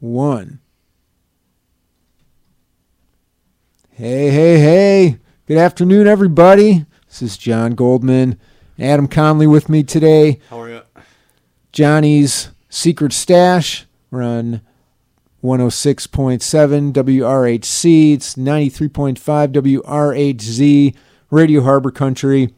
one. 0.00 0.60
Hey, 3.90 4.30
hey, 4.30 4.58
hey. 4.58 5.18
Good 5.46 5.58
afternoon, 5.58 6.06
everybody. 6.06 6.86
This 7.06 7.22
is 7.22 7.36
John 7.36 7.72
Goldman. 7.72 8.38
Adam 8.78 9.08
Conley 9.08 9.46
with 9.46 9.68
me 9.68 9.82
today. 9.82 10.40
How 10.48 10.62
are 10.62 10.70
you? 10.70 10.80
Johnny's 11.72 12.50
Secret 12.70 13.12
Stash. 13.12 13.84
We're 14.10 14.22
on 14.22 14.62
106.7 15.44 16.92
WRHC. 16.92 18.14
It's 18.14 18.34
93.5 18.36 19.18
WRHZ, 19.82 20.96
Radio 21.30 21.62
Harbor 21.62 21.90
Country. 21.90 22.54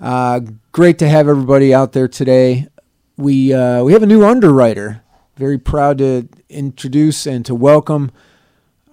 Uh, 0.00 0.40
great 0.72 0.98
to 0.98 1.08
have 1.08 1.28
everybody 1.28 1.72
out 1.72 1.92
there 1.92 2.08
today. 2.08 2.68
We 3.16 3.52
uh, 3.52 3.82
we 3.82 3.92
have 3.92 4.02
a 4.02 4.06
new 4.06 4.24
underwriter. 4.24 5.02
Very 5.38 5.56
proud 5.56 5.98
to 5.98 6.28
introduce 6.48 7.24
and 7.24 7.46
to 7.46 7.54
welcome 7.54 8.10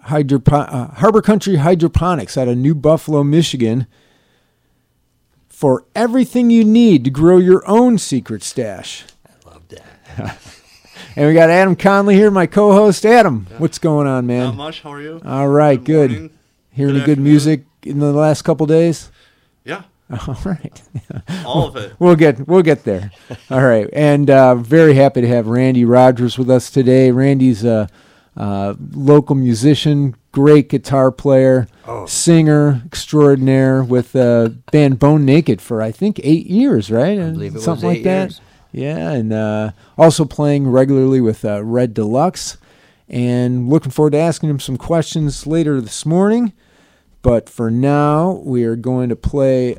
Hydropo- 0.06 0.72
uh, 0.72 0.88
Harbor 0.94 1.24
Country 1.24 1.56
Hydroponics 1.56 2.38
out 2.38 2.48
of 2.48 2.56
New 2.56 2.76
Buffalo, 2.76 3.24
Michigan, 3.24 3.88
for 5.50 5.86
everything 5.96 6.52
you 6.52 6.64
need 6.64 7.04
to 7.04 7.10
grow 7.10 7.38
your 7.38 7.68
own 7.68 7.98
secret 7.98 8.44
stash. 8.44 9.06
I 9.26 9.50
love 9.50 9.68
that. 9.70 10.38
And 11.18 11.28
we 11.28 11.34
got 11.34 11.50
Adam 11.50 11.78
Conley 11.78 12.16
here, 12.16 12.30
my 12.30 12.46
co-host. 12.46 13.06
Adam, 13.06 13.48
what's 13.58 13.80
going 13.80 14.06
on, 14.06 14.28
man? 14.28 14.48
Not 14.48 14.56
much. 14.56 14.82
How 14.82 14.92
are 14.92 15.02
you? 15.02 15.22
All 15.24 15.48
right, 15.48 15.82
good. 15.82 16.12
morning. 16.12 16.38
Hearing 16.72 16.94
Good 16.96 17.04
any 17.04 17.06
good 17.06 17.20
music 17.20 17.64
in 17.84 18.00
the 18.00 18.12
last 18.12 18.42
couple 18.42 18.66
days? 18.66 19.10
Yeah, 19.64 19.84
All 20.28 20.38
right. 20.46 20.82
all 21.46 21.68
of 21.68 21.76
it. 21.78 21.94
We'll 21.98 22.16
get 22.16 22.48
we'll 22.48 22.62
get 22.62 22.84
there. 22.84 23.12
All 23.50 23.64
right, 23.64 23.90
and 23.92 24.30
uh, 24.30 24.56
very 24.56 24.94
happy 24.94 25.22
to 25.22 25.28
have 25.28 25.48
Randy 25.48 25.84
Rogers 25.84 26.38
with 26.38 26.50
us 26.50 26.70
today. 26.70 27.10
Randy's 27.12 27.66
a, 27.66 27.90
a 28.36 28.76
local 28.92 29.36
musician, 29.36 30.16
great 30.32 30.70
guitar 30.70 31.12
player, 31.12 31.68
Oh. 31.88 32.06
singer 32.06 32.82
extraordinaire 32.86 33.84
with 33.84 34.16
uh, 34.16 34.50
band 34.72 35.00
Bone 35.00 35.26
Naked 35.26 35.60
for 35.62 35.82
I 35.82 35.92
think 35.92 36.20
eight 36.24 36.46
years, 36.48 36.92
right? 36.92 37.18
I 37.20 37.32
believe 37.32 37.52
it 37.54 37.56
was 37.56 37.64
Something 37.64 37.90
like 37.90 37.98
eight 38.00 38.04
that. 38.04 38.22
years. 38.30 38.42
Yeah, 38.72 39.12
and 39.12 39.32
uh, 39.34 39.72
also 39.98 40.26
playing 40.26 40.68
regularly 40.70 41.22
with 41.22 41.46
uh, 41.46 41.64
Red 41.64 41.94
Deluxe, 41.96 42.58
and 43.10 43.70
looking 43.70 43.92
forward 43.92 44.12
to 44.12 44.18
asking 44.20 44.50
him 44.50 44.60
some 44.60 44.78
questions 44.78 45.48
later 45.48 45.80
this 45.82 46.06
morning. 46.06 46.54
But 47.22 47.50
for 47.50 47.72
now, 47.72 48.42
we 48.44 48.66
are 48.66 48.76
going 48.76 49.10
to 49.10 49.16
play. 49.16 49.78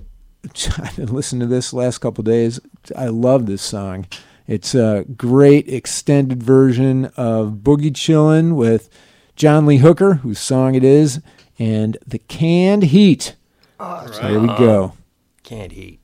I've 0.79 0.97
been 0.97 1.13
listening 1.13 1.41
to 1.41 1.47
this 1.47 1.73
last 1.73 1.99
couple 1.99 2.23
days. 2.25 2.61
I 2.97 3.07
love 3.09 3.47
this 3.47 3.63
song. 3.63 4.07
It's 4.47 4.75
a 4.75 5.05
great 5.17 5.69
extended 5.69 6.43
version 6.43 7.07
of 7.17 7.55
Boogie 7.63 7.93
Chillin' 7.93 8.55
with 8.55 8.89
John 9.35 9.67
Lee 9.67 9.79
Hooker, 9.79 10.15
whose 10.15 10.39
song 10.39 10.75
it 10.75 10.85
is, 10.85 11.21
and 11.59 11.99
The 12.07 12.19
Canned 12.19 12.85
Heat. 12.85 13.35
Oh, 13.81 14.07
So 14.13 14.23
here 14.29 14.41
we 14.41 14.47
go. 14.49 14.93
Can't 15.43 15.73
heat. 15.73 16.01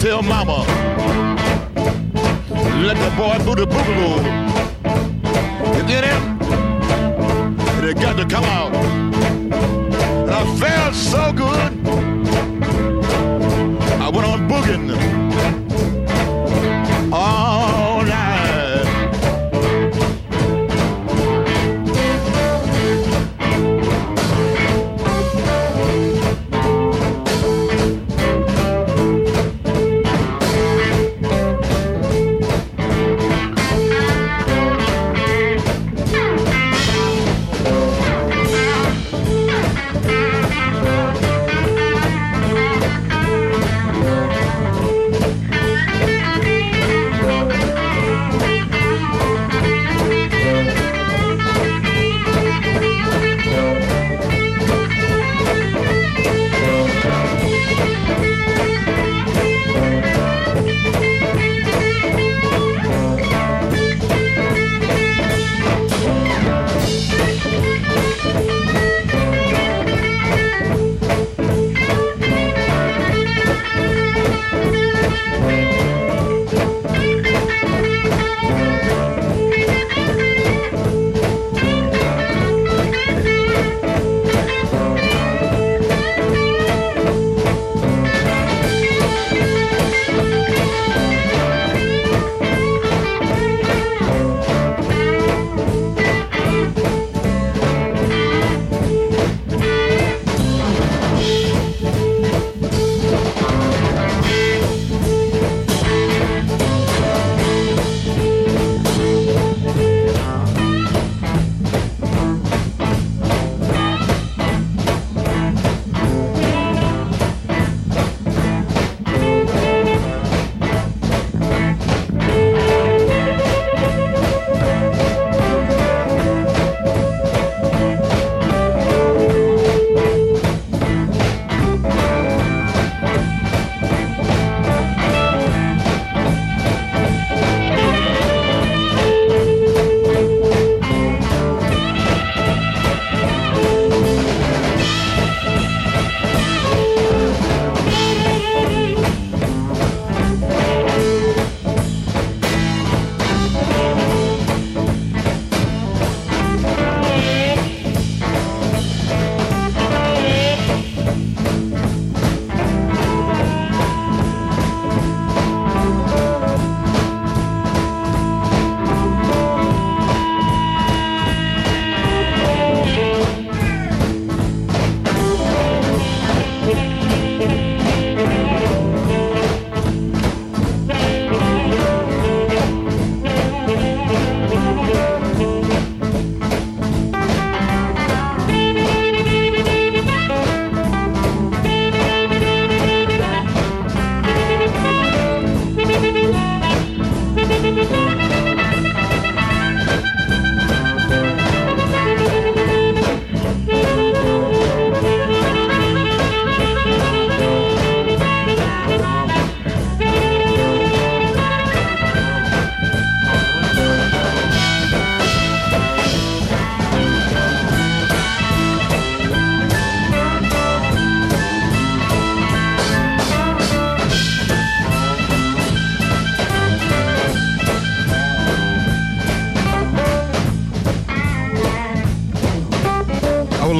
Tell 0.00 0.22
Mama, 0.22 0.64
let 2.86 2.96
the 2.96 3.10
boy 3.16 3.36
do 3.44 3.54
the 3.56 3.66
boogaloo. 3.66 4.20
And 5.74 5.88
then 5.88 6.04
it, 6.04 7.90
it 7.90 8.00
got 8.00 8.16
to 8.16 8.26
come 8.26 8.44
out. 8.44 8.72
And 8.74 10.30
I 10.30 10.56
felt 10.56 10.94
so 10.94 11.32
good. 11.32 11.72
I 14.00 14.08
went 14.08 14.26
on 14.26 14.48
booging 14.48 15.67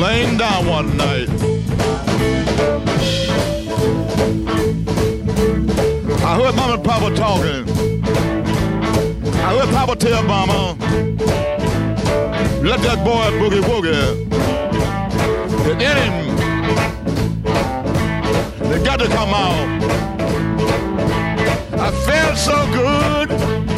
laying 0.08 0.38
down 0.38 0.66
one 0.66 0.96
night. 0.96 1.28
I 6.28 6.30
heard 6.38 6.54
Mama 6.56 6.74
and 6.74 6.84
Papa 6.84 7.14
talking. 7.14 7.64
I 9.46 9.48
heard 9.56 9.70
Papa 9.74 9.96
tell 9.96 10.22
Mama, 10.22 10.60
let 12.70 12.80
that 12.86 12.98
boy 13.04 13.26
boogie 13.38 13.62
woogie. 13.70 14.06
Get 15.66 15.78
in 15.90 15.96
him. 16.04 16.16
They 18.70 18.78
got 18.82 18.98
to 19.00 19.08
come 19.08 19.32
out. 19.44 19.68
I 21.86 21.90
felt 22.06 22.36
so 22.38 22.56
good. 22.72 23.77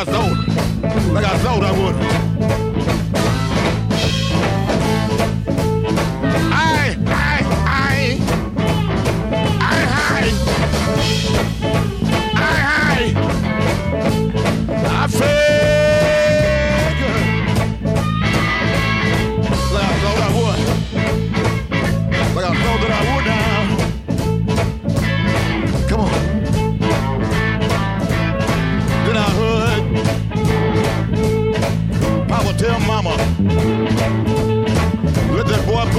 I 0.00 0.04
thought, 0.04 1.12
like 1.12 1.26
I 1.26 1.38
thought 1.40 1.62
I 1.62 1.72
would. 1.72 2.29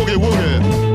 Boogie 0.01 0.17
woogie 0.17 0.90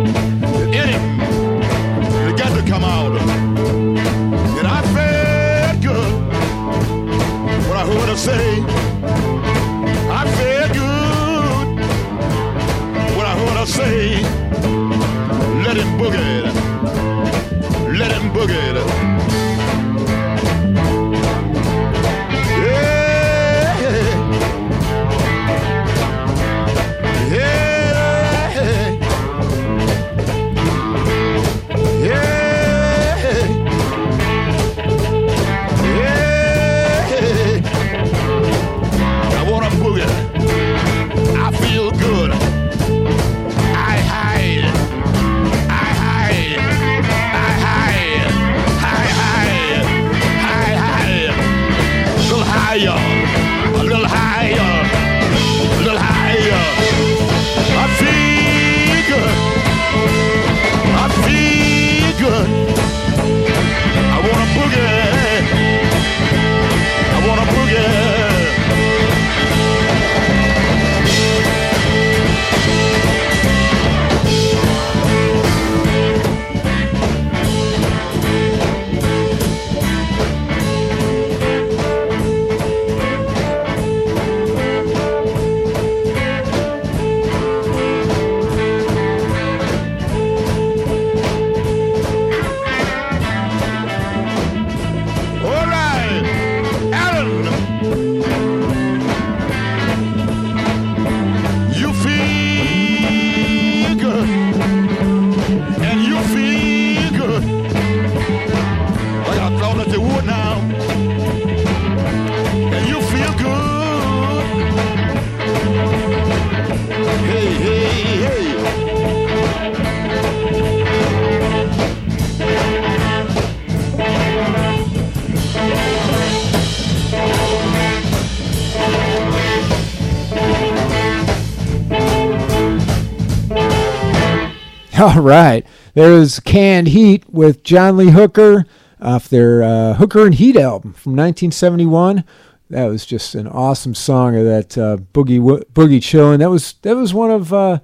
right. 135.96 136.02
There's 136.02 136.40
Canned 136.40 136.88
Heat 136.88 137.24
with 137.28 137.62
John 137.62 137.96
Lee 137.96 138.10
Hooker 138.10 138.64
off 139.00 139.28
their 139.28 139.62
uh, 139.62 139.94
Hooker 139.94 140.24
and 140.26 140.34
Heat 140.34 140.56
album 140.56 140.92
from 140.92 141.12
1971. 141.12 142.24
That 142.70 142.86
was 142.86 143.06
just 143.06 143.34
an 143.34 143.46
awesome 143.46 143.94
song 143.94 144.36
of 144.36 144.44
that 144.44 144.76
uh, 144.76 144.96
boogie 145.12 145.40
wo- 145.40 145.62
boogie 145.72 146.00
chillin'. 146.00 146.40
That 146.40 146.50
was 146.50 146.74
that 146.82 146.96
was 146.96 147.14
one 147.14 147.30
of 147.30 147.52
uh, 147.52 147.78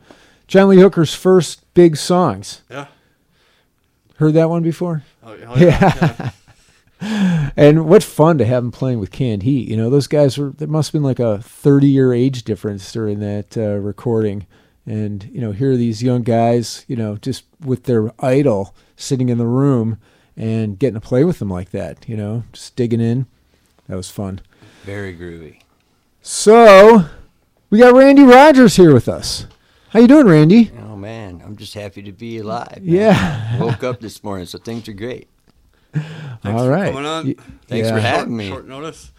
John 0.49 0.69
Lee 0.69 0.81
Hooker's 0.81 1.15
first 1.15 1.73
big 1.75 1.97
songs. 1.97 2.63
Yeah. 2.69 2.87
Heard 4.17 4.35
that 4.35 4.51
one 4.51 4.63
before? 4.63 5.03
Oh, 5.23 5.35
yeah. 5.35 5.57
yeah. 5.59 6.31
And 7.57 7.87
what 7.87 8.05
fun 8.05 8.39
to 8.39 8.45
have 8.45 8.63
him 8.63 8.71
playing 8.71 9.01
with 9.01 9.11
Canned 9.11 9.43
Heat. 9.43 9.69
You 9.69 9.77
know, 9.77 9.91
those 9.91 10.07
guys 10.07 10.39
were, 10.39 10.51
there 10.51 10.69
must 10.69 10.89
have 10.89 10.93
been 10.93 11.03
like 11.03 11.19
a 11.19 11.43
30 11.43 11.89
year 11.89 12.13
age 12.13 12.45
difference 12.45 12.93
during 12.93 13.19
that 13.19 13.57
uh, 13.57 13.79
recording. 13.79 14.47
And, 14.87 15.25
you 15.33 15.41
know, 15.41 15.53
here 15.53 15.73
are 15.73 15.77
these 15.77 16.03
young 16.03 16.23
guys, 16.23 16.85
you 16.89 16.97
know, 16.97 17.17
just 17.17 17.45
with 17.65 17.85
their 17.85 18.11
idol 18.19 18.75
sitting 18.97 19.29
in 19.29 19.39
the 19.39 19.47
room 19.47 19.99
and 20.37 20.79
getting 20.79 20.95
to 20.95 21.01
play 21.01 21.23
with 21.25 21.39
them 21.39 21.49
like 21.51 21.71
that, 21.71 22.09
you 22.09 22.17
know, 22.17 22.43
just 22.53 22.75
digging 22.75 23.01
in. 23.01 23.27
That 23.89 23.97
was 23.97 24.11
fun. 24.11 24.41
Very 24.85 25.17
groovy. 25.17 25.61
So, 26.21 27.05
we 27.71 27.79
got 27.79 27.95
Randy 27.95 28.23
Rogers 28.23 28.77
here 28.77 28.93
with 28.93 29.09
us. 29.09 29.47
How 29.91 30.01
you 30.01 30.09
doing, 30.09 30.27
Randy? 30.27 30.71
Oh 30.83 30.97
man, 30.97 31.43
I'm 31.45 31.57
just 31.57 31.75
happy 31.75 32.03
to 32.03 32.13
be 32.13 32.39
alive. 32.39 32.79
man. 32.83 32.95
Yeah. 32.95 33.59
Woke 33.61 33.85
up 33.85 34.01
this 34.01 34.23
morning, 34.25 34.47
so 34.47 34.59
things 34.59 34.89
are 34.89 34.93
great. 34.95 35.29
Thanks 35.93 36.07
All 36.47 36.67
for 36.67 36.77
coming 36.77 37.05
on. 37.05 37.27
Y- 37.27 37.35
Thanks 37.67 37.89
for 37.91 37.97
yeah. 37.97 38.01
having 38.01 38.29
Short, 38.29 38.31
me. 38.39 38.49
short 38.49 38.67
notice. 38.69 39.13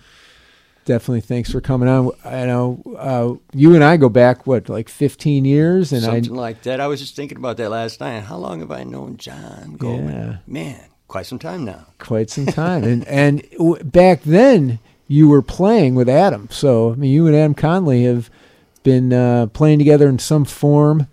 Definitely. 0.86 1.22
Thanks 1.22 1.52
for 1.52 1.62
coming 1.62 1.88
on. 1.88 2.12
I 2.26 2.46
know 2.46 2.82
uh, 2.98 3.34
you 3.58 3.74
and 3.76 3.84
I 3.84 3.98
go 3.98 4.10
back 4.10 4.46
what 4.46 4.68
like 4.70 4.90
15 4.90 5.46
years, 5.46 5.94
and 5.94 6.04
I 6.06 6.16
Something 6.16 6.36
like 6.36 6.64
that. 6.64 6.80
I 6.82 6.88
was 6.88 7.00
just 7.00 7.16
thinking 7.16 7.38
about 7.38 7.58
that 7.58 7.70
last 7.70 8.00
night. 8.02 8.22
How 8.22 8.38
long 8.38 8.60
have 8.60 8.72
I 8.72 8.84
known 8.84 9.18
John 9.18 9.76
Goldman? 9.78 10.14
Yeah. 10.14 10.38
Man, 10.46 10.82
quite 11.08 11.26
some 11.26 11.40
time 11.40 11.64
now. 11.64 11.86
quite 12.00 12.30
some 12.30 12.46
time. 12.48 12.84
and 12.84 13.08
and 13.08 13.44
w- 13.58 13.82
back 13.84 14.24
then 14.24 14.80
you 15.08 15.28
were 15.30 15.42
playing 15.42 15.96
with 15.96 16.10
Adam. 16.10 16.48
So 16.52 16.92
I 16.92 16.96
mean, 16.96 17.12
you 17.12 17.28
and 17.28 17.36
Adam 17.36 17.54
Conley 17.54 18.04
have 18.04 18.30
been 18.84 19.14
uh, 19.14 19.46
playing 19.48 19.80
together 19.80 20.10
in 20.10 20.20
some 20.20 20.44
form 20.44 21.08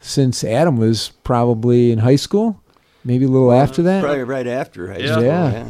since 0.00 0.44
Adam 0.44 0.76
was 0.76 1.12
probably 1.24 1.90
in 1.92 2.00
high 2.00 2.16
school, 2.16 2.60
maybe 3.04 3.24
a 3.24 3.28
little 3.28 3.52
after 3.52 3.80
that. 3.82 4.02
Probably 4.02 4.22
right 4.22 4.46
after 4.46 4.92
high 4.92 4.98
Yeah. 4.98 5.12
school. 5.12 5.24
Yeah. 5.24 5.52
Yeah. 5.52 5.66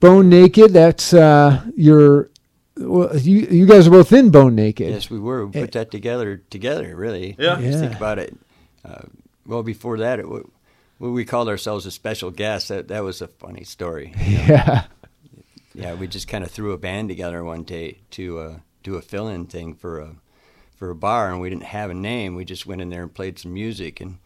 Bone 0.00 0.28
Naked. 0.28 0.72
That's 0.72 1.12
uh, 1.12 1.62
your. 1.76 2.30
Well, 2.76 3.14
you 3.16 3.40
you 3.50 3.66
guys 3.66 3.86
are 3.86 3.90
both 3.90 4.12
in 4.12 4.30
Bone 4.30 4.54
Naked. 4.54 4.88
Yes, 4.88 5.10
we 5.10 5.18
were. 5.18 5.46
We 5.46 5.58
Eh. 5.60 5.62
put 5.62 5.72
that 5.72 5.90
together 5.90 6.38
together, 6.50 6.96
really. 6.96 7.36
Yeah. 7.38 7.60
Just 7.60 7.80
think 7.80 7.94
about 7.94 8.18
it. 8.18 8.36
Uh, 8.84 9.02
well, 9.46 9.62
before 9.62 9.98
that, 9.98 10.18
it, 10.18 10.28
wa- 10.28 10.42
well, 10.98 11.10
we 11.10 11.24
called 11.24 11.48
ourselves 11.48 11.84
a 11.86 11.90
special 11.90 12.30
guest. 12.30 12.68
That 12.68 12.88
that 12.88 13.04
was 13.04 13.20
a 13.20 13.28
funny 13.28 13.64
story. 13.64 14.14
you 14.24 14.38
know. 14.38 14.44
Yeah. 14.48 14.84
Yeah, 15.72 15.94
we 15.94 16.08
just 16.08 16.26
kind 16.26 16.42
of 16.42 16.50
threw 16.50 16.72
a 16.72 16.78
band 16.78 17.08
together 17.08 17.44
one 17.44 17.62
day 17.62 17.98
to 18.12 18.38
uh, 18.40 18.56
do 18.82 18.96
a 18.96 19.02
fill-in 19.02 19.46
thing 19.46 19.74
for 19.74 20.00
a 20.00 20.16
for 20.74 20.90
a 20.90 20.96
bar, 20.96 21.30
and 21.30 21.40
we 21.40 21.48
didn't 21.48 21.62
have 21.64 21.90
a 21.90 21.94
name. 21.94 22.34
We 22.34 22.44
just 22.44 22.66
went 22.66 22.80
in 22.80 22.88
there 22.90 23.02
and 23.02 23.14
played 23.14 23.38
some 23.38 23.54
music, 23.54 24.00
and 24.00 24.18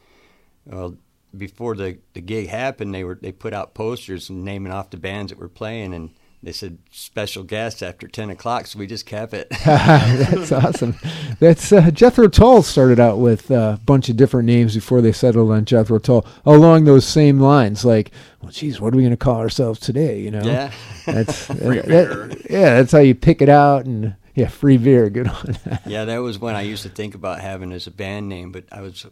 well, 0.65 0.97
before 1.37 1.75
the 1.77 1.99
the 2.13 2.21
gig 2.21 2.49
happened, 2.49 2.95
they 2.95 3.05
were 3.05 3.19
they 3.21 3.33
put 3.33 3.53
out 3.53 3.75
posters 3.75 4.31
naming 4.31 4.73
off 4.73 4.91
the 4.91 4.97
bands 4.97 5.31
that 5.31 5.39
were 5.39 5.49
playing, 5.49 5.95
and 5.95 6.11
they 6.45 6.53
said 6.53 6.79
special 6.91 7.43
guests 7.43 7.83
after 7.83 8.07
10 8.07 8.29
o'clock, 8.29 8.67
so 8.67 8.79
we 8.79 8.87
just 8.87 9.07
kept 9.07 9.33
it. 9.33 9.49
That's 9.65 10.53
awesome. 10.53 10.95
That's 11.41 11.73
uh, 11.73 11.91
Jethro 11.91 12.29
Tull 12.29 12.63
started 12.63 13.01
out 13.01 13.19
with 13.19 13.51
a 13.51 13.81
bunch 13.87 14.11
of 14.11 14.19
different 14.19 14.47
names 14.47 14.75
before 14.75 15.01
they 15.01 15.13
settled 15.13 15.51
on 15.51 15.65
Jethro 15.65 15.99
Tull 15.99 16.27
along 16.45 16.85
those 16.85 17.07
same 17.07 17.41
lines. 17.41 17.85
Like, 17.85 18.11
well, 18.43 18.53
geez, 18.53 18.79
what 18.79 18.93
are 18.93 18.97
we 18.99 19.03
going 19.03 19.13
to 19.13 19.17
call 19.17 19.41
ourselves 19.41 19.81
today? 19.81 20.21
You 20.21 20.33
know, 20.33 20.43
yeah. 20.43 20.71
that's 21.07 21.47
Free 21.47 21.81
that- 21.81 22.47
yeah, 22.51 22.75
that's 22.75 22.93
how 22.93 22.99
you 22.99 23.15
pick 23.15 23.41
it 23.41 23.49
out. 23.49 23.87
And 23.87 24.15
yeah, 24.35 24.49
free 24.49 24.77
beer, 24.77 25.09
good 25.09 25.29
one. 25.29 25.59
Yeah, 25.87 26.05
that 26.05 26.19
was 26.19 26.39
when 26.39 26.55
I 26.55 26.61
used 26.63 26.83
to 26.83 26.91
think 26.91 27.15
about 27.15 27.41
having 27.41 27.73
as 27.73 27.87
a 27.87 27.91
band 27.91 28.29
name, 28.29 28.53
but 28.53 28.65
I 28.71 28.83
was 28.83 29.07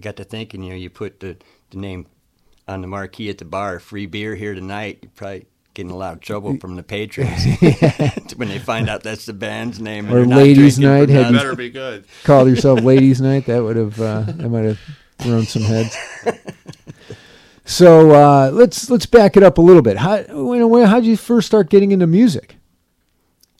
got 0.00 0.16
to 0.16 0.24
thinking, 0.24 0.62
you 0.62 0.70
know, 0.70 0.76
you 0.76 0.90
put 0.90 1.20
the, 1.20 1.36
the 1.74 1.80
name 1.80 2.06
on 2.66 2.80
the 2.80 2.86
marquee 2.86 3.28
at 3.30 3.38
the 3.38 3.44
bar, 3.44 3.78
free 3.78 4.06
beer 4.06 4.34
here 4.34 4.54
tonight, 4.54 5.00
you're 5.02 5.10
probably 5.14 5.46
getting 5.74 5.90
a 5.90 5.96
lot 5.96 6.14
of 6.14 6.20
trouble 6.20 6.56
from 6.58 6.76
the 6.76 6.82
patrons 6.82 7.44
when 8.36 8.48
they 8.48 8.58
find 8.58 8.88
out 8.88 9.02
that's 9.02 9.26
the 9.26 9.32
band's 9.32 9.80
name. 9.80 10.06
and 10.06 10.14
Or 10.14 10.18
they're 10.18 10.26
not 10.26 10.38
ladies' 10.38 10.78
night 10.78 11.08
had 11.08 11.32
you- 11.32 11.36
Better 11.36 11.54
be 11.56 11.68
good. 11.70 12.04
Called 12.24 12.48
yourself 12.48 12.80
Ladies' 12.82 13.20
Night. 13.20 13.46
That 13.46 13.62
would 13.62 13.76
have 13.76 14.00
uh, 14.00 14.22
that 14.22 14.48
might 14.48 14.64
have 14.64 14.80
thrown 15.18 15.44
some 15.44 15.62
heads. 15.62 15.96
So 17.66 18.10
uh, 18.10 18.50
let's 18.52 18.90
let's 18.90 19.06
back 19.06 19.36
it 19.36 19.42
up 19.42 19.56
a 19.58 19.62
little 19.62 19.80
bit. 19.82 19.96
How 19.96 20.16
you 20.16 20.58
know, 20.58 20.86
how 20.86 20.96
did 21.00 21.06
you 21.06 21.16
first 21.16 21.46
start 21.46 21.70
getting 21.70 21.92
into 21.92 22.06
music? 22.06 22.56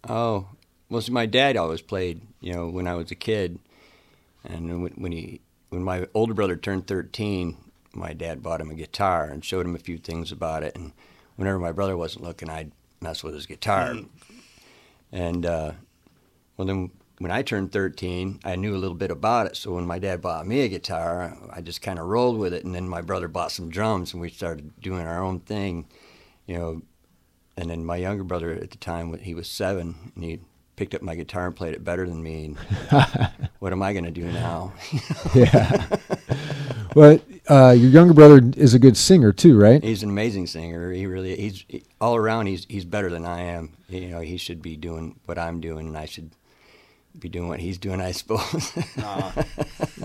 Oh, 0.06 0.48
well, 0.90 1.00
see, 1.00 1.10
my 1.12 1.24
dad 1.24 1.56
always 1.56 1.80
played, 1.80 2.20
you 2.40 2.52
know, 2.52 2.68
when 2.68 2.86
I 2.86 2.94
was 2.94 3.10
a 3.10 3.14
kid, 3.14 3.58
and 4.44 4.82
when, 4.82 4.92
when 4.92 5.12
he, 5.12 5.40
when 5.70 5.82
my 5.82 6.06
older 6.12 6.34
brother 6.34 6.54
turned 6.56 6.86
thirteen, 6.86 7.56
my 7.94 8.12
dad 8.12 8.42
bought 8.42 8.60
him 8.60 8.70
a 8.70 8.74
guitar 8.74 9.24
and 9.24 9.44
showed 9.44 9.66
him 9.66 9.74
a 9.74 9.78
few 9.80 9.98
things 9.98 10.32
about 10.32 10.62
it. 10.62 10.74
And 10.76 10.92
whenever 11.36 11.58
my 11.58 11.72
brother 11.72 11.96
wasn't 11.96 12.24
looking, 12.24 12.50
I'd 12.50 12.72
mess 13.00 13.22
with 13.22 13.34
his 13.34 13.46
guitar. 13.46 13.96
And 15.12 15.46
uh, 15.46 15.72
well, 16.56 16.66
then 16.66 16.90
when 17.18 17.30
I 17.30 17.42
turned 17.42 17.72
thirteen, 17.72 18.40
I 18.44 18.56
knew 18.56 18.74
a 18.74 18.78
little 18.78 18.96
bit 18.96 19.10
about 19.10 19.46
it. 19.46 19.56
So 19.56 19.72
when 19.72 19.86
my 19.86 19.98
dad 19.98 20.20
bought 20.20 20.46
me 20.46 20.60
a 20.60 20.68
guitar, 20.68 21.36
I 21.52 21.60
just 21.60 21.82
kind 21.82 21.98
of 21.98 22.06
rolled 22.06 22.38
with 22.38 22.52
it. 22.52 22.64
And 22.64 22.74
then 22.74 22.88
my 22.88 23.00
brother 23.00 23.28
bought 23.28 23.52
some 23.52 23.70
drums, 23.70 24.12
and 24.12 24.20
we 24.20 24.30
started 24.30 24.72
doing 24.80 25.06
our 25.06 25.22
own 25.22 25.40
thing, 25.40 25.86
you 26.46 26.58
know 26.58 26.82
and 27.56 27.70
then 27.70 27.84
my 27.84 27.96
younger 27.96 28.24
brother 28.24 28.50
at 28.52 28.70
the 28.70 28.76
time 28.78 29.10
when 29.10 29.20
he 29.20 29.34
was 29.34 29.48
seven 29.48 30.12
and 30.14 30.24
he 30.24 30.40
picked 30.76 30.94
up 30.94 31.02
my 31.02 31.14
guitar 31.14 31.46
and 31.46 31.54
played 31.54 31.72
it 31.74 31.84
better 31.84 32.04
than 32.06 32.22
me 32.22 32.46
and 32.46 32.58
what 33.60 33.72
am 33.72 33.82
i 33.82 33.92
going 33.92 34.04
to 34.04 34.10
do 34.10 34.24
now 34.32 34.72
Yeah. 35.34 35.86
well, 36.94 37.18
uh, 37.48 37.70
your 37.72 37.90
younger 37.90 38.14
brother 38.14 38.40
is 38.56 38.74
a 38.74 38.78
good 38.78 38.96
singer 38.96 39.32
too, 39.32 39.58
right? 39.58 39.82
he's 39.82 40.02
an 40.02 40.10
amazing 40.10 40.46
singer 40.46 40.92
he 40.92 41.06
really 41.06 41.36
he's 41.36 41.64
he, 41.68 41.84
all 42.00 42.16
around 42.16 42.46
he's 42.46 42.64
he's 42.68 42.84
better 42.84 43.10
than 43.10 43.24
i 43.24 43.40
am 43.42 43.70
you 43.88 44.08
know 44.08 44.20
he 44.20 44.36
should 44.36 44.62
be 44.62 44.76
doing 44.76 45.18
what 45.26 45.38
i'm 45.38 45.60
doing 45.60 45.88
and 45.88 45.96
i 45.98 46.06
should 46.06 46.30
be 47.18 47.28
doing 47.28 47.48
what 47.48 47.60
he's 47.60 47.78
doing 47.78 48.00
i 48.00 48.10
suppose 48.12 48.72
Nah. 48.96 49.30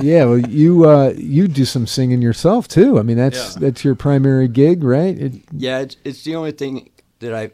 Yeah. 0.02 0.26
Well, 0.26 0.38
you 0.40 0.88
uh, 0.88 1.14
you 1.18 1.48
do 1.48 1.66
some 1.66 1.86
singing 1.88 2.22
yourself 2.22 2.68
too. 2.70 3.00
I 3.00 3.02
mean, 3.02 3.18
that's 3.18 3.56
Yeah. 3.56 3.60
that's 3.60 3.84
your 3.84 3.96
primary 3.96 4.48
gig, 4.48 4.84
right? 4.84 5.18
It, 5.18 5.34
yeah 5.52 5.80
it's, 5.80 5.98
it's 6.06 6.24
the 6.24 6.36
only 6.36 6.52
thing 6.52 6.90
that 7.20 7.34
i 7.34 7.52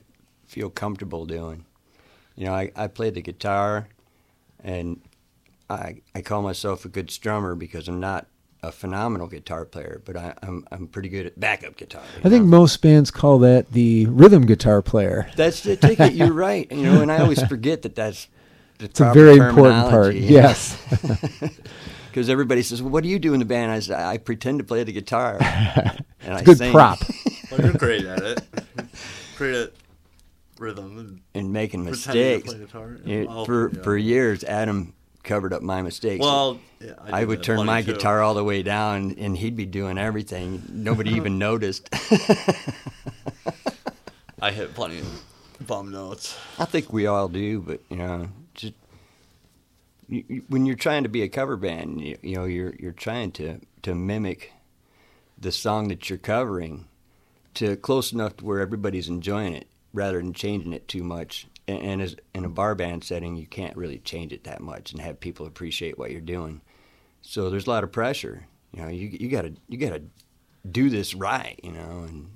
feel 0.47 0.69
comfortable 0.69 1.25
doing 1.25 1.65
you 2.35 2.45
know 2.45 2.53
i, 2.53 2.71
I 2.75 2.87
play 2.87 3.09
the 3.09 3.21
guitar 3.21 3.87
and 4.63 4.99
I, 5.69 6.01
I 6.13 6.21
call 6.21 6.41
myself 6.43 6.85
a 6.85 6.89
good 6.89 7.07
strummer 7.07 7.57
because 7.57 7.87
i'm 7.87 7.99
not 7.99 8.27
a 8.67 8.71
phenomenal 8.71 9.27
guitar 9.27 9.65
player 9.65 10.01
but 10.05 10.15
I, 10.17 10.33
I'm, 10.41 10.65
I'm 10.71 10.87
pretty 10.87 11.09
good 11.09 11.25
at 11.25 11.39
backup 11.39 11.75
guitar 11.77 12.01
you 12.15 12.21
I 12.25 12.29
think 12.29 12.45
most 12.45 12.81
bands 12.81 13.11
call 13.11 13.39
that 13.39 13.71
the 13.71 14.05
rhythm 14.07 14.45
guitar 14.45 14.81
player. 14.81 15.29
That's 15.35 15.61
the 15.61 15.75
ticket. 15.75 16.13
You're 16.13 16.33
right. 16.47 16.71
You 16.71 16.83
know, 16.83 17.01
and 17.01 17.11
I 17.11 17.19
always 17.19 17.41
forget 17.43 17.81
that 17.83 17.95
that's 17.95 18.27
the 18.79 18.85
It's 18.85 18.99
a 18.99 19.11
very 19.13 19.37
important 19.37 19.89
part. 19.89 20.15
Yes. 20.15 20.77
Because 22.09 22.29
everybody 22.29 22.61
says, 22.61 22.81
well, 22.81 22.91
"What 22.91 23.03
do 23.03 23.09
you 23.09 23.19
do 23.19 23.33
in 23.33 23.39
the 23.39 23.45
band?" 23.45 23.71
I 23.73 23.79
say, 23.79 23.93
"I 23.93 24.17
pretend 24.17 24.59
to 24.59 24.63
play 24.63 24.83
the 24.85 24.93
guitar." 24.93 25.37
And 26.21 26.33
I 26.33 26.41
Good 26.43 26.57
sing 26.57 26.71
prop. 26.71 26.99
Well, 27.51 27.61
you're 27.61 27.73
great 27.73 28.03
at 28.05 28.23
it. 28.23 28.41
great 29.37 29.53
at 29.53 29.73
rhythm 30.57 30.97
and 30.97 31.21
and 31.35 31.53
making 31.53 31.85
pretending 31.85 32.41
to 32.41 32.47
mistakes. 32.47 32.53
play 32.53 32.65
guitar. 32.65 32.97
You- 33.05 33.27
Well, 33.27 33.45
for 33.45 33.69
yeah. 33.71 33.81
for 33.83 33.97
years, 33.97 34.43
Adam 34.45 34.93
covered 35.25 35.51
up 35.53 35.61
my 35.61 35.81
mistakes. 35.81 36.21
Well, 36.21 36.59
yeah, 36.79 36.93
I, 37.01 37.19
did 37.21 37.27
would 37.29 37.43
turn 37.43 37.65
my 37.65 37.81
too. 37.81 37.93
guitar 37.93 38.21
all 38.21 38.33
the 38.35 38.43
way 38.43 38.63
down, 38.63 39.15
and 39.17 39.35
he'd 39.37 39.55
be 39.57 39.65
doing 39.65 39.97
everything. 39.97 40.63
Nobody 40.69 41.11
even 41.15 41.37
noticed. 41.49 41.89
I 44.41 44.51
hit 44.51 44.73
plenty 44.73 44.99
of 44.99 45.23
bum 45.67 45.91
notes. 45.91 46.37
I 46.59 46.65
think 46.65 46.91
we 46.93 47.07
all 47.07 47.27
do, 47.27 47.61
but 47.61 47.81
you 47.89 47.95
know, 47.97 48.29
just 48.53 48.73
you, 50.07 50.23
you- 50.27 50.43
when 50.47 50.65
you're 50.65 50.75
trying 50.75 51.03
to 51.03 51.09
be 51.09 51.21
a 51.23 51.29
cover 51.29 51.57
band, 51.57 52.01
you, 52.01 52.17
you 52.21 52.35
know, 52.35 52.45
you're 52.45 52.73
you're 52.79 52.91
trying 52.91 53.31
to 53.33 53.59
to 53.83 53.95
mimic 53.95 54.51
the 55.37 55.51
song 55.51 55.87
that 55.89 56.09
you're 56.09 56.19
covering 56.19 56.85
to 57.55 57.75
close 57.77 58.11
enough 58.13 58.37
to 58.37 58.45
where 58.45 58.59
everybody's 58.59 59.07
enjoying 59.07 59.53
it, 59.53 59.67
rather 59.93 60.17
than 60.17 60.33
changing 60.33 60.73
it 60.73 60.87
too 60.87 61.03
much. 61.03 61.47
And, 61.67 62.01
as 62.01 62.15
in 62.35 62.45
a 62.45 62.49
bar 62.49 62.75
band 62.75 63.03
setting, 63.03 63.35
you 63.35 63.47
can't 63.47 63.75
really 63.75 63.97
change 63.99 64.31
it 64.31 64.43
that 64.43 64.61
much 64.61 64.91
and 64.91 65.01
have 65.01 65.19
people 65.19 65.47
appreciate 65.47 65.97
what 65.97 66.11
you're 66.11 66.21
doing. 66.21 66.61
So 67.21 67.49
there's 67.49 67.65
a 67.65 67.69
lot 67.71 67.83
of 67.83 67.91
pressure. 67.91 68.45
You 68.71 68.83
know, 68.83 68.87
you 68.89 69.07
you 69.19 69.29
gotta 69.29 69.53
you 69.67 69.77
gotta 69.77 70.03
do 70.69 70.89
this 70.89 71.15
right. 71.15 71.59
You 71.63 71.71
know, 71.71 72.05
and 72.07 72.29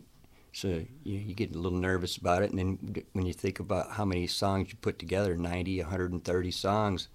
so 0.52 0.68
you, 1.04 1.20
you 1.20 1.36
get 1.36 1.54
a 1.56 1.60
little 1.60 1.78
nervous 1.78 2.18
about 2.18 2.42
it, 2.42 2.50
and 2.50 2.58
then 2.58 3.04
when 3.14 3.26
you 3.26 3.34
think 3.34 3.60
about 3.60 3.92
how 3.92 4.06
many 4.06 4.26
songs 4.26 4.70
you 4.70 4.78
put 4.82 4.98
together 4.98 5.38
90, 5.38 5.80
130 5.82 6.52
songs 6.52 7.10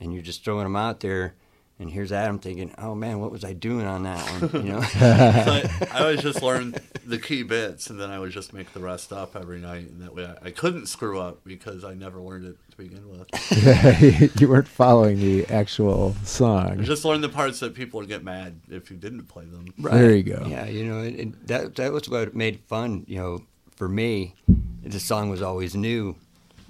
and 0.00 0.12
you're 0.12 0.22
just 0.22 0.44
throwing 0.44 0.64
them 0.64 0.76
out 0.76 1.00
there, 1.00 1.34
and 1.82 1.90
here's 1.90 2.12
Adam 2.12 2.38
thinking, 2.38 2.72
oh 2.78 2.94
man, 2.94 3.20
what 3.20 3.30
was 3.30 3.44
I 3.44 3.52
doing 3.52 3.86
on 3.86 4.04
that 4.04 4.24
one? 4.40 4.66
You 4.66 4.72
know? 4.72 4.82
So 4.92 5.08
I, 5.08 5.70
I 5.92 6.00
always 6.00 6.22
just 6.22 6.42
learn 6.42 6.74
the 7.04 7.18
key 7.18 7.42
bits, 7.42 7.90
and 7.90 8.00
then 8.00 8.10
I 8.10 8.18
would 8.18 8.30
just 8.30 8.52
make 8.52 8.72
the 8.72 8.80
rest 8.80 9.12
up 9.12 9.34
every 9.34 9.58
night, 9.58 9.88
and 9.88 10.00
that 10.02 10.14
way 10.14 10.26
I, 10.26 10.46
I 10.46 10.50
couldn't 10.50 10.86
screw 10.86 11.18
up 11.18 11.42
because 11.44 11.84
I 11.84 11.94
never 11.94 12.20
learned 12.20 12.46
it 12.46 12.56
to 12.70 12.76
begin 12.76 13.08
with. 13.08 14.40
you 14.40 14.48
weren't 14.48 14.68
following 14.68 15.18
the 15.18 15.46
actual 15.48 16.14
I 16.20 16.24
song. 16.24 16.82
just 16.84 17.04
learned 17.04 17.24
the 17.24 17.28
parts 17.28 17.60
that 17.60 17.74
people 17.74 17.98
would 18.00 18.08
get 18.08 18.22
mad 18.22 18.60
if 18.70 18.90
you 18.90 18.96
didn't 18.96 19.24
play 19.24 19.44
them. 19.44 19.66
There 19.78 20.14
you 20.14 20.22
go. 20.22 20.46
Yeah, 20.46 20.66
you 20.66 20.84
know, 20.84 20.98
and, 20.98 21.18
and 21.18 21.34
that 21.46 21.74
that 21.76 21.92
was 21.92 22.08
what 22.08 22.34
made 22.34 22.60
fun. 22.68 23.04
You 23.08 23.16
know, 23.18 23.42
for 23.74 23.88
me, 23.88 24.34
the 24.82 25.00
song 25.00 25.30
was 25.30 25.42
always 25.42 25.74
new 25.74 26.16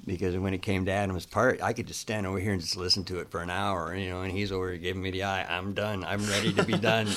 because 0.06 0.36
when 0.36 0.54
it 0.54 0.62
came 0.62 0.84
to 0.86 0.92
Adam's 0.92 1.26
part, 1.26 1.62
I 1.62 1.72
could 1.72 1.86
just 1.86 2.00
stand 2.00 2.26
over 2.26 2.38
here 2.38 2.52
and 2.52 2.60
just 2.60 2.76
listen 2.76 3.04
to 3.04 3.20
it 3.20 3.30
for 3.30 3.40
an 3.40 3.50
hour. 3.50 3.94
You 3.94 4.10
know, 4.10 4.22
and 4.22 4.32
he's 4.32 4.52
over 4.52 4.70
here 4.70 4.78
giving 4.78 5.02
me 5.02 5.10
the 5.10 5.24
eye. 5.24 5.44
I'm 5.48 5.74
done. 5.74 6.04
I'm 6.04 6.24
ready 6.26 6.52
to 6.52 6.64
be 6.64 6.78
done. 6.78 7.08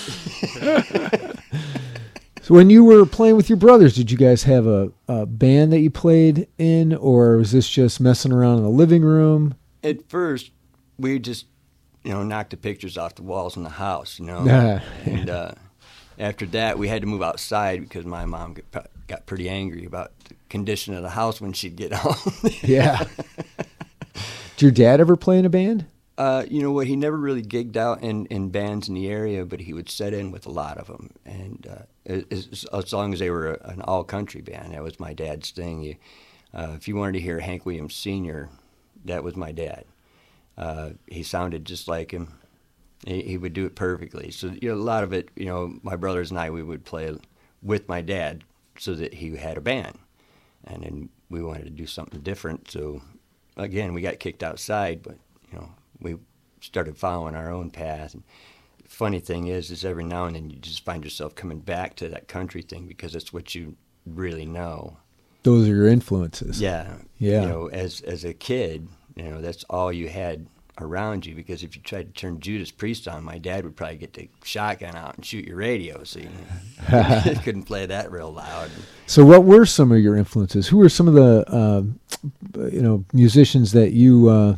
So 2.45 2.53
when 2.53 2.69
you 2.69 2.83
were 2.83 3.07
playing 3.07 3.37
with 3.37 3.49
your 3.49 3.57
brothers, 3.57 3.95
did 3.95 4.11
you 4.11 4.19
guys 4.19 4.43
have 4.43 4.67
a, 4.67 4.91
a 5.07 5.25
band 5.25 5.73
that 5.73 5.79
you 5.79 5.89
played 5.89 6.47
in, 6.59 6.93
or 6.93 7.37
was 7.37 7.51
this 7.51 7.67
just 7.67 7.99
messing 7.99 8.31
around 8.31 8.57
in 8.57 8.63
the 8.63 8.69
living 8.69 9.01
room? 9.01 9.55
At 9.83 10.07
first, 10.09 10.51
we 10.99 11.17
just 11.17 11.47
you 12.03 12.11
know 12.11 12.21
knocked 12.21 12.51
the 12.51 12.57
pictures 12.57 12.99
off 12.99 13.15
the 13.15 13.23
walls 13.23 13.57
in 13.57 13.63
the 13.63 13.69
house. 13.71 14.19
You 14.19 14.27
know, 14.27 14.45
and 15.05 15.27
uh, 15.27 15.51
after 16.19 16.45
that, 16.45 16.77
we 16.77 16.87
had 16.87 17.01
to 17.01 17.07
move 17.07 17.23
outside 17.23 17.81
because 17.81 18.05
my 18.05 18.25
mom 18.25 18.57
got, 18.71 18.91
got 19.07 19.25
pretty 19.25 19.49
angry 19.49 19.85
about 19.85 20.11
the 20.25 20.34
condition 20.49 20.93
of 20.93 21.03
the 21.03 21.09
house 21.09 21.41
when 21.41 21.53
she'd 21.53 21.75
get 21.75 21.93
home. 21.95 22.51
Yeah. 22.63 23.05
Did 24.57 24.61
your 24.61 24.71
dad 24.71 24.99
ever 24.99 25.15
play 25.15 25.37
in 25.37 25.45
a 25.45 25.49
band? 25.49 25.85
Uh, 26.17 26.45
you 26.49 26.61
know 26.61 26.71
what? 26.71 26.87
He 26.87 26.95
never 26.95 27.17
really 27.17 27.43
gigged 27.43 27.75
out 27.75 28.01
in, 28.01 28.25
in 28.27 28.49
bands 28.49 28.87
in 28.87 28.95
the 28.95 29.09
area, 29.09 29.45
but 29.45 29.59
he 29.59 29.73
would 29.73 29.89
set 29.89 30.13
in 30.13 30.31
with 30.31 30.45
a 30.45 30.51
lot 30.51 30.77
of 30.77 30.87
them. 30.87 31.09
And 31.25 31.67
uh, 31.69 31.83
as, 32.31 32.65
as 32.71 32.93
long 32.93 33.13
as 33.13 33.19
they 33.19 33.29
were 33.29 33.55
a, 33.55 33.69
an 33.69 33.81
all 33.81 34.05
country 34.05 34.41
band, 34.41 34.73
that 34.73 34.81
was 34.81 34.99
my 34.99 35.13
dad's 35.13 35.51
thing. 35.51 35.81
You, 35.83 35.95
uh, 36.53 36.73
if 36.75 36.87
you 36.87 36.95
wanted 36.95 37.13
to 37.13 37.19
hear 37.19 37.39
Hank 37.41 37.65
Williams 37.65 37.95
Sr., 37.95 38.49
that 39.03 39.23
was 39.23 39.35
my 39.35 39.51
dad. 39.51 39.83
Uh, 40.57 40.91
he 41.07 41.21
sounded 41.21 41.65
just 41.65 41.89
like 41.89 42.11
him. 42.11 42.39
He, 43.05 43.21
he 43.23 43.37
would 43.37 43.53
do 43.53 43.65
it 43.65 43.75
perfectly. 43.75 44.31
So 44.31 44.53
you 44.61 44.69
know, 44.69 44.75
a 44.75 44.77
lot 44.77 45.03
of 45.03 45.11
it, 45.11 45.29
you 45.35 45.45
know, 45.45 45.77
my 45.83 45.97
brothers 45.97 46.31
and 46.31 46.39
I, 46.39 46.49
we 46.49 46.63
would 46.63 46.85
play 46.85 47.13
with 47.61 47.89
my 47.89 47.99
dad 47.99 48.45
so 48.77 48.95
that 48.95 49.15
he 49.15 49.35
had 49.35 49.57
a 49.57 49.61
band, 49.61 49.97
and 50.65 50.83
then 50.83 51.09
we 51.29 51.41
wanted 51.43 51.65
to 51.65 51.69
do 51.69 51.85
something 51.85 52.21
different. 52.21 52.69
So 52.71 53.01
again, 53.57 53.93
we 53.93 54.01
got 54.01 54.19
kicked 54.19 54.43
outside, 54.43 55.03
but 55.03 55.17
you 55.51 55.59
know, 55.59 55.69
we 55.99 56.15
started 56.61 56.97
following 56.97 57.35
our 57.35 57.51
own 57.51 57.69
path. 57.69 58.13
And 58.13 58.23
funny 58.87 59.19
thing 59.19 59.47
is, 59.47 59.71
is 59.71 59.85
every 59.85 60.03
now 60.03 60.25
and 60.25 60.35
then 60.35 60.49
you 60.49 60.57
just 60.57 60.85
find 60.85 61.03
yourself 61.03 61.35
coming 61.35 61.59
back 61.59 61.95
to 61.97 62.09
that 62.09 62.27
country 62.27 62.61
thing 62.61 62.87
because 62.87 63.15
it's 63.15 63.31
what 63.33 63.55
you 63.55 63.75
really 64.05 64.45
know. 64.45 64.97
Those 65.43 65.67
are 65.67 65.75
your 65.75 65.87
influences. 65.87 66.59
Yeah, 66.59 66.97
Yeah. 67.19 67.41
You 67.41 67.47
know, 67.47 67.67
as 67.67 68.01
as 68.01 68.25
a 68.25 68.33
kid, 68.33 68.87
you 69.15 69.23
know, 69.23 69.41
that's 69.41 69.63
all 69.69 69.93
you 69.93 70.09
had 70.09 70.47
around 70.79 71.25
you 71.25 71.35
because 71.35 71.63
if 71.63 71.75
you 71.75 71.81
tried 71.81 72.13
to 72.13 72.19
turn 72.19 72.39
Judas 72.39 72.71
Priest 72.71 73.07
on, 73.07 73.23
my 73.23 73.37
dad 73.37 73.63
would 73.63 73.75
probably 73.75 73.97
get 73.97 74.13
the 74.13 74.29
shotgun 74.43 74.95
out 74.95 75.15
and 75.15 75.25
shoot 75.25 75.45
your 75.45 75.57
radio. 75.57 76.03
So 76.03 76.19
you 76.19 76.29
couldn't 77.43 77.63
play 77.63 77.85
that 77.85 78.11
real 78.11 78.31
loud. 78.31 78.69
So, 79.07 79.25
what 79.25 79.43
were 79.43 79.65
some 79.65 79.91
of 79.91 79.99
your 79.99 80.15
influences? 80.15 80.67
Who 80.67 80.77
were 80.77 80.89
some 80.89 81.07
of 81.07 81.13
the 81.13 81.45
uh, 81.47 81.83
you 82.69 82.81
know 82.81 83.05
musicians 83.13 83.71
that 83.71 83.91
you 83.91 84.29
uh, 84.29 84.55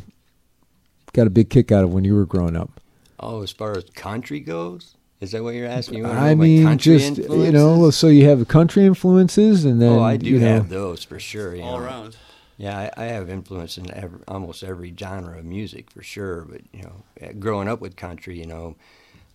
got 1.12 1.26
a 1.26 1.30
big 1.30 1.50
kick 1.50 1.70
out 1.70 1.84
of 1.84 1.92
when 1.92 2.04
you 2.04 2.14
were 2.14 2.26
growing 2.26 2.56
up? 2.56 2.80
Oh, 3.20 3.42
as 3.42 3.50
far 3.50 3.76
as 3.76 3.84
country 3.90 4.40
goes, 4.40 4.96
is 5.20 5.32
that 5.32 5.42
what 5.42 5.54
you're 5.54 5.66
asking? 5.66 5.98
You 5.98 6.06
I 6.06 6.34
mean, 6.34 6.64
country 6.64 6.98
just 6.98 7.18
you 7.18 7.50
know, 7.50 7.90
so 7.90 8.06
you 8.06 8.28
have 8.28 8.46
country 8.48 8.86
influences, 8.86 9.64
and 9.64 9.82
then 9.82 9.94
oh, 9.94 10.02
I 10.02 10.16
do 10.16 10.30
you 10.30 10.38
know, 10.38 10.46
have 10.46 10.68
those 10.68 11.04
for 11.04 11.18
sure. 11.18 11.54
You 11.54 11.62
all 11.62 11.78
know. 11.78 11.84
around. 11.84 12.16
Yeah, 12.58 12.90
I, 12.98 13.04
I 13.04 13.06
have 13.06 13.30
influence 13.30 13.78
in 13.78 13.90
every, 13.92 14.20
almost 14.28 14.64
every 14.64 14.94
genre 14.98 15.38
of 15.38 15.46
music 15.46 15.90
for 15.92 16.02
sure. 16.02 16.44
But 16.44 16.62
you 16.72 16.84
know, 16.84 17.04
eh, 17.20 17.32
growing 17.34 17.68
up 17.68 17.80
with 17.80 17.96
country, 17.96 18.38
you 18.38 18.46
know, 18.46 18.76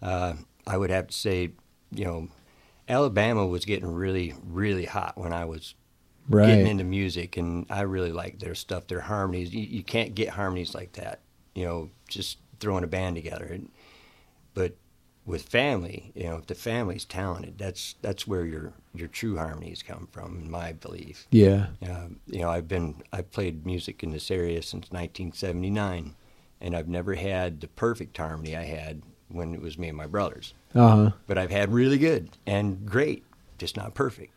uh, 0.01 0.35
I 0.67 0.77
would 0.77 0.91
have 0.91 1.07
to 1.09 1.13
say, 1.13 1.51
you 1.91 2.05
know, 2.05 2.29
Alabama 2.89 3.47
was 3.47 3.65
getting 3.65 3.93
really, 3.93 4.35
really 4.45 4.85
hot 4.85 5.17
when 5.17 5.33
I 5.33 5.45
was 5.45 5.75
right? 6.29 6.47
getting 6.49 6.67
into 6.67 6.83
music, 6.85 7.37
and 7.37 7.65
I 7.69 7.81
really 7.81 8.13
like 8.13 8.39
their 8.39 8.55
stuff, 8.55 8.87
their 8.87 9.01
harmonies. 9.01 9.53
You, 9.53 9.61
you 9.63 9.83
can't 9.83 10.15
get 10.15 10.29
harmonies 10.29 10.75
like 10.75 10.93
that, 10.93 11.21
you 11.55 11.65
know, 11.65 11.91
just 12.09 12.39
throwing 12.59 12.85
a 12.85 12.87
band 12.87 13.15
together. 13.17 13.59
But 14.53 14.75
with 15.25 15.43
family, 15.43 16.11
you 16.15 16.25
know, 16.25 16.37
if 16.37 16.47
the 16.47 16.55
family's 16.55 17.05
talented, 17.05 17.57
that's 17.57 17.95
that's 18.01 18.27
where 18.27 18.45
your 18.45 18.73
your 18.95 19.07
true 19.07 19.37
harmonies 19.37 19.83
come 19.83 20.07
from, 20.11 20.39
in 20.39 20.51
my 20.51 20.73
belief. 20.73 21.27
yeah, 21.31 21.67
Uh, 21.81 22.07
you 22.27 22.39
know, 22.41 22.49
I've 22.49 22.67
been 22.67 22.95
I've 23.11 23.31
played 23.31 23.65
music 23.65 24.03
in 24.03 24.11
this 24.11 24.29
area 24.29 24.61
since 24.61 24.91
1979, 24.91 26.15
and 26.61 26.75
I've 26.75 26.87
never 26.87 27.15
had 27.15 27.61
the 27.61 27.67
perfect 27.67 28.17
harmony 28.17 28.55
I 28.55 28.63
had 28.63 29.01
when 29.29 29.53
it 29.53 29.61
was 29.61 29.77
me 29.77 29.87
and 29.89 29.97
my 29.97 30.05
brothers. 30.07 30.53
uh 30.75 30.87
huh. 30.95 31.11
But 31.27 31.37
I've 31.37 31.51
had 31.51 31.73
really 31.73 31.97
good 31.97 32.29
and 32.45 32.85
great, 32.85 33.23
just 33.57 33.75
not 33.77 33.93
perfect. 33.95 34.31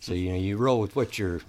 So 0.00 0.14
you 0.14 0.30
know, 0.30 0.36
you 0.38 0.56
roll 0.56 0.80
with 0.80 0.96
what 0.96 1.18
you're. 1.18 1.40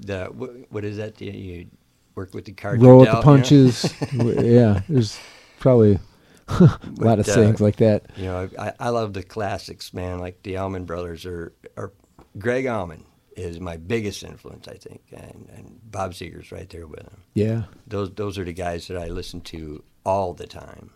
The 0.00 0.26
what, 0.26 0.50
what 0.70 0.84
is 0.84 0.96
that? 0.96 1.20
You, 1.20 1.66
work 2.14 2.34
with 2.34 2.44
the 2.44 2.52
cards. 2.52 2.82
Roll 2.82 3.00
with 3.00 3.08
the 3.08 3.12
dealt, 3.12 3.24
you 3.24 3.30
know? 3.30 3.36
punches. 3.36 3.94
Yeah, 4.44 4.80
there's 4.88 5.18
probably 5.60 5.98
a 6.48 6.78
lot 6.98 7.18
of 7.18 7.28
uh, 7.28 7.32
sayings 7.34 7.60
like 7.60 7.76
that. 7.76 8.04
You 8.16 8.24
know, 8.26 8.50
I, 8.58 8.72
I 8.78 8.88
love 8.90 9.12
the 9.14 9.22
classics, 9.22 9.94
man. 9.94 10.18
Like 10.18 10.42
the 10.42 10.56
Allman 10.58 10.84
Brothers 10.84 11.24
or 11.26 11.52
or 11.76 11.92
Gregg 12.38 12.66
Allman 12.66 13.04
is 13.36 13.58
my 13.60 13.76
biggest 13.76 14.22
influence, 14.22 14.68
I 14.68 14.74
think, 14.74 15.02
and 15.12 15.48
and 15.56 15.80
Bob 15.90 16.12
Seger's 16.12 16.52
right 16.52 16.68
there 16.68 16.86
with 16.86 17.00
him. 17.02 17.22
Yeah, 17.34 17.62
those 17.86 18.10
those 18.14 18.38
are 18.38 18.44
the 18.44 18.52
guys 18.52 18.88
that 18.88 18.96
I 18.98 19.08
listen 19.08 19.40
to 19.42 19.82
all 20.04 20.34
the 20.34 20.46
time. 20.46 20.90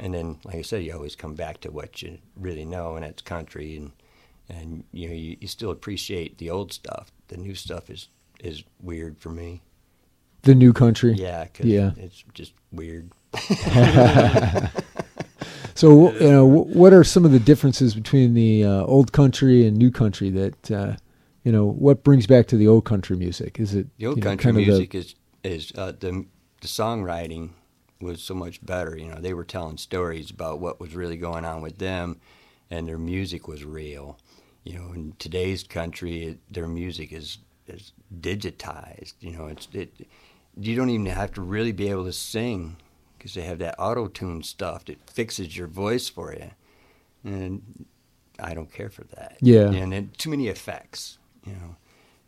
And 0.00 0.14
then, 0.14 0.38
like 0.44 0.54
I 0.56 0.62
said, 0.62 0.84
you 0.84 0.92
always 0.94 1.16
come 1.16 1.34
back 1.34 1.60
to 1.62 1.72
what 1.72 2.02
you 2.02 2.18
really 2.36 2.64
know, 2.64 2.94
and 2.94 3.04
that's 3.04 3.22
country, 3.22 3.76
and 3.76 3.90
and 4.48 4.84
you 4.92 5.08
know 5.08 5.14
you, 5.14 5.36
you 5.40 5.48
still 5.48 5.70
appreciate 5.70 6.38
the 6.38 6.50
old 6.50 6.72
stuff. 6.72 7.10
The 7.28 7.36
new 7.36 7.54
stuff 7.54 7.90
is 7.90 8.08
is 8.38 8.62
weird 8.80 9.18
for 9.18 9.30
me. 9.30 9.62
the 10.42 10.54
new 10.54 10.72
country. 10.72 11.14
Yeah, 11.14 11.46
'cause 11.46 11.66
Yeah. 11.66 11.90
it's 11.96 12.22
just 12.32 12.52
weird. 12.70 13.10
So 15.74 16.12
you 16.14 16.30
know, 16.30 16.44
what 16.44 16.92
are 16.92 17.04
some 17.04 17.24
of 17.24 17.30
the 17.30 17.38
differences 17.38 17.94
between 17.94 18.34
the 18.34 18.64
uh, 18.64 18.82
old 18.84 19.12
country 19.12 19.64
and 19.66 19.76
new 19.76 19.92
country 19.92 20.28
that 20.30 20.70
uh, 20.72 20.96
you 21.44 21.52
know? 21.52 21.66
What 21.66 22.02
brings 22.02 22.26
back 22.26 22.46
to 22.48 22.56
the 22.56 22.66
old 22.66 22.84
country 22.84 23.16
music? 23.16 23.60
Is 23.60 23.74
it 23.76 23.86
The 23.96 24.06
old 24.06 24.16
you 24.18 24.24
know, 24.24 24.30
country 24.30 24.50
of 24.50 24.56
the- 24.56 24.62
music 24.62 24.94
is 24.96 25.14
is 25.44 25.72
uh, 25.76 25.92
the 25.92 26.24
the 26.60 26.66
songwriting 26.66 27.50
was 28.00 28.20
so 28.20 28.34
much 28.34 28.64
better. 28.66 28.96
You 28.96 29.06
know, 29.06 29.20
they 29.20 29.34
were 29.34 29.44
telling 29.44 29.76
stories 29.78 30.30
about 30.32 30.58
what 30.58 30.80
was 30.80 30.96
really 30.96 31.16
going 31.16 31.44
on 31.44 31.62
with 31.62 31.78
them, 31.78 32.20
and 32.70 32.88
their 32.88 32.98
music 32.98 33.46
was 33.46 33.64
real. 33.64 34.18
You 34.64 34.78
know, 34.80 34.92
in 34.92 35.14
today's 35.20 35.62
country, 35.62 36.24
it, 36.24 36.38
their 36.52 36.66
music 36.66 37.12
is 37.12 37.38
is 37.68 37.92
digitized. 38.20 39.14
You 39.20 39.30
know, 39.30 39.46
it's 39.46 39.68
it. 39.72 40.08
You 40.60 40.74
don't 40.74 40.90
even 40.90 41.06
have 41.06 41.32
to 41.34 41.40
really 41.40 41.70
be 41.70 41.88
able 41.88 42.04
to 42.06 42.12
sing 42.12 42.78
because 43.18 43.34
they 43.34 43.42
have 43.42 43.58
that 43.58 43.74
auto 43.78 44.06
tune 44.08 44.42
stuff 44.42 44.84
that 44.86 45.10
fixes 45.10 45.56
your 45.56 45.66
voice 45.66 46.08
for 46.08 46.32
you, 46.32 46.50
and 47.24 47.86
I 48.38 48.54
don't 48.54 48.72
care 48.72 48.88
for 48.90 49.04
that. 49.16 49.36
Yeah. 49.40 49.70
and 49.70 49.92
then 49.92 50.10
too 50.16 50.30
many 50.30 50.48
effects. 50.48 51.18
You 51.44 51.52
know, 51.54 51.76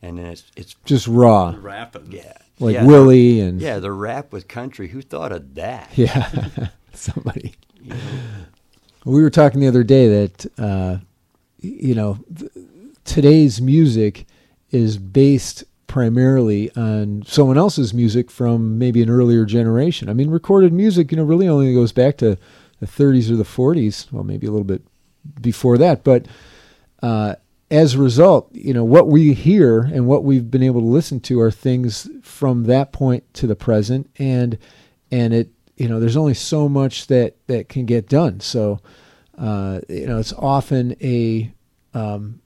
and 0.02 0.18
then 0.18 0.26
it's 0.26 0.50
it's 0.56 0.74
just 0.84 1.06
raw, 1.06 1.54
Rapping. 1.58 2.10
yeah. 2.12 2.32
like 2.58 2.74
yeah, 2.74 2.84
Willie 2.86 3.40
and 3.40 3.60
Yeah, 3.60 3.78
the 3.78 3.92
rap 3.92 4.32
with 4.32 4.48
country. 4.48 4.88
Who 4.88 5.02
thought 5.02 5.32
of 5.32 5.54
that? 5.54 5.90
yeah, 5.94 6.68
somebody. 6.92 7.54
You 7.82 7.90
know? 7.90 7.96
We 9.04 9.22
were 9.22 9.30
talking 9.30 9.60
the 9.60 9.68
other 9.68 9.84
day 9.84 10.08
that 10.26 10.46
uh, 10.58 10.98
you 11.60 11.94
know 11.94 12.18
th- 12.36 12.50
today's 13.04 13.60
music 13.60 14.26
is 14.70 14.98
based 14.98 15.64
primarily 15.90 16.70
on 16.76 17.20
someone 17.26 17.58
else's 17.58 17.92
music 17.92 18.30
from 18.30 18.78
maybe 18.78 19.02
an 19.02 19.10
earlier 19.10 19.44
generation. 19.44 20.08
I 20.08 20.12
mean, 20.12 20.30
recorded 20.30 20.72
music, 20.72 21.10
you 21.10 21.16
know, 21.16 21.24
really 21.24 21.48
only 21.48 21.74
goes 21.74 21.90
back 21.90 22.16
to 22.18 22.38
the 22.78 22.86
30s 22.86 23.28
or 23.28 23.34
the 23.34 23.42
40s. 23.42 24.06
Well, 24.12 24.22
maybe 24.22 24.46
a 24.46 24.52
little 24.52 24.62
bit 24.62 24.82
before 25.40 25.76
that, 25.78 26.04
but 26.04 26.26
uh, 27.02 27.34
as 27.72 27.94
a 27.94 27.98
result, 27.98 28.48
you 28.52 28.72
know, 28.72 28.84
what 28.84 29.08
we 29.08 29.34
hear 29.34 29.80
and 29.80 30.06
what 30.06 30.22
we've 30.22 30.48
been 30.48 30.62
able 30.62 30.80
to 30.80 30.86
listen 30.86 31.18
to 31.22 31.40
are 31.40 31.50
things 31.50 32.08
from 32.22 32.66
that 32.66 32.92
point 32.92 33.24
to 33.34 33.48
the 33.48 33.56
present, 33.56 34.08
and 34.16 34.58
and 35.10 35.34
it, 35.34 35.48
you 35.76 35.88
know, 35.88 35.98
there's 35.98 36.16
only 36.16 36.34
so 36.34 36.68
much 36.68 37.08
that 37.08 37.34
that 37.48 37.68
can 37.68 37.84
get 37.84 38.08
done. 38.08 38.38
So, 38.38 38.78
uh, 39.36 39.80
you 39.88 40.06
know, 40.06 40.18
it's 40.18 40.32
often 40.34 40.94
a 41.02 41.50
um, 41.94 42.40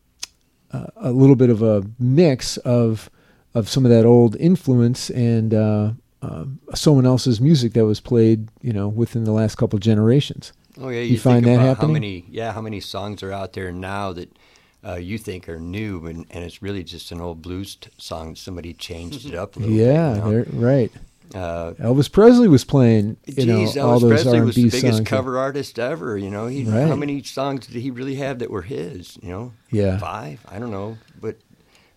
a 0.70 0.90
a 0.96 1.12
little 1.12 1.36
bit 1.36 1.50
of 1.50 1.60
a 1.60 1.84
mix 1.98 2.56
of 2.56 3.10
of 3.54 3.68
some 3.68 3.84
of 3.84 3.90
that 3.90 4.04
old 4.04 4.36
influence 4.36 5.10
and 5.10 5.54
uh, 5.54 5.92
uh, 6.22 6.44
someone 6.74 7.06
else's 7.06 7.40
music 7.40 7.72
that 7.74 7.84
was 7.86 8.00
played, 8.00 8.48
you 8.62 8.72
know, 8.72 8.88
within 8.88 9.24
the 9.24 9.32
last 9.32 9.56
couple 9.56 9.78
generations. 9.78 10.52
Oh 10.80 10.88
yeah, 10.88 11.00
You 11.00 11.12
you, 11.12 11.18
find 11.18 11.44
think 11.44 11.56
that 11.58 11.64
happening? 11.64 11.88
How 11.88 11.92
many? 11.92 12.24
Yeah, 12.28 12.52
how 12.52 12.60
many 12.60 12.80
songs 12.80 13.22
are 13.22 13.30
out 13.32 13.52
there 13.52 13.70
now 13.70 14.12
that 14.14 14.36
uh, 14.84 14.96
you 14.96 15.18
think 15.18 15.48
are 15.48 15.60
new, 15.60 16.04
and, 16.06 16.26
and 16.30 16.42
it's 16.44 16.60
really 16.62 16.82
just 16.82 17.12
an 17.12 17.20
old 17.20 17.40
blues 17.42 17.76
t- 17.76 17.90
song. 17.96 18.34
Somebody 18.36 18.72
changed 18.74 19.24
it 19.26 19.34
up 19.34 19.56
a 19.56 19.60
little. 19.60 19.74
Yeah, 19.74 20.14
bit, 20.14 20.24
you 20.48 20.52
know? 20.60 20.66
right. 20.66 20.92
Uh, 21.34 21.72
Elvis 21.80 22.10
Presley 22.12 22.48
was 22.48 22.64
playing, 22.64 23.16
you 23.26 23.34
Geez, 23.34 23.74
know, 23.76 23.86
all 23.88 23.98
Elvis 23.98 24.00
those 24.02 24.10
Presley 24.10 24.38
R&B 24.38 24.46
was 24.46 24.54
the 24.56 24.62
biggest 24.70 24.96
songs. 24.98 25.08
cover 25.08 25.38
artist 25.38 25.78
ever. 25.78 26.18
You 26.18 26.30
know, 26.30 26.46
he, 26.46 26.64
Right. 26.64 26.86
how 26.86 26.94
many 26.96 27.22
songs 27.22 27.66
did 27.66 27.80
he 27.80 27.90
really 27.90 28.16
have 28.16 28.38
that 28.40 28.50
were 28.50 28.62
his? 28.62 29.16
You 29.22 29.28
know, 29.30 29.52
Yeah. 29.70 29.98
five. 29.98 30.44
I 30.48 30.58
don't 30.58 30.70
know, 30.70 30.98
but 31.20 31.36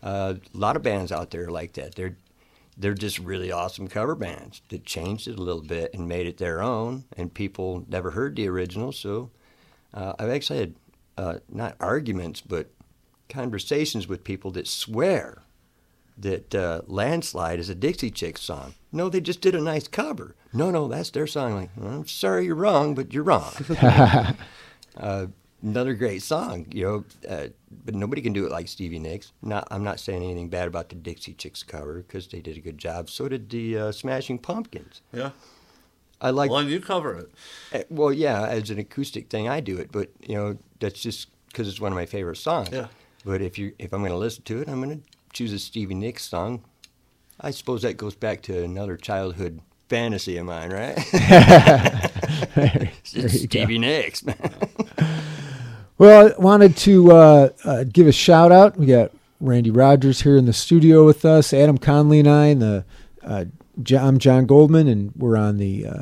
uh, 0.08 0.36
a 0.54 0.58
lot 0.58 0.78
of 0.78 0.84
bands 0.84 1.12
out 1.12 1.32
there 1.32 1.50
like 1.50 1.74
that. 1.74 1.96
They're 1.96 2.16
they're 2.78 2.94
just 2.94 3.20
really 3.20 3.52
awesome 3.52 3.88
cover 3.88 4.16
bands 4.16 4.62
that 4.70 4.86
changed 4.86 5.28
it 5.28 5.38
a 5.38 5.42
little 5.42 5.64
bit 5.64 5.94
and 5.94 6.08
made 6.08 6.28
it 6.28 6.38
their 6.38 6.62
own, 6.62 7.04
and 7.18 7.34
people 7.34 7.84
never 7.90 8.12
heard 8.12 8.36
the 8.36 8.48
original. 8.48 8.92
So 8.94 9.32
uh, 9.94 10.14
I've 10.18 10.30
actually 10.30 10.60
had 10.60 10.76
uh, 11.18 11.36
not 11.50 11.76
arguments, 11.82 12.40
but 12.40 12.70
conversations 13.28 14.08
with 14.08 14.24
people 14.24 14.52
that 14.52 14.68
swear 14.68 15.44
that 16.18 16.56
uh, 16.56 16.84
"Landslide" 16.88 17.60
is 17.60 17.70
a 17.70 17.76
Dixie 17.76 18.12
Chicks 18.12 18.42
song. 18.42 18.76
No, 18.94 19.10
they 19.10 19.20
just 19.20 19.42
did 19.42 19.56
a 19.56 19.62
nice 19.62 19.90
cover. 19.90 20.36
No, 20.54 20.72
no, 20.72 20.88
that's 20.88 21.10
their 21.10 21.28
song. 21.28 21.56
Like, 21.56 21.70
I'm 21.82 22.08
sorry, 22.08 22.46
you're 22.46 22.56
wrong, 22.56 22.96
but 22.96 23.14
you're 23.14 23.24
wrong. 23.24 23.52
another 25.68 25.94
great 25.94 26.22
song, 26.24 26.66
you 26.72 26.84
know, 26.84 27.06
uh, 27.30 27.48
but 27.86 27.94
nobody 27.96 28.22
can 28.22 28.34
do 28.34 28.46
it 28.46 28.52
like 28.52 28.68
Stevie 28.68 29.00
Nicks. 29.00 29.32
Not, 29.42 29.68
I'm 29.72 29.84
not 29.84 30.00
saying 30.00 30.24
anything 30.24 30.50
bad 30.50 30.68
about 30.68 30.90
the 30.90 30.96
Dixie 30.96 31.34
Chicks 31.34 31.64
cover 31.64 31.96
because 31.96 32.28
they 32.28 32.40
did 32.42 32.58
a 32.58 32.62
good 32.62 32.78
job. 32.78 33.10
So 33.10 33.28
did 33.28 33.50
the 33.50 33.78
uh, 33.78 33.92
Smashing 33.92 34.40
Pumpkins. 34.40 35.02
Yeah. 35.14 35.32
I 36.20 36.32
like. 36.32 36.50
well, 36.50 36.60
and 36.62 36.70
you 36.70 36.80
cover 36.80 37.16
it. 37.18 37.32
Uh, 37.74 37.84
Well, 37.90 38.12
yeah, 38.12 38.48
as 38.48 38.70
an 38.72 38.80
acoustic 38.80 39.30
thing, 39.30 39.48
I 39.48 39.60
do 39.60 39.78
it, 39.78 39.92
but 39.92 40.10
you 40.22 40.36
know, 40.36 40.58
that's 40.80 41.00
just 41.00 41.28
because 41.48 41.68
it's 41.68 41.80
one 41.80 41.92
of 41.92 41.96
my 41.96 42.06
favorite 42.08 42.38
songs. 42.38 42.70
Yeah. 42.72 42.88
But 43.24 43.42
if 43.42 43.58
you 43.58 43.74
if 43.78 43.94
I'm 43.94 44.00
going 44.00 44.12
to 44.12 44.18
listen 44.18 44.44
to 44.44 44.62
it, 44.62 44.68
I'm 44.68 44.82
going 44.82 45.00
to 45.02 45.06
choose 45.34 45.54
a 45.54 45.60
Stevie 45.60 45.94
Nicks 45.94 46.26
song. 46.26 46.64
I 47.40 47.52
suppose 47.52 47.84
that 47.84 47.98
goes 47.98 48.16
back 48.16 48.42
to 48.44 48.64
another 48.64 48.98
childhood 48.98 49.60
fantasy 49.90 50.38
of 50.38 50.46
mine, 50.48 50.72
right? 50.72 50.98
There 52.56 52.92
it's 53.04 53.14
you 53.14 53.22
go. 53.24 53.28
Stevie 53.28 53.78
Nicks, 53.80 54.24
man. 54.24 54.38
Well, 55.98 56.28
I 56.38 56.42
wanted 56.42 56.78
to 56.78 57.12
uh, 57.12 57.50
uh, 57.64 57.84
give 57.86 58.08
a 58.08 58.12
shout 58.12 58.52
out. 58.52 58.78
We 58.78 58.86
got 58.86 59.12
Randy 59.40 59.72
Rogers 59.72 60.22
here 60.22 60.38
in 60.38 60.46
the 60.46 60.54
studio 60.54 61.06
with 61.06 61.26
us, 61.26 61.54
Adam 61.54 61.78
Conley 61.78 62.20
and 62.20 62.28
I, 62.28 62.46
and 62.48 62.62
the 62.62 62.86
uh, 63.24 63.46
Jo- 63.82 63.98
I'm 64.00 64.20
John 64.20 64.46
Goldman, 64.46 64.88
and 64.88 65.12
we're 65.16 65.38
on 65.38 65.58
the 65.58 65.88
uh, 65.88 66.02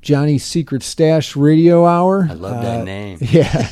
Johnny's 0.00 0.44
Secret 0.44 0.82
Stash 0.84 1.34
Radio 1.34 1.84
Hour. 1.86 2.28
I 2.30 2.34
love 2.34 2.62
that 2.62 2.80
Uh, 2.82 2.84
name. 2.84 3.18
Yeah. 3.20 3.68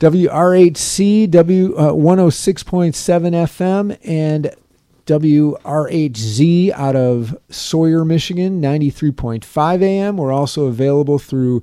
WRHC 0.00 1.30
W 1.30 1.76
uh, 1.76 1.92
106.7 1.92 2.92
FM 2.92 3.98
and 4.04 4.50
WRHZ 5.06 6.70
out 6.72 6.96
of 6.96 7.38
Sawyer, 7.50 8.04
Michigan, 8.04 8.60
93.5 8.60 9.82
AM. 9.82 10.16
We're 10.16 10.32
also 10.32 10.64
available 10.64 11.18
through 11.20 11.62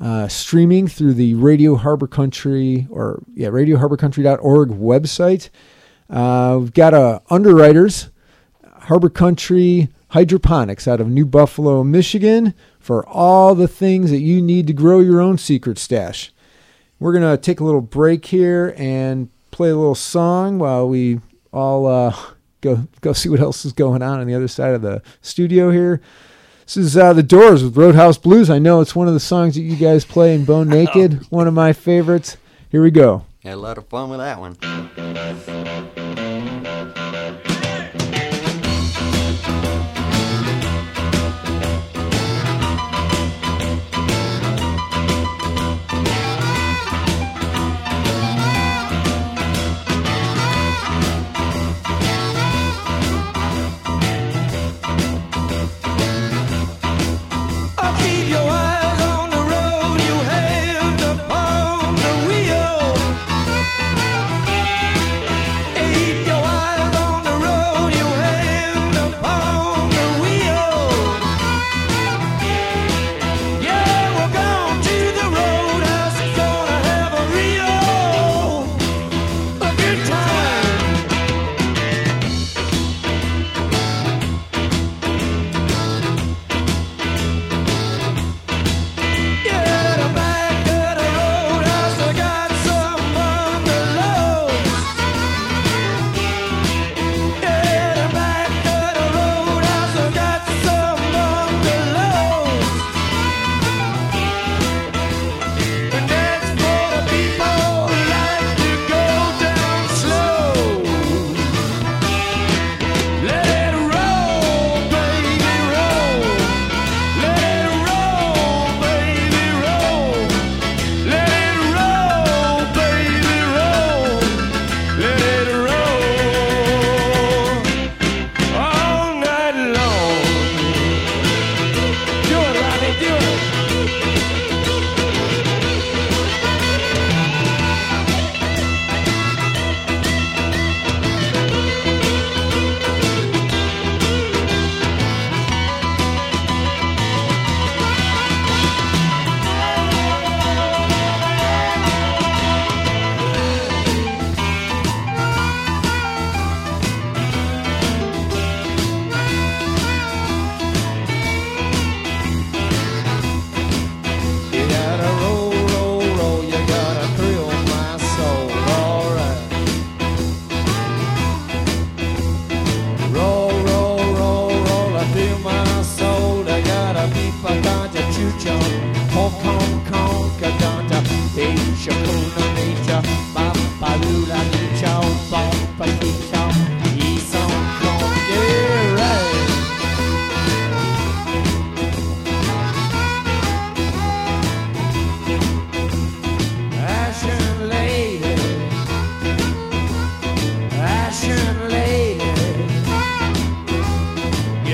uh, 0.00 0.28
streaming 0.28 0.88
through 0.88 1.14
the 1.14 1.34
Radio 1.34 1.76
Harbor 1.76 2.06
Country 2.06 2.86
or 2.90 3.22
yeah, 3.34 3.48
radioharborcountry.org 3.48 4.70
website. 4.70 5.48
Uh, 6.08 6.58
we've 6.60 6.74
got 6.74 6.94
a 6.94 7.22
underwriters, 7.30 8.10
Harbor 8.64 9.08
Country 9.08 9.88
Hydroponics 10.10 10.86
out 10.86 11.00
of 11.00 11.08
New 11.08 11.26
Buffalo, 11.26 11.82
Michigan, 11.82 12.54
for 12.78 13.06
all 13.08 13.54
the 13.54 13.68
things 13.68 14.10
that 14.10 14.20
you 14.20 14.40
need 14.40 14.66
to 14.66 14.72
grow 14.72 15.00
your 15.00 15.20
own 15.20 15.38
secret 15.38 15.78
stash. 15.78 16.32
We're 16.98 17.12
gonna 17.12 17.36
take 17.36 17.60
a 17.60 17.64
little 17.64 17.80
break 17.80 18.26
here 18.26 18.74
and 18.76 19.28
play 19.50 19.70
a 19.70 19.76
little 19.76 19.94
song 19.94 20.58
while 20.58 20.88
we 20.88 21.20
all 21.52 21.86
uh, 21.86 22.16
go 22.60 22.86
go 23.00 23.12
see 23.12 23.28
what 23.28 23.40
else 23.40 23.64
is 23.64 23.72
going 23.72 24.02
on 24.02 24.20
on 24.20 24.26
the 24.26 24.34
other 24.34 24.48
side 24.48 24.74
of 24.74 24.82
the 24.82 25.02
studio 25.22 25.70
here. 25.70 26.00
This 26.66 26.76
is 26.78 26.96
uh, 26.96 27.12
the 27.12 27.22
Doors 27.22 27.62
with 27.62 27.76
Roadhouse 27.76 28.18
Blues. 28.18 28.50
I 28.50 28.58
know 28.58 28.80
it's 28.80 28.96
one 28.96 29.06
of 29.06 29.14
the 29.14 29.20
songs 29.20 29.54
that 29.54 29.60
you 29.60 29.76
guys 29.76 30.04
play 30.04 30.34
in 30.34 30.44
Bone 30.44 30.68
Naked, 30.70 31.22
one 31.30 31.46
of 31.46 31.54
my 31.54 31.72
favorites. 31.72 32.36
Here 32.70 32.82
we 32.82 32.90
go. 32.90 33.24
Had 33.44 33.54
a 33.54 33.56
lot 33.56 33.78
of 33.78 33.86
fun 33.86 34.10
with 34.10 34.18
that 34.18 34.40
one. 34.40 34.56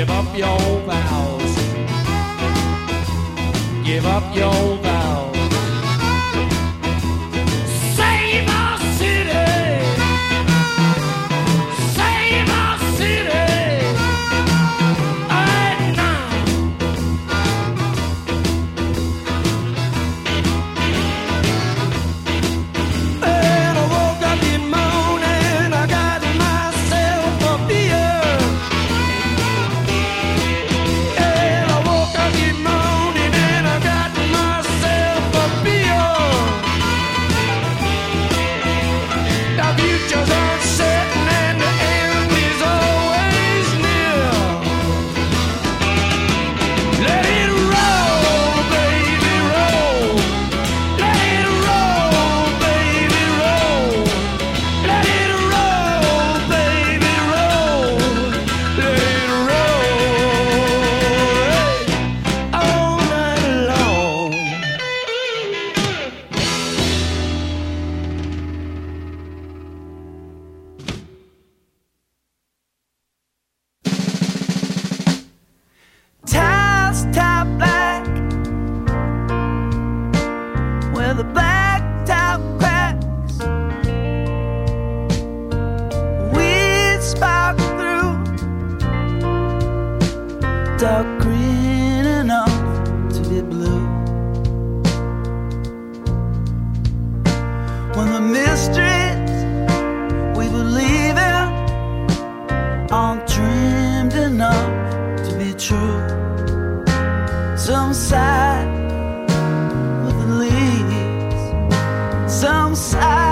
Give 0.03 0.11
up 0.11 0.37
your 0.37 0.81
vows, 0.81 1.57
give 3.85 4.05
up 4.05 4.35
your 4.35 4.82
some 112.43 112.75
side 112.75 113.32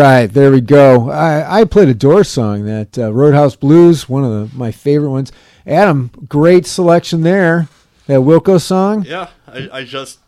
right, 0.00 0.26
there 0.26 0.50
we 0.50 0.60
go. 0.60 1.10
I, 1.10 1.60
I 1.60 1.64
played 1.64 1.88
a 1.88 1.94
Doors 1.94 2.28
song, 2.28 2.64
that 2.64 2.98
uh, 2.98 3.12
Roadhouse 3.12 3.56
Blues, 3.56 4.08
one 4.08 4.24
of 4.24 4.30
the, 4.30 4.56
my 4.56 4.72
favorite 4.72 5.10
ones. 5.10 5.32
Adam, 5.66 6.10
great 6.28 6.66
selection 6.66 7.22
there. 7.22 7.68
That 8.06 8.20
Wilco 8.20 8.60
song. 8.60 9.04
Yeah, 9.04 9.28
I, 9.46 9.68
I 9.72 9.84
just 9.84 10.18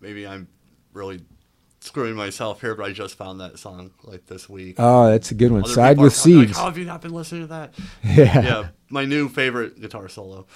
maybe 0.00 0.26
I'm 0.26 0.46
really 0.92 1.22
screwing 1.80 2.14
myself 2.14 2.60
here, 2.60 2.74
but 2.74 2.86
I 2.86 2.92
just 2.92 3.16
found 3.16 3.40
that 3.40 3.58
song 3.58 3.90
like 4.04 4.26
this 4.26 4.48
week. 4.48 4.76
Oh, 4.78 5.10
that's 5.10 5.30
a 5.32 5.34
good 5.34 5.50
one. 5.50 5.64
Other 5.64 5.72
Side 5.72 5.98
with 5.98 6.14
probably 6.14 6.34
like, 6.34 6.46
Seeds. 6.46 6.58
How 6.58 6.66
have 6.66 6.78
you 6.78 6.84
not 6.84 7.00
been 7.00 7.12
listening 7.12 7.42
to 7.42 7.46
that? 7.48 7.74
Yeah. 8.04 8.14
yeah, 8.42 8.68
my 8.90 9.04
new 9.06 9.28
favorite 9.28 9.80
guitar 9.80 10.08
solo. 10.08 10.46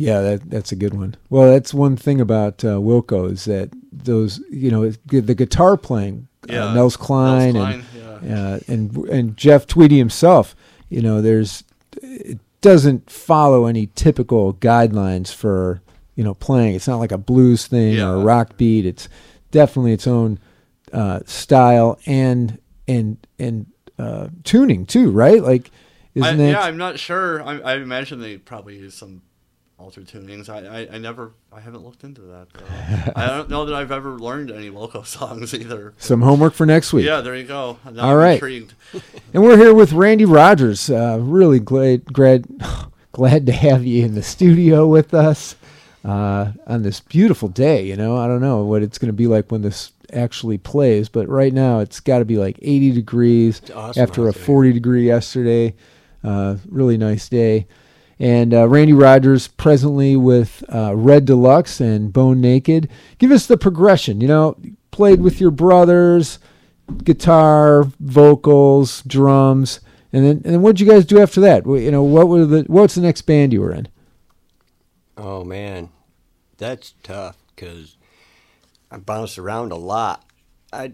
Yeah, 0.00 0.22
that, 0.22 0.48
that's 0.48 0.72
a 0.72 0.76
good 0.76 0.94
one. 0.94 1.14
Well, 1.28 1.50
that's 1.50 1.74
one 1.74 1.94
thing 1.94 2.22
about 2.22 2.64
uh, 2.64 2.78
Wilco 2.78 3.30
is 3.30 3.44
that 3.44 3.68
those, 3.92 4.38
you 4.50 4.70
know, 4.70 4.88
the 4.88 5.34
guitar 5.34 5.76
playing, 5.76 6.26
Yeah, 6.48 6.68
uh, 6.68 6.72
Nels 6.74 6.96
Cline, 6.96 7.52
Nels 7.52 7.74
and 7.74 7.84
Cline, 7.84 8.32
uh, 8.32 8.60
and 8.66 8.96
and 8.96 9.36
Jeff 9.36 9.66
Tweedy 9.66 9.98
himself. 9.98 10.56
You 10.88 11.02
know, 11.02 11.20
there's 11.20 11.64
it 12.00 12.38
doesn't 12.62 13.10
follow 13.10 13.66
any 13.66 13.88
typical 13.94 14.54
guidelines 14.54 15.34
for 15.34 15.82
you 16.14 16.24
know 16.24 16.32
playing. 16.32 16.76
It's 16.76 16.88
not 16.88 16.96
like 16.96 17.12
a 17.12 17.18
blues 17.18 17.66
thing 17.66 18.00
or 18.00 18.14
a 18.14 18.24
rock 18.24 18.56
beat. 18.56 18.86
It's 18.86 19.06
definitely 19.50 19.92
its 19.92 20.06
own 20.06 20.38
uh, 20.94 21.20
style 21.26 21.98
and 22.06 22.58
and 22.88 23.18
and 23.38 23.66
uh, 23.98 24.28
tuning 24.44 24.86
too, 24.86 25.10
right? 25.10 25.42
Like, 25.42 25.70
I, 26.16 26.20
isn't 26.20 26.40
it? 26.40 26.50
yeah, 26.52 26.62
I'm 26.62 26.78
not 26.78 26.98
sure. 26.98 27.42
I, 27.42 27.58
I 27.60 27.74
imagine 27.76 28.20
they 28.20 28.38
probably 28.38 28.78
use 28.78 28.94
some 28.94 29.20
alter 29.80 30.02
tunings. 30.02 30.48
I, 30.48 30.82
I, 30.82 30.94
I 30.94 30.98
never 30.98 31.32
I 31.52 31.60
haven't 31.60 31.82
looked 31.84 32.04
into 32.04 32.20
that. 32.22 32.48
I 33.16 33.26
don't 33.26 33.48
know 33.48 33.64
that 33.64 33.74
I've 33.74 33.90
ever 33.90 34.12
learned 34.12 34.50
any 34.50 34.68
loco 34.68 35.02
songs 35.04 35.54
either. 35.54 35.94
Some 35.96 36.20
homework 36.20 36.52
for 36.52 36.66
next 36.66 36.92
week. 36.92 37.06
Yeah, 37.06 37.22
there 37.22 37.34
you 37.34 37.44
go. 37.44 37.78
Now 37.90 38.04
All 38.04 38.10
I'm 38.10 38.16
right. 38.16 38.34
Intrigued. 38.34 38.74
And 39.32 39.44
we're 39.44 39.56
here 39.56 39.72
with 39.72 39.92
Randy 39.92 40.24
Rogers. 40.24 40.90
Uh, 40.90 41.18
really 41.20 41.60
glad, 41.60 42.04
glad, 42.12 42.46
glad 43.12 43.46
to 43.46 43.52
have 43.52 43.84
you 43.84 44.04
in 44.04 44.16
the 44.16 44.24
studio 44.24 44.88
with 44.88 45.14
us 45.14 45.54
uh, 46.04 46.50
on 46.66 46.82
this 46.82 46.98
beautiful 46.98 47.48
day. 47.48 47.86
You 47.86 47.94
know, 47.94 48.16
I 48.16 48.26
don't 48.26 48.40
know 48.40 48.64
what 48.64 48.82
it's 48.82 48.98
going 48.98 49.08
to 49.08 49.12
be 49.12 49.28
like 49.28 49.52
when 49.52 49.62
this 49.62 49.92
actually 50.12 50.58
plays, 50.58 51.08
but 51.08 51.28
right 51.28 51.52
now 51.52 51.78
it's 51.78 52.00
got 52.00 52.18
to 52.18 52.24
be 52.24 52.38
like 52.38 52.58
80 52.60 52.90
degrees 52.90 53.62
awesome 53.72 54.02
after 54.02 54.26
a 54.26 54.32
40 54.32 54.72
degree 54.72 55.06
yesterday. 55.06 55.76
Uh, 56.24 56.56
really 56.68 56.98
nice 56.98 57.28
day. 57.28 57.68
And 58.20 58.52
uh, 58.52 58.68
Randy 58.68 58.92
Rogers 58.92 59.48
presently 59.48 60.14
with 60.14 60.62
uh, 60.72 60.94
Red 60.94 61.24
Deluxe 61.24 61.80
and 61.80 62.12
Bone 62.12 62.40
Naked. 62.40 62.88
Give 63.18 63.32
us 63.32 63.46
the 63.46 63.56
progression. 63.56 64.20
You 64.20 64.28
know, 64.28 64.56
played 64.90 65.22
with 65.22 65.40
your 65.40 65.50
brothers, 65.50 66.38
guitar, 67.02 67.84
vocals, 67.98 69.02
drums, 69.06 69.80
and 70.12 70.24
then 70.24 70.42
and 70.44 70.62
what 70.62 70.76
did 70.76 70.80
you 70.80 70.92
guys 70.92 71.06
do 71.06 71.20
after 71.20 71.40
that? 71.40 71.64
You 71.66 71.90
know, 71.90 72.02
what 72.02 72.28
were 72.28 72.44
the 72.44 72.64
what's 72.66 72.94
the 72.94 73.00
next 73.00 73.22
band 73.22 73.52
you 73.52 73.62
were 73.62 73.72
in? 73.72 73.88
Oh 75.16 75.44
man, 75.44 75.88
that's 76.58 76.94
tough 77.02 77.36
because 77.54 77.96
I 78.90 78.98
bounced 78.98 79.38
around 79.38 79.72
a 79.72 79.76
lot. 79.76 80.24
I 80.72 80.92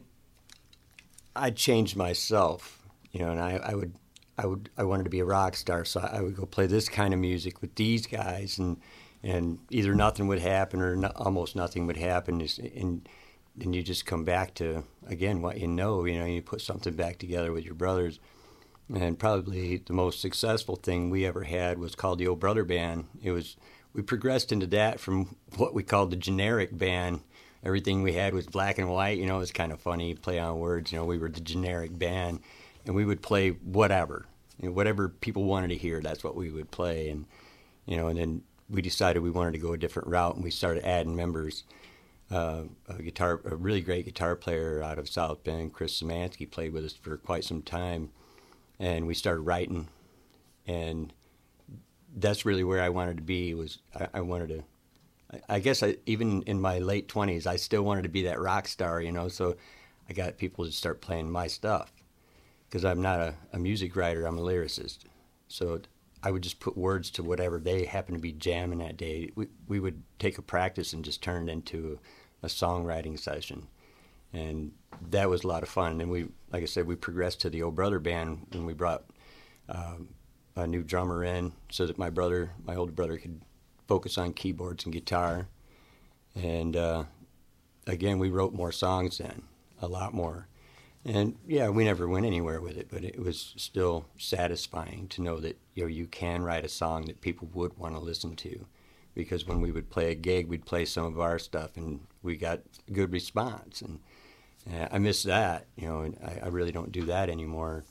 I 1.35 1.51
changed 1.51 1.97
myself, 1.97 2.87
you 3.11 3.21
know, 3.21 3.31
and 3.31 3.41
I, 3.41 3.57
I 3.57 3.75
would 3.75 3.95
I 4.39 4.47
would 4.47 4.71
I 4.77 4.85
wanted 4.85 5.05
to 5.05 5.11
be 5.11 5.21
a 5.21 5.25
rock 5.25 5.57
star, 5.57 5.85
so 5.85 6.01
I 6.01 6.21
would 6.21 6.37
go 6.37 6.47
play 6.47 6.67
this 6.67 6.89
kind 6.89 7.15
of 7.15 7.21
music 7.21 7.61
with 7.61 7.75
these 7.75 8.07
guys, 8.07 8.59
and 8.59 8.79
and 9.23 9.59
either 9.71 9.95
nothing 9.95 10.29
would 10.29 10.41
happen 10.41 10.81
or 10.81 10.95
no, 10.97 11.09
almost 11.17 11.57
nothing 11.57 11.87
would 11.87 11.97
happen, 11.97 12.47
and 12.75 13.09
then 13.57 13.73
you 13.73 13.83
just 13.83 14.07
come 14.07 14.25
back 14.25 14.55
to 14.55 14.85
again 15.07 15.43
what 15.43 15.59
you 15.59 15.67
know, 15.67 16.05
you 16.05 16.19
know, 16.19 16.27
you 16.27 16.43
put 16.43 16.61
something 16.61 16.95
back 16.95 17.19
together 17.19 17.53
with 17.53 17.65
your 17.65 17.75
brothers. 17.75 18.21
And 18.95 19.19
probably 19.19 19.79
the 19.79 19.93
most 19.93 20.21
successful 20.21 20.77
thing 20.77 21.11
we 21.11 21.27
ever 21.27 21.43
had 21.43 21.79
was 21.79 21.97
called 21.97 22.21
the 22.21 22.29
Old 22.29 22.39
Brother 22.39 22.63
Band. 22.63 23.07
It 23.21 23.33
was 23.33 23.57
we 23.93 24.03
progressed 24.03 24.53
into 24.53 24.67
that 24.69 25.01
from 25.01 25.37
what 25.57 25.75
we 25.75 25.83
called 25.83 26.11
the 26.11 26.17
generic 26.17 26.77
band. 26.77 27.21
Everything 27.65 28.03
we 28.03 28.13
had 28.13 28.33
was 28.35 28.47
black 28.47 28.79
and 28.79 28.89
white. 28.89 29.19
You 29.19 29.27
know, 29.27 29.37
it 29.37 29.41
was 29.41 29.51
kind 29.51 29.73
of 29.73 29.81
funny 29.81 30.15
play 30.15 30.39
on 30.39 30.61
words. 30.61 30.93
You 30.93 30.99
know, 30.99 31.05
we 31.05 31.19
were 31.19 31.31
the 31.31 31.41
generic 31.41 31.99
band, 31.99 32.41
and 32.87 32.95
we 32.95 33.05
would 33.05 33.21
play 33.21 33.51
whatever, 33.51 34.27
you 34.61 34.69
know, 34.69 34.75
whatever 34.75 35.09
people 35.09 35.45
wanted 35.45 35.69
to 35.69 35.77
hear. 35.77 36.01
That's 36.01 36.25
what 36.25 36.37
we 36.37 36.51
would 36.51 36.71
play, 36.71 37.09
and 37.09 37.27
you 37.85 37.97
know, 37.97 38.09
and 38.09 38.19
then 38.19 38.43
we 38.71 38.81
decided 38.81 39.23
we 39.23 39.31
wanted 39.31 39.53
to 39.53 39.59
go 39.59 39.73
a 39.73 39.79
different 39.79 40.09
route, 40.09 40.37
and 40.37 40.45
we 40.45 40.51
started 40.51 40.85
adding 40.85 41.17
members. 41.17 41.65
Uh, 42.29 42.65
a 42.89 43.01
guitar, 43.01 43.41
a 43.45 43.55
really 43.55 43.81
great 43.81 44.05
guitar 44.05 44.35
player 44.35 44.83
out 44.83 44.99
of 44.99 45.09
South 45.09 45.45
Bend, 45.45 45.73
Chris 45.73 46.01
Szymanski, 46.01 46.51
played 46.51 46.73
with 46.73 46.85
us 46.85 46.93
for 46.93 47.17
quite 47.17 47.45
some 47.45 47.63
time, 47.63 48.11
and 48.81 49.07
we 49.07 49.15
started 49.15 49.43
writing, 49.43 49.89
and 50.67 51.13
that's 52.17 52.45
really 52.45 52.65
where 52.65 52.83
I 52.83 52.89
wanted 52.89 53.19
to 53.19 53.23
be. 53.23 53.55
Was 53.55 53.79
I, 53.95 54.09
I 54.15 54.21
wanted 54.23 54.49
to, 54.49 55.41
I, 55.49 55.61
guess 55.61 55.85
I 55.85 55.99
even 56.07 56.43
in 56.43 56.61
my 56.61 56.81
late 56.81 57.07
twenties, 57.07 57.47
I 57.47 57.57
still 57.57 57.83
wanted 57.83 58.03
to 58.03 58.09
be 58.09 58.25
that 58.25 58.41
rock 58.41 58.67
star, 58.67 59.01
you 59.01 59.13
know. 59.13 59.29
So 59.29 59.55
I 60.09 60.13
got 60.13 60.37
people 60.37 60.65
to 60.65 60.73
start 60.73 61.01
playing 61.01 61.31
my 61.31 61.47
stuff 61.47 61.93
because 62.77 62.85
I'm 62.85 63.01
not 63.01 63.21
a, 63.21 63.35
a 63.55 63.59
music 63.59 63.97
writer; 63.97 64.27
I'm 64.27 64.37
a 64.37 64.43
lyricist. 64.43 64.99
So 65.49 65.81
I 66.23 66.31
would 66.31 66.43
just 66.43 66.61
put 66.61 66.77
words 66.77 67.11
to 67.13 67.23
whatever 67.23 67.59
they 67.59 67.87
happen 67.87 68.15
to 68.15 68.21
be 68.21 68.33
jamming 68.33 68.81
that 68.81 68.99
day. 68.99 69.31
We 69.35 69.47
we 69.67 69.81
would 69.81 70.03
take 70.19 70.37
a 70.37 70.43
practice 70.43 70.93
and 70.93 71.03
just 71.03 71.23
turn 71.23 71.49
it 71.49 71.53
into 71.53 71.99
a 72.43 72.49
songwriting 72.49 73.19
session, 73.19 73.69
and 74.31 74.73
that 75.09 75.31
was 75.31 75.43
a 75.43 75.47
lot 75.47 75.63
of 75.63 75.71
fun. 75.71 76.03
And 76.03 76.11
we, 76.11 76.27
like 76.53 76.63
I 76.63 76.67
said, 76.67 76.87
we 76.87 76.97
progressed 76.97 77.41
to 77.41 77.51
the 77.51 77.63
old 77.63 77.75
brother 77.75 77.99
band 77.99 78.47
when 78.51 78.67
we 78.67 78.75
brought 78.75 79.05
um, 79.71 80.11
a 80.55 80.67
new 80.67 80.83
drummer 80.83 81.25
in 81.25 81.53
so 81.71 81.87
that 81.87 81.97
my 81.97 82.11
brother, 82.11 82.51
my 82.63 82.77
older 82.77 82.93
brother, 82.93 83.17
could 83.17 83.41
focus 83.89 84.19
on 84.19 84.35
keyboards 84.35 84.85
and 84.85 84.93
guitar. 84.93 85.49
And 86.35 86.77
uh, 86.77 87.05
again, 87.87 88.19
we 88.19 88.29
wrote 88.29 88.53
more 88.53 88.71
songs 88.71 89.17
then, 89.17 89.45
a 89.81 89.89
lot 89.89 90.13
more. 90.13 90.47
And 91.09 91.37
yeah, 91.47 91.69
we 91.69 91.85
never 91.85 92.09
went 92.09 92.27
anywhere 92.27 92.61
with 92.61 92.77
it, 92.77 92.89
but 92.91 93.05
it 93.05 93.21
was 93.21 93.55
still 93.57 94.07
satisfying 94.19 95.07
to 95.11 95.23
know 95.23 95.39
that 95.39 95.57
you 95.75 95.85
know 95.85 95.89
you 95.89 96.07
can 96.07 96.43
write 96.43 96.65
a 96.65 96.69
song 96.69 97.05
that 97.05 97.21
people 97.21 97.49
would 97.55 97.79
want 97.79 97.95
to 97.95 98.01
listen 98.01 98.35
to, 98.35 98.67
because 99.15 99.47
when 99.47 99.61
we 99.61 99.71
would 99.71 99.89
play 99.89 100.11
a 100.11 100.17
gig, 100.17 100.49
we'd 100.49 100.67
play 100.67 100.85
some 100.85 101.07
of 101.07 101.21
our 101.21 101.39
stuff, 101.39 101.77
and 101.77 102.01
we 102.25 102.35
got 102.37 102.59
good 102.93 103.13
response. 103.13 103.83
And 103.83 104.01
uh, 104.69 104.89
I 104.91 104.99
miss 104.99 105.23
that, 105.23 105.67
you 105.77 105.87
know, 105.87 106.01
and 106.01 106.19
I, 106.25 106.47
I 106.47 106.49
really 106.49 106.73
don't 106.73 106.91
do 106.91 107.05
that 107.05 107.31
anymore, 107.31 107.85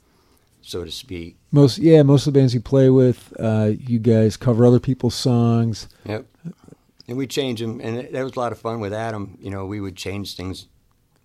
so 0.60 0.84
to 0.84 0.90
speak. 0.90 1.38
Most 1.52 1.78
yeah, 1.78 2.02
most 2.02 2.26
of 2.26 2.34
the 2.34 2.38
bands 2.38 2.52
you 2.52 2.60
play 2.60 2.90
with, 2.90 3.32
uh, 3.40 3.70
you 3.78 3.98
guys 3.98 4.36
cover 4.36 4.66
other 4.66 4.80
people's 4.80 5.14
songs. 5.14 5.88
Yep. 6.04 6.26
And 7.08 7.16
we 7.16 7.26
change 7.26 7.60
them, 7.60 7.80
and 7.80 8.12
that 8.12 8.22
was 8.22 8.36
a 8.36 8.38
lot 8.38 8.52
of 8.52 8.58
fun 8.58 8.80
with 8.80 8.92
Adam. 8.92 9.38
You 9.40 9.48
know, 9.48 9.64
we 9.64 9.80
would 9.80 9.96
change 9.96 10.36
things. 10.36 10.68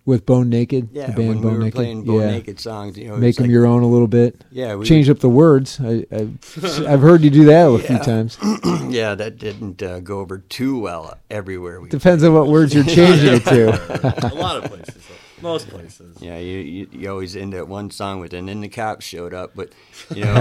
With 0.04 0.26
Bone 0.26 0.48
Naked, 0.50 0.88
Yeah, 0.92 1.06
the 1.06 1.12
band 1.12 1.28
when 1.28 1.40
Bone 1.42 1.52
we 1.52 1.58
were 1.58 1.64
Naked, 1.64 1.74
playing 1.76 2.04
Bone 2.04 2.20
yeah. 2.22 2.30
Naked 2.32 2.58
songs, 2.58 2.98
you 2.98 3.06
know, 3.08 3.16
make 3.16 3.36
them 3.36 3.44
like- 3.44 3.52
your 3.52 3.66
own 3.66 3.84
a 3.84 3.86
little 3.86 4.08
bit. 4.08 4.42
Yeah, 4.50 4.74
we 4.74 4.84
Change 4.84 5.08
up 5.08 5.20
the 5.20 5.28
words. 5.28 5.78
I, 5.80 6.04
I've, 6.10 6.84
I've 6.88 7.00
heard 7.00 7.22
you 7.22 7.30
do 7.30 7.44
that 7.44 7.66
a 7.68 7.78
few 7.78 7.98
times. 7.98 8.36
yeah, 8.88 9.14
that 9.14 9.38
didn't 9.38 9.80
uh, 9.80 10.00
go 10.00 10.18
over 10.18 10.38
too 10.38 10.80
well 10.80 11.16
everywhere. 11.30 11.80
We 11.80 11.88
Depends 11.88 12.24
on 12.24 12.34
what 12.34 12.48
words 12.48 12.74
you're 12.74 12.82
changing 12.82 13.34
it 13.34 13.44
to. 13.44 14.28
a 14.32 14.34
lot 14.34 14.56
of 14.56 14.64
places, 14.70 14.96
most 15.40 15.68
places. 15.68 16.16
Yeah, 16.20 16.38
you, 16.38 16.58
you 16.58 16.88
you 16.90 17.08
always 17.10 17.36
end 17.36 17.54
at 17.54 17.68
one 17.68 17.90
song 17.92 18.18
with, 18.18 18.32
and 18.34 18.48
then 18.48 18.60
the 18.60 18.68
cops 18.68 19.04
showed 19.06 19.32
up, 19.32 19.52
but 19.54 19.72
you 20.12 20.24
know, 20.24 20.34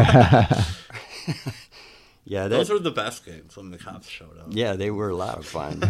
yeah, 2.23 2.43
that, 2.47 2.49
Those 2.49 2.69
were 2.69 2.79
the 2.79 2.91
best 2.91 3.25
games 3.25 3.55
when 3.57 3.71
the 3.71 3.77
cops 3.77 4.07
showed 4.07 4.37
up. 4.39 4.47
yeah, 4.49 4.73
they 4.73 4.89
were 4.91 5.09
a 5.09 5.15
lot 5.15 5.37
of 5.37 5.45
fun. 5.45 5.81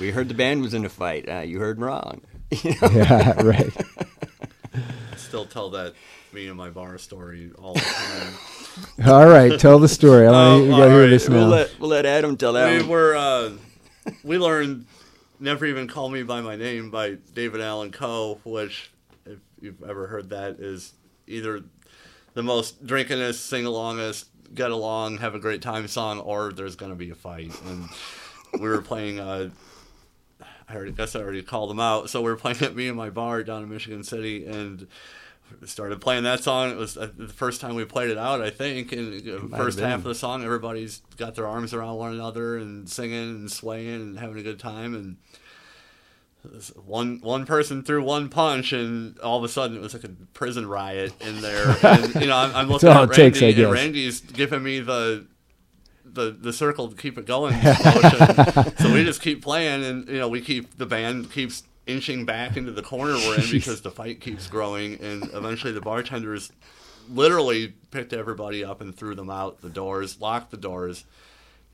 we 0.00 0.10
heard 0.10 0.28
the 0.28 0.34
band 0.34 0.62
was 0.62 0.74
in 0.74 0.84
a 0.84 0.88
fight. 0.88 1.28
Uh, 1.28 1.40
you 1.40 1.58
heard 1.58 1.80
wrong. 1.80 2.20
You 2.64 2.74
know? 2.80 2.88
yeah, 2.92 3.42
right. 3.42 3.72
I 5.12 5.16
still 5.16 5.46
tell 5.46 5.70
that 5.70 5.94
me 6.32 6.48
and 6.48 6.56
my 6.56 6.70
bar 6.70 6.98
story 6.98 7.52
all 7.58 7.74
the 7.74 7.80
time. 7.80 8.34
All 9.06 9.26
right, 9.26 9.58
tell 9.60 9.78
the 9.78 9.88
story. 9.88 10.26
I 10.26 10.32
want 10.32 10.36
Oh, 10.36 10.58
to. 10.64 10.68
We 10.68 10.74
hear 10.74 10.84
all 11.04 11.08
this 11.08 11.28
right, 11.28 11.34
now. 11.34 11.40
We'll 11.42 11.48
let 11.48 11.78
we'll 11.78 11.90
let 11.90 12.06
Adam 12.06 12.36
tell 12.36 12.54
that. 12.54 12.70
we 12.72 12.78
one. 12.80 12.88
were 12.88 13.14
uh, 13.16 13.52
we 14.24 14.36
learned 14.36 14.86
never 15.38 15.64
even 15.64 15.86
call 15.86 16.08
me 16.08 16.24
by 16.24 16.40
my 16.40 16.56
name 16.56 16.90
by 16.90 17.18
David 17.34 17.60
Allan 17.60 17.92
Coe, 17.92 18.40
which 18.44 18.90
if 19.26 19.38
you've 19.60 19.80
ever 19.84 20.08
heard 20.08 20.30
that 20.30 20.58
is 20.58 20.92
either 21.28 21.62
the 22.34 22.42
most 22.42 22.84
drinkingest, 22.84 23.34
sing 23.34 23.62
alongest, 23.64 24.24
get 24.54 24.72
along, 24.72 25.18
have 25.18 25.36
a 25.36 25.38
great 25.38 25.62
time 25.62 25.86
song, 25.86 26.18
or 26.18 26.52
there's 26.52 26.74
gonna 26.74 26.96
be 26.96 27.10
a 27.10 27.14
fight. 27.14 27.52
And 27.66 27.88
we 28.54 28.68
were 28.68 28.82
playing. 28.82 29.20
Uh, 29.20 29.50
I 30.68 30.76
already, 30.76 30.92
guess 30.92 31.14
I 31.14 31.20
already 31.20 31.42
called 31.42 31.70
them 31.70 31.80
out. 31.80 32.10
So 32.10 32.20
we 32.20 32.30
were 32.30 32.36
playing 32.36 32.62
at 32.62 32.74
me 32.74 32.88
and 32.88 32.96
my 32.96 33.10
bar 33.10 33.42
down 33.42 33.62
in 33.62 33.68
Michigan 33.68 34.04
City, 34.04 34.46
and 34.46 34.86
started 35.66 36.00
playing 36.00 36.24
that 36.24 36.42
song. 36.42 36.70
It 36.70 36.76
was 36.76 36.96
uh, 36.96 37.10
the 37.16 37.28
first 37.28 37.60
time 37.60 37.74
we 37.74 37.84
played 37.84 38.10
it 38.10 38.18
out, 38.18 38.40
I 38.40 38.50
think. 38.50 38.92
And 38.92 39.12
the 39.22 39.56
first 39.56 39.78
half 39.78 39.98
of 39.98 40.04
the 40.04 40.14
song, 40.14 40.44
everybody's 40.44 41.02
got 41.16 41.34
their 41.34 41.46
arms 41.46 41.72
around 41.74 41.96
one 41.96 42.12
another 42.12 42.56
and 42.56 42.88
singing 42.88 43.30
and 43.30 43.50
swaying 43.50 43.94
and 43.94 44.18
having 44.18 44.38
a 44.38 44.42
good 44.42 44.58
time. 44.58 44.94
And 44.94 45.16
one 46.84 47.20
one 47.20 47.46
person 47.46 47.82
threw 47.82 48.02
one 48.02 48.28
punch, 48.28 48.72
and 48.72 49.18
all 49.20 49.38
of 49.38 49.44
a 49.44 49.48
sudden 49.48 49.76
it 49.76 49.80
was 49.80 49.94
like 49.94 50.04
a 50.04 50.10
prison 50.34 50.66
riot 50.66 51.12
in 51.20 51.40
there. 51.40 51.76
And 51.84 52.14
you 52.16 52.26
know, 52.26 52.36
I'm, 52.36 52.54
I'm 52.54 52.68
looking 52.68 52.88
at 52.88 53.10
it 53.10 53.14
takes, 53.14 53.40
Randy, 53.40 53.46
I 53.46 53.48
and 53.48 53.74
guess. 53.74 53.82
Randy's 53.82 54.20
giving 54.20 54.62
me 54.62 54.80
the. 54.80 55.26
The, 56.14 56.30
the 56.30 56.52
circle 56.52 56.88
to 56.88 56.96
keep 56.96 57.18
it 57.18 57.26
going 57.26 57.54
so 58.78 58.92
we 58.94 59.04
just 59.04 59.20
keep 59.20 59.42
playing 59.42 59.84
and 59.84 60.08
you 60.08 60.18
know 60.18 60.28
we 60.28 60.40
keep 60.40 60.76
the 60.78 60.86
band 60.86 61.32
keeps 61.32 61.64
inching 61.86 62.24
back 62.24 62.56
into 62.56 62.70
the 62.72 62.82
corner 62.82 63.14
we're 63.14 63.40
in 63.40 63.50
because 63.50 63.80
the 63.82 63.90
fight 63.90 64.20
keeps 64.20 64.46
growing 64.46 64.94
and 65.02 65.24
eventually 65.34 65.72
the 65.72 65.80
bartenders 65.80 66.52
literally 67.10 67.74
picked 67.90 68.12
everybody 68.12 68.64
up 68.64 68.80
and 68.80 68.96
threw 68.96 69.14
them 69.14 69.28
out 69.28 69.60
the 69.60 69.68
doors 69.68 70.20
locked 70.20 70.50
the 70.50 70.56
doors. 70.56 71.04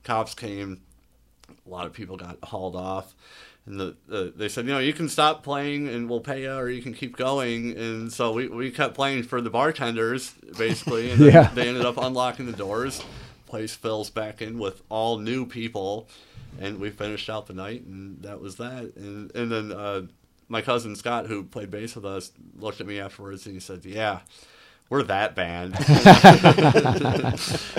Cops 0.02 0.34
came. 0.34 0.80
A 1.66 1.68
lot 1.70 1.86
of 1.86 1.92
people 1.92 2.16
got 2.16 2.38
hauled 2.42 2.74
off. 2.76 3.14
And 3.66 3.78
the, 3.78 3.96
the 4.08 4.32
they 4.34 4.48
said 4.48 4.64
you 4.66 4.72
know 4.72 4.78
you 4.78 4.94
can 4.94 5.08
stop 5.08 5.42
playing 5.42 5.86
and 5.88 6.08
we'll 6.08 6.20
pay 6.20 6.42
you 6.42 6.52
or 6.52 6.70
you 6.70 6.80
can 6.82 6.94
keep 6.94 7.16
going. 7.16 7.76
And 7.76 8.10
so 8.12 8.32
we, 8.32 8.48
we 8.48 8.70
kept 8.70 8.94
playing 8.94 9.24
for 9.24 9.40
the 9.42 9.50
bartenders 9.50 10.32
basically 10.56 11.10
and 11.10 11.20
Yeah. 11.32 11.50
they 11.54 11.68
ended 11.68 11.84
up 11.84 11.98
unlocking 11.98 12.46
the 12.46 12.52
doors 12.56 13.02
place 13.50 13.74
fills 13.74 14.08
back 14.10 14.40
in 14.40 14.58
with 14.58 14.82
all 14.88 15.18
new 15.18 15.44
people 15.44 16.08
and 16.60 16.80
we 16.80 16.88
finished 16.90 17.28
out 17.28 17.46
the 17.46 17.52
night 17.52 17.82
and 17.84 18.22
that 18.22 18.40
was 18.40 18.56
that 18.56 18.92
and 18.96 19.30
and 19.34 19.52
then 19.52 19.72
uh, 19.72 20.02
my 20.48 20.62
cousin 20.62 20.96
Scott 20.96 21.26
who 21.26 21.42
played 21.44 21.70
bass 21.70 21.94
with 21.94 22.06
us 22.06 22.32
looked 22.58 22.80
at 22.80 22.86
me 22.86 22.98
afterwards 22.98 23.44
and 23.46 23.54
he 23.54 23.60
said 23.60 23.84
yeah 23.84 24.20
we're 24.88 25.02
that 25.02 25.34
band 25.34 25.74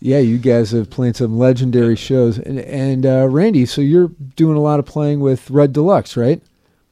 Yeah, 0.00 0.18
you 0.18 0.36
guys 0.38 0.72
have 0.72 0.90
played 0.90 1.16
some 1.16 1.38
legendary 1.38 1.96
shows, 1.96 2.38
and 2.38 2.58
and 2.60 3.06
uh, 3.06 3.26
Randy, 3.28 3.64
so 3.64 3.80
you're 3.80 4.08
doing 4.36 4.56
a 4.56 4.60
lot 4.60 4.78
of 4.78 4.84
playing 4.84 5.20
with 5.20 5.50
Red 5.50 5.72
Deluxe, 5.72 6.16
right? 6.18 6.42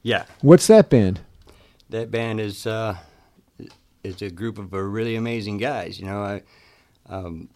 Yeah, 0.01 0.25
What's 0.41 0.65
that 0.67 0.89
band? 0.89 1.19
that 1.89 2.09
band 2.09 2.39
is 2.39 2.65
uh, 2.65 2.97
is 4.03 4.21
a 4.23 4.31
group 4.31 4.57
of 4.57 4.73
uh, 4.73 4.79
really 4.79 5.15
amazing 5.15 5.57
guys. 5.57 5.99
You 5.99 6.07
know, 6.07 6.23
I 6.23 6.41
um, 7.09 7.49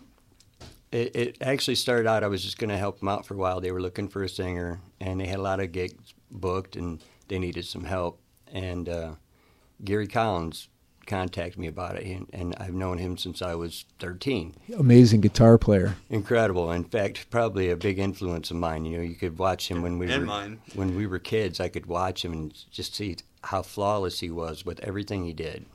it, 0.92 1.16
it 1.16 1.38
actually 1.42 1.76
started 1.76 2.08
out. 2.08 2.24
I 2.24 2.28
was 2.28 2.44
just 2.44 2.58
going 2.58 2.70
to 2.70 2.78
help 2.78 3.00
them 3.00 3.08
out 3.10 3.26
for 3.26 3.34
a 3.34 3.38
while. 3.38 3.62
They 3.62 3.72
were 3.72 3.82
looking 3.82 4.08
for 4.08 4.24
a 4.24 4.30
singer, 4.30 4.82
and 5.00 5.20
they 5.20 5.28
had 5.28 5.40
a 5.40 5.42
lot 5.42 5.60
of 5.60 5.72
gigs 5.72 6.14
booked, 6.30 6.76
and 6.76 7.02
they 7.28 7.40
needed 7.40 7.66
some 7.66 7.84
help. 7.86 8.20
And 8.52 8.88
uh, 8.90 9.16
Gary 9.84 10.08
Collins 10.08 10.70
contacted 11.08 11.60
me 11.60 11.68
about 11.68 11.96
it, 11.98 12.06
and, 12.06 12.28
and 12.32 12.56
I've 12.60 12.74
known 12.76 12.98
him 13.00 13.18
since 13.18 13.42
I 13.42 13.56
was 13.56 13.86
13. 14.00 14.56
Amazing 14.78 15.22
guitar 15.22 15.58
player. 15.58 15.96
Incredible. 16.10 16.72
In 16.72 16.84
fact, 16.84 17.30
probably 17.32 17.70
a 17.72 17.76
big 17.76 17.98
influence 18.00 18.52
of 18.52 18.58
mine. 18.58 18.86
You 18.86 18.98
know, 18.98 19.04
you 19.04 19.16
could 19.16 19.38
watch 19.40 19.70
him 19.70 19.82
when 19.82 19.98
we 19.98 20.10
And 20.12 20.22
were 20.22 20.28
mine. 20.28 20.60
when 20.76 20.96
we 20.96 21.08
were 21.08 21.20
kids. 21.20 21.60
I 21.60 21.70
could 21.70 21.88
watch 21.88 22.24
him 22.24 22.32
and 22.34 22.54
just 22.72 22.96
see 22.96 23.18
how 23.44 23.64
flawless 23.64 24.20
he 24.22 24.30
was 24.30 24.64
with 24.66 24.80
everything 24.82 25.26
he 25.26 25.34
did. 25.34 25.66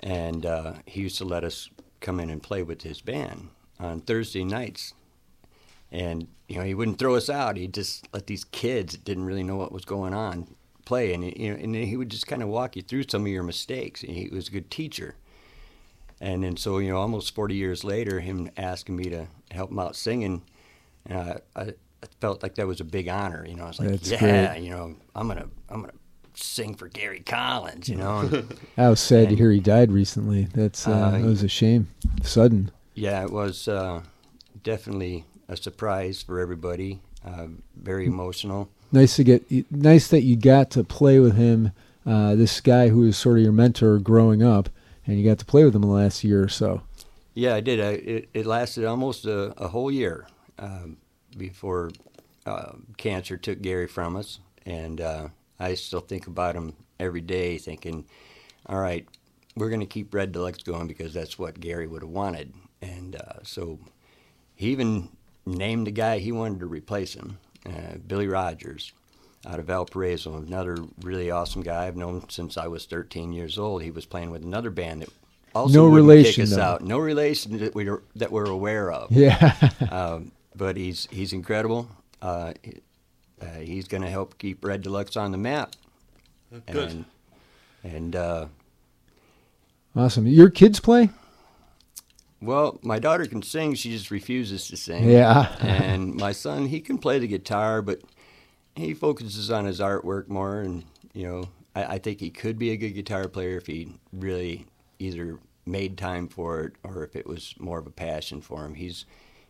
And 0.00 0.46
uh, 0.46 0.74
he 0.86 1.00
used 1.02 1.18
to 1.18 1.24
let 1.24 1.44
us 1.44 1.68
come 2.02 2.20
in 2.20 2.28
and 2.30 2.42
play 2.42 2.62
with 2.62 2.82
his 2.82 3.00
band 3.00 3.48
on 3.80 4.00
Thursday 4.00 4.44
nights. 4.44 4.92
And 5.90 6.28
you 6.48 6.56
know, 6.56 6.64
he 6.64 6.74
wouldn't 6.74 6.98
throw 6.98 7.14
us 7.16 7.28
out. 7.30 7.56
He'd 7.56 7.74
just 7.74 8.06
let 8.12 8.26
these 8.26 8.44
kids 8.44 8.92
that 8.92 9.04
didn't 9.04 9.24
really 9.24 9.42
know 9.42 9.56
what 9.56 9.72
was 9.72 9.84
going 9.84 10.14
on 10.14 10.54
play, 10.84 11.14
and 11.14 11.24
you 11.36 11.50
know, 11.50 11.58
and 11.62 11.74
he 11.74 11.96
would 11.96 12.10
just 12.10 12.26
kind 12.26 12.42
of 12.42 12.48
walk 12.48 12.76
you 12.76 12.82
through 12.82 13.04
some 13.08 13.22
of 13.22 13.28
your 13.28 13.42
mistakes. 13.42 14.02
And 14.02 14.12
he 14.12 14.28
was 14.28 14.48
a 14.48 14.52
good 14.52 14.70
teacher. 14.70 15.16
And 16.20 16.44
then 16.44 16.56
so 16.56 16.78
you 16.78 16.90
know, 16.90 16.98
almost 16.98 17.34
40 17.34 17.54
years 17.54 17.84
later, 17.84 18.20
him 18.20 18.50
asking 18.56 18.96
me 18.96 19.04
to 19.10 19.26
help 19.50 19.70
him 19.70 19.78
out 19.78 19.96
singing, 19.96 20.42
uh, 21.10 21.34
I, 21.56 21.62
I 21.62 22.06
felt 22.20 22.42
like 22.42 22.54
that 22.56 22.66
was 22.66 22.80
a 22.80 22.84
big 22.84 23.08
honor. 23.08 23.44
You 23.46 23.56
know, 23.56 23.64
I 23.64 23.68
was 23.68 23.78
like, 23.78 23.88
That's 23.90 24.10
yeah, 24.10 24.52
great. 24.52 24.62
you 24.64 24.70
know, 24.70 24.94
I'm 25.14 25.28
gonna 25.28 25.48
I'm 25.68 25.80
gonna 25.82 25.92
sing 26.34 26.74
for 26.74 26.88
Gary 26.88 27.20
Collins. 27.20 27.88
You 27.88 27.96
know, 27.96 28.44
I 28.76 28.88
was 28.88 29.00
sad 29.00 29.28
to 29.30 29.36
hear 29.36 29.50
he 29.50 29.60
died 29.60 29.90
recently. 29.92 30.44
That's 30.54 30.86
uh, 30.86 30.92
Uh, 30.92 31.10
that 31.12 31.22
was 31.22 31.42
a 31.42 31.48
shame. 31.48 31.88
Sudden. 32.22 32.70
yeah, 32.94 33.22
it 33.22 33.30
was 33.30 33.68
uh, 33.68 34.02
definitely 34.62 35.24
a 35.48 35.56
surprise 35.56 36.22
for 36.22 36.40
everybody. 36.40 37.00
Uh, 37.24 37.46
very 37.76 38.06
emotional. 38.06 38.68
Nice 38.90 39.16
to 39.16 39.24
get. 39.24 39.44
Nice 39.70 40.08
that 40.08 40.22
you 40.22 40.36
got 40.36 40.70
to 40.72 40.84
play 40.84 41.18
with 41.20 41.36
him. 41.36 41.72
Uh, 42.04 42.34
this 42.34 42.60
guy 42.60 42.88
who 42.88 43.00
was 43.00 43.16
sort 43.16 43.38
of 43.38 43.44
your 43.44 43.52
mentor 43.52 43.98
growing 43.98 44.42
up, 44.42 44.68
and 45.06 45.18
you 45.18 45.24
got 45.24 45.38
to 45.38 45.44
play 45.44 45.64
with 45.64 45.74
him 45.74 45.82
the 45.82 45.86
last 45.88 46.24
year 46.24 46.42
or 46.42 46.48
so. 46.48 46.82
Yeah, 47.34 47.54
I 47.54 47.60
did. 47.60 47.80
I, 47.80 47.90
it, 47.92 48.28
it 48.34 48.46
lasted 48.46 48.84
almost 48.84 49.24
a, 49.24 49.54
a 49.56 49.68
whole 49.68 49.90
year 49.90 50.26
um, 50.58 50.96
before 51.38 51.90
uh, 52.44 52.72
cancer 52.96 53.36
took 53.36 53.62
Gary 53.62 53.86
from 53.86 54.16
us, 54.16 54.40
and 54.66 55.00
uh, 55.00 55.28
I 55.62 55.74
still 55.74 56.00
think 56.00 56.26
about 56.26 56.54
him 56.56 56.74
every 57.00 57.20
day, 57.20 57.58
thinking, 57.58 58.04
"All 58.66 58.78
right, 58.80 59.06
we're 59.56 59.68
going 59.68 59.80
to 59.80 59.86
keep 59.86 60.12
Red 60.14 60.32
Deluxe 60.32 60.62
going 60.62 60.86
because 60.88 61.14
that's 61.14 61.38
what 61.38 61.60
Gary 61.60 61.86
would 61.86 62.02
have 62.02 62.10
wanted." 62.10 62.52
And 62.80 63.16
uh, 63.16 63.42
so 63.42 63.78
he 64.54 64.68
even 64.70 65.08
named 65.46 65.86
the 65.86 65.90
guy 65.92 66.18
he 66.18 66.32
wanted 66.32 66.60
to 66.60 66.66
replace 66.66 67.14
him, 67.14 67.38
uh, 67.66 67.96
Billy 68.06 68.26
Rogers, 68.28 68.92
out 69.46 69.58
of 69.58 69.66
Valparaiso, 69.66 70.36
another 70.36 70.76
really 71.02 71.30
awesome 71.30 71.62
guy 71.62 71.86
I've 71.86 71.96
known 71.96 72.28
since 72.28 72.56
I 72.56 72.66
was 72.68 72.86
13 72.86 73.32
years 73.32 73.58
old. 73.58 73.82
He 73.82 73.90
was 73.90 74.06
playing 74.06 74.30
with 74.30 74.42
another 74.44 74.70
band 74.70 75.02
that 75.02 75.08
also 75.54 75.74
No 75.74 75.86
relation, 75.86 76.44
kick 76.44 76.52
us 76.52 76.56
though. 76.56 76.62
out. 76.62 76.82
No 76.84 76.98
relation 76.98 77.58
that 77.58 77.74
we 77.74 77.88
that 78.16 78.30
we're 78.32 78.48
aware 78.50 78.90
of. 78.92 79.10
Yeah. 79.12 79.54
Um, 79.90 80.32
but 80.54 80.76
he's 80.76 81.08
he's 81.10 81.32
incredible. 81.32 81.88
Uh, 82.20 82.52
uh, 83.42 83.58
he's 83.60 83.88
going 83.88 84.02
to 84.02 84.10
help 84.10 84.38
keep 84.38 84.64
Red 84.64 84.82
Deluxe 84.82 85.16
on 85.16 85.32
the 85.32 85.38
map. 85.38 85.74
Good. 86.66 86.90
And 86.90 87.04
and 87.84 88.16
uh, 88.16 88.46
awesome. 89.96 90.26
Your 90.26 90.50
kids 90.50 90.80
play? 90.80 91.10
well, 92.42 92.78
my 92.82 92.98
daughter 92.98 93.24
can 93.26 93.42
sing. 93.42 93.74
She 93.74 93.90
just 93.90 94.10
refuses 94.10 94.66
to 94.68 94.76
sing. 94.76 95.08
Yeah. 95.08 95.54
and 95.60 96.14
my 96.14 96.32
son, 96.32 96.66
he 96.66 96.80
can 96.80 96.98
play 96.98 97.18
the 97.18 97.28
guitar, 97.28 97.80
but 97.80 98.00
he 98.74 98.94
focuses 98.94 99.50
on 99.50 99.64
his 99.64 99.80
artwork 99.80 100.28
more. 100.28 100.60
And 100.60 100.84
you 101.14 101.28
know, 101.28 101.48
I, 101.74 101.94
I 101.94 101.98
think 101.98 102.20
he 102.20 102.30
could 102.30 102.58
be 102.58 102.70
a 102.70 102.76
good 102.76 102.90
guitar 102.90 103.28
player 103.28 103.56
if 103.56 103.66
he 103.66 103.94
really 104.12 104.66
either 104.98 105.38
made 105.64 105.96
time 105.96 106.28
for 106.28 106.60
it 106.60 106.72
or 106.82 107.04
if 107.04 107.14
it 107.14 107.26
was 107.26 107.54
more 107.58 107.78
of 107.78 107.86
a 107.86 107.90
passion 107.90 108.40
for 108.40 108.64
him. 108.64 108.74
He's 108.74 109.04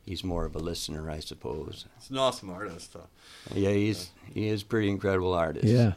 he's 0.04 0.24
more 0.24 0.44
of 0.44 0.54
a 0.54 0.58
listener, 0.58 1.10
I 1.10 1.20
suppose. 1.20 1.86
It's 1.96 2.10
an 2.10 2.18
awesome 2.18 2.50
artist. 2.50 2.92
Though. 2.92 3.08
Yeah, 3.54 3.70
he's 3.70 4.10
he 4.32 4.48
is 4.48 4.62
a 4.62 4.66
pretty 4.66 4.88
incredible 4.88 5.34
artist. 5.34 5.66
Yeah. 5.66 5.92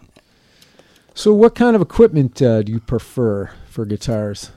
So, 1.14 1.34
what 1.34 1.56
kind 1.56 1.76
of 1.76 1.82
equipment 1.82 2.42
uh, 2.42 2.62
do 2.62 2.72
you 2.72 2.80
prefer 2.80 3.52
for 3.70 3.86
guitars? 3.86 4.52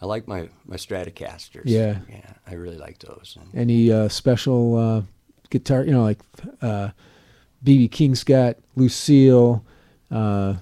I 0.00 0.06
like 0.06 0.28
my 0.28 0.48
my 0.66 0.76
Stratocasters. 0.76 1.62
Yeah. 1.64 1.98
yeah, 2.08 2.34
I 2.46 2.54
really 2.54 2.78
like 2.78 2.98
those. 2.98 3.36
And 3.40 3.58
Any 3.58 3.90
uh, 3.90 4.08
special 4.08 4.76
uh, 4.76 5.02
guitar? 5.50 5.84
You 5.84 5.92
know, 5.92 6.02
like 6.02 6.20
uh, 6.62 6.90
BB 7.64 7.90
King's 7.90 8.22
got 8.22 8.56
Lucille. 8.76 9.64
Uh, 10.10 10.56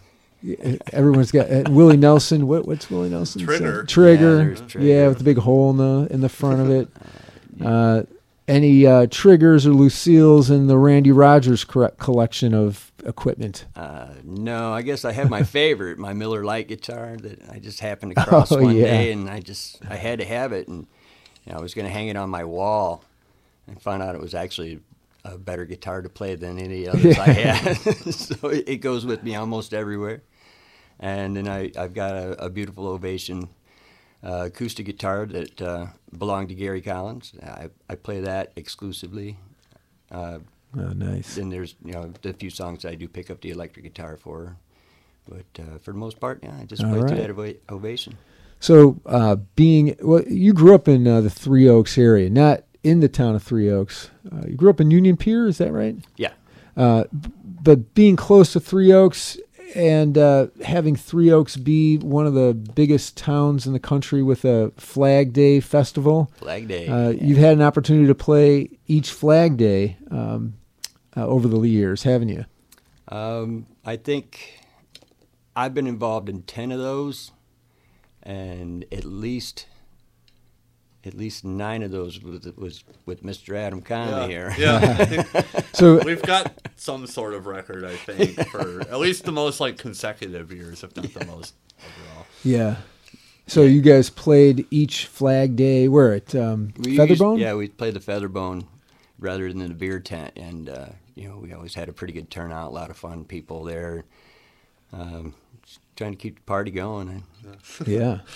everyone's 0.93 1.33
got 1.33 1.51
uh, 1.51 1.65
Willie 1.69 1.97
Nelson. 1.97 2.47
What, 2.47 2.67
what's 2.67 2.91
Willie 2.91 3.11
Nelson? 3.11 3.43
Trigger. 3.45 3.85
Trigger. 3.85 4.57
Yeah, 4.79 4.81
Yeah, 4.81 5.09
with 5.09 5.19
the 5.19 5.25
big 5.25 5.39
hole 5.39 5.71
in 5.71 5.77
the 5.77 6.09
in 6.13 6.21
the 6.21 6.29
front 6.29 6.61
of 6.61 6.71
it. 6.71 6.89
Uh, 7.65 8.03
any 8.49 8.87
uh, 8.87 9.07
triggers 9.11 9.67
or 9.67 9.71
Lucille's 9.73 10.51
in 10.51 10.69
the 10.69 10.79
Randy 10.79 11.11
Rogers 11.11 11.65
collection 11.65 12.55
of 12.55 12.93
equipment? 13.05 13.67
uh, 13.75 14.09
no, 14.23 14.73
I 14.73 14.83
guess 14.83 15.05
I 15.05 15.13
have 15.13 15.29
my 15.31 15.43
favorite, 15.59 15.99
my 15.99 16.13
Miller 16.13 16.45
Lite 16.45 16.69
guitar 16.69 17.17
that 17.17 17.43
I 17.51 17.59
just 17.59 17.81
happened 17.81 18.15
to 18.15 18.25
cross 18.25 18.53
Oh, 18.53 18.63
one 18.63 18.77
yeah. 18.77 18.85
day, 18.85 19.13
and 19.13 19.29
I 19.29 19.41
just 19.41 19.85
I 19.89 19.97
had 19.97 20.21
to 20.21 20.25
have 20.25 20.53
it, 20.53 20.69
and 20.69 20.87
you 21.45 21.53
know, 21.53 21.59
I 21.59 21.61
was 21.63 21.75
going 21.75 21.87
to 21.87 21.93
hang 21.93 22.09
it 22.09 22.17
on 22.17 22.31
my 22.31 22.45
wall, 22.45 23.05
and 23.67 23.81
found 23.83 24.03
out 24.03 24.15
it 24.15 24.21
was 24.21 24.35
actually 24.35 24.81
a 25.25 25.37
better 25.37 25.65
guitar 25.65 26.03
to 26.03 26.09
play 26.09 26.37
than 26.37 26.57
any 26.59 26.87
others 26.89 27.19
I 27.19 27.31
had. 27.33 27.75
so 28.15 28.49
it, 28.49 28.69
it 28.69 28.77
goes 28.77 29.05
with 29.05 29.25
me 29.25 29.35
almost 29.35 29.75
everywhere. 29.75 30.23
And 31.01 31.37
then 31.37 31.49
I, 31.49 31.73
I've 31.77 31.93
got 31.95 32.15
a, 32.15 32.45
a 32.45 32.49
beautiful 32.49 32.87
Ovation 32.87 33.49
uh, 34.23 34.45
acoustic 34.47 34.87
guitar 34.87 35.27
that 35.27 35.63
uh, 35.63 35.87
belonged 36.17 36.49
to 36.49 36.55
Gary 36.55 36.81
Collins. 36.83 37.33
I, 37.43 37.69
I 37.89 37.95
play 37.95 38.21
that 38.21 38.53
exclusively. 38.57 39.39
Uh, 40.11 40.39
Oh, 40.79 40.89
nice. 40.93 41.37
then 41.37 41.49
there's 41.49 41.75
you 41.83 41.93
know 41.93 42.13
the 42.21 42.35
few 42.35 42.51
songs 42.51 42.85
I 42.85 42.97
do 42.97 43.09
pick 43.09 43.31
up 43.31 43.41
the 43.41 43.51
electric 43.51 43.85
guitar 43.85 44.19
for, 44.19 44.57
but 45.27 45.47
uh, 45.63 45.79
for 45.79 45.93
the 45.93 45.99
most 45.99 46.21
part, 46.21 46.41
yeah, 46.43 46.55
I 46.61 46.65
just 46.65 46.83
All 46.85 46.91
play 46.91 46.99
right. 47.01 47.09
through 47.09 47.17
that 47.19 47.31
ova- 47.31 47.55
ovation. 47.71 48.19
So, 48.61 49.01
uh, 49.07 49.37
being 49.55 49.97
well, 50.03 50.23
you 50.29 50.53
grew 50.53 50.75
up 50.75 50.87
in 50.87 51.07
uh, 51.07 51.23
the 51.23 51.31
Three 51.31 51.67
Oaks 51.67 51.97
area, 51.97 52.29
not 52.29 52.65
in 52.83 53.01
the 53.01 53.09
town 53.09 53.35
of 53.35 53.43
Three 53.43 53.71
Oaks. 53.71 54.11
Uh, 54.31 54.47
you 54.49 54.55
grew 54.57 54.69
up 54.69 54.81
in 54.81 54.91
Union 54.91 55.17
Pier, 55.17 55.47
is 55.47 55.57
that 55.59 55.73
right? 55.73 55.97
Yeah, 56.17 56.33
Uh, 56.77 57.05
but 57.13 57.95
being 57.95 58.17
close 58.17 58.53
to 58.53 58.61
Three 58.61 58.93
Oaks 58.93 59.39
and 59.75 60.17
uh, 60.17 60.49
having 60.65 60.97
Three 60.97 61.31
Oaks 61.31 61.57
be 61.57 61.99
one 61.99 62.27
of 62.27 62.35
the 62.35 62.55
biggest 62.55 63.17
towns 63.17 63.67
in 63.67 63.73
the 63.73 63.81
country 63.81 64.23
with 64.23 64.45
a 64.45 64.73
Flag 64.77 65.33
Day 65.33 65.61
festival, 65.61 66.31
Flag 66.37 66.69
Day. 66.69 66.87
uh, 66.87 67.11
yeah. 67.11 67.25
you've 67.25 67.39
had 67.39 67.55
an 67.55 67.63
opportunity 67.63 68.07
to 68.07 68.15
play 68.15 68.71
each 68.87 69.11
Flag 69.11 69.57
Day 69.57 69.97
um, 70.11 70.55
uh, 71.17 71.27
over 71.27 71.49
the 71.49 71.61
years, 71.61 72.03
haven't 72.03 72.29
you? 72.29 72.45
Um, 73.09 73.67
I 73.85 73.97
think 73.97 74.61
I've 75.55 75.75
been 75.75 75.87
involved 75.87 76.29
in 76.29 76.43
ten 76.43 76.73
of 76.73 76.79
those, 76.79 77.33
and 78.23 78.85
at 78.93 79.05
least 79.05 79.67
at 81.07 81.15
least 81.15 81.45
nine 81.45 81.83
of 81.83 81.91
those 81.93 82.21
was, 82.21 82.47
was 82.57 82.85
with 83.07 83.23
Mr. 83.23 83.57
Adam 83.57 83.81
Conley 83.81 84.29
here. 84.33 84.53
Yeah. 84.59 85.23
So, 85.73 86.01
We've 86.05 86.23
got 86.23 86.55
some 86.77 87.07
sort 87.07 87.35
of 87.35 87.47
record, 87.47 87.85
I 87.85 87.97
think, 87.97 88.49
for 88.49 88.81
at 88.81 88.99
least 88.99 89.25
the 89.25 89.33
most 89.33 89.61
like 89.61 89.77
consecutive 89.77 90.51
years, 90.51 90.83
if 90.83 90.97
not 90.97 91.13
the 91.13 91.25
most 91.27 91.55
overall. 91.79 92.27
yeah. 92.43 92.77
So 93.47 93.63
you 93.63 93.83
guys 93.83 94.09
played 94.11 94.67
each 94.71 95.05
Flag 95.07 95.55
Day 95.55 95.87
where 95.89 96.15
at 96.15 96.35
um, 96.35 96.73
We 96.79 96.93
used- 96.93 97.21
Featherbone? 97.21 97.39
yeah, 97.39 97.55
we 97.55 97.69
played 97.69 97.93
the 97.95 98.01
Featherbone 98.01 98.67
rather 99.19 99.47
than 99.53 99.59
the 99.69 99.75
beer 99.75 100.01
tent, 100.01 100.33
and 100.37 100.69
uh, 100.71 100.87
you 101.15 101.29
know 101.29 101.37
we 101.37 101.53
always 101.53 101.75
had 101.75 101.89
a 101.91 101.93
pretty 101.93 102.15
good 102.15 102.31
turnout, 102.31 102.69
a 102.71 102.75
lot 102.75 102.89
of 102.91 102.97
fun 102.97 103.25
people 103.27 103.63
there. 103.63 104.05
Um, 104.95 105.35
just 105.63 105.81
trying 105.95 106.13
to 106.13 106.17
keep 106.19 106.37
the 106.37 106.43
party 106.43 106.71
going, 106.71 107.09
and 107.45 107.59
Yeah. 107.87 108.21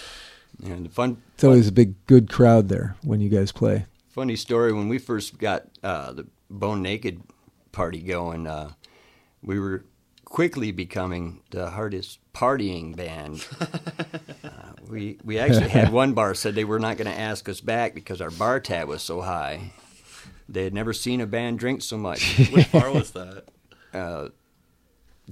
you 0.63 0.71
know, 0.71 0.83
the 0.83 0.89
fun. 0.89 1.23
It's 1.35 1.45
always 1.45 1.69
a 1.69 1.73
big, 1.73 1.95
good 2.07 2.31
crowd 2.31 2.69
there 2.69 2.97
when 3.03 3.21
you 3.21 3.29
guys 3.29 3.53
play. 3.53 3.87
Funny 4.09 4.37
story 4.37 4.73
when 4.73 4.89
we 4.89 4.99
first 4.99 5.39
got 5.39 5.67
uh, 5.83 6.13
the 6.13 6.27
Bone 6.51 6.83
Naked 6.83 7.23
party 7.73 8.01
going, 8.01 8.47
uh, 8.47 8.73
we 9.43 9.59
were 9.59 9.85
quickly 10.25 10.73
becoming 10.73 11.41
the 11.51 11.71
hardest 11.71 12.19
partying 12.33 12.97
band. 12.97 13.47
uh, 14.45 14.73
we 14.89 15.19
we 15.25 15.39
actually 15.39 15.69
had 15.69 15.93
one 15.93 16.13
bar 16.13 16.35
said 16.35 16.55
they 16.55 16.65
were 16.65 16.79
not 16.79 16.97
going 16.97 17.11
to 17.11 17.19
ask 17.19 17.49
us 17.49 17.61
back 17.61 17.95
because 17.95 18.21
our 18.21 18.31
bar 18.31 18.61
tab 18.61 18.89
was 18.89 19.03
so 19.03 19.21
high. 19.21 19.73
They 20.49 20.65
had 20.65 20.75
never 20.75 20.93
seen 20.93 21.21
a 21.21 21.27
band 21.27 21.59
drink 21.59 21.83
so 21.83 21.97
much. 21.97 22.39
Which 22.53 22.73
bar 22.73 22.93
was 22.93 23.13
that? 23.13 23.45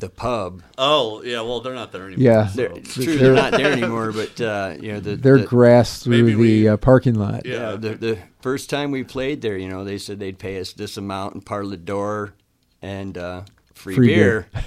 The 0.00 0.08
pub. 0.08 0.62
Oh, 0.76 1.22
yeah. 1.22 1.40
Well, 1.40 1.60
they're 1.60 1.74
not 1.74 1.92
there 1.92 2.06
anymore. 2.06 2.22
Yeah. 2.24 2.46
so- 2.48 2.56
They're, 2.56 2.72
it's 2.72 2.94
true, 2.94 3.16
they're 3.16 3.34
not 3.34 3.52
there 3.52 3.72
anymore. 3.72 4.12
But 4.12 4.40
uh, 4.40 4.74
you 4.80 4.92
know, 4.92 5.00
the, 5.00 5.16
Their 5.16 5.38
the, 5.38 5.46
grass 5.46 6.02
through 6.02 6.24
the 6.24 6.34
we- 6.36 6.68
uh, 6.68 6.76
parking 6.76 7.14
lot. 7.14 7.44
Yeah. 7.46 7.70
yeah, 7.70 7.76
the 7.76 7.94
the 7.94 8.18
first 8.40 8.70
time 8.70 8.90
we 8.90 9.04
played 9.04 9.42
there, 9.42 9.56
you 9.58 9.68
know, 9.68 9.84
they 9.84 9.98
said 9.98 10.18
they'd 10.18 10.38
pay 10.38 10.60
us 10.60 10.72
this 10.72 10.96
amount 10.96 11.34
and 11.34 11.44
part 11.44 11.64
of 11.64 11.70
the 11.70 11.76
door 11.76 12.34
and 12.82 13.16
uh, 13.18 13.42
free, 13.74 13.94
Free 13.96 14.06
beer. 14.08 14.46
beer. 14.52 14.64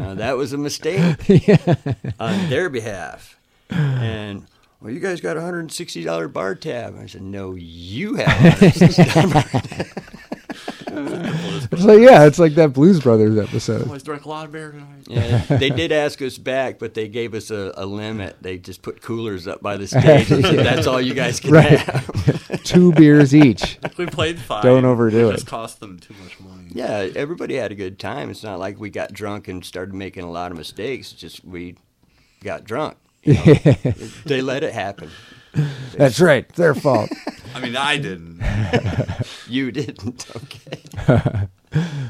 uh, 0.00 0.14
that 0.14 0.36
was 0.36 0.52
a 0.52 0.58
mistake 0.58 1.00
on 2.20 2.48
their 2.50 2.68
behalf. 2.70 3.36
And 3.70 4.46
well, 4.80 4.92
you 4.92 5.00
guys 5.00 5.20
got 5.20 5.36
a 5.36 5.40
hundred 5.40 5.60
and 5.60 5.72
sixty 5.72 6.04
dollar 6.04 6.28
bar 6.28 6.54
tab. 6.54 6.96
I 6.98 7.06
said, 7.06 7.22
no, 7.22 7.54
you 7.54 8.14
have. 8.14 8.26
$160 8.58 10.14
It's 11.06 11.84
like 11.84 12.00
yeah, 12.00 12.24
it's 12.24 12.38
like 12.38 12.54
that 12.54 12.72
Blues 12.72 13.00
Brothers 13.00 13.38
episode. 13.38 13.86
Always 13.86 14.02
drank 14.02 14.24
a 14.24 14.28
lot 14.28 14.46
of 14.46 14.52
beer 14.52 14.72
tonight. 14.72 15.04
Yeah, 15.06 15.38
they 15.58 15.70
did 15.70 15.92
ask 15.92 16.20
us 16.22 16.38
back, 16.38 16.78
but 16.78 16.94
they 16.94 17.08
gave 17.08 17.34
us 17.34 17.50
a, 17.50 17.72
a 17.76 17.86
limit. 17.86 18.36
They 18.40 18.58
just 18.58 18.82
put 18.82 19.00
coolers 19.02 19.46
up 19.46 19.62
by 19.62 19.76
the 19.76 19.86
stage. 19.86 20.30
and 20.30 20.42
That's 20.58 20.86
all 20.86 21.00
you 21.00 21.14
guys 21.14 21.40
can 21.40 21.52
Right. 21.52 21.78
have. 21.78 22.62
Two 22.64 22.92
beers 22.92 23.34
each. 23.34 23.78
We 23.96 24.06
played 24.06 24.38
fine. 24.38 24.62
Don't 24.64 24.84
overdo 24.84 25.28
it. 25.28 25.30
it. 25.30 25.34
just 25.36 25.46
cost 25.46 25.80
them 25.80 25.98
too 25.98 26.14
much 26.22 26.38
money. 26.40 26.68
Yeah, 26.70 27.08
everybody 27.16 27.56
had 27.56 27.72
a 27.72 27.74
good 27.74 27.98
time. 27.98 28.30
It's 28.30 28.42
not 28.42 28.58
like 28.58 28.78
we 28.78 28.90
got 28.90 29.12
drunk 29.12 29.48
and 29.48 29.64
started 29.64 29.94
making 29.94 30.24
a 30.24 30.30
lot 30.30 30.50
of 30.52 30.58
mistakes. 30.58 31.12
It's 31.12 31.20
just 31.20 31.44
we 31.44 31.76
got 32.42 32.64
drunk. 32.64 32.96
you 33.22 33.34
know. 33.34 33.42
they 34.24 34.40
let 34.42 34.62
it 34.62 34.72
happen. 34.72 35.10
That's 35.96 36.20
right. 36.20 36.46
It's 36.48 36.58
their 36.58 36.74
fault. 36.74 37.10
I 37.54 37.60
mean, 37.60 37.76
I 37.76 37.96
didn't. 37.98 38.40
You 39.48 39.72
didn't. 39.72 40.26
Okay. 40.36 41.48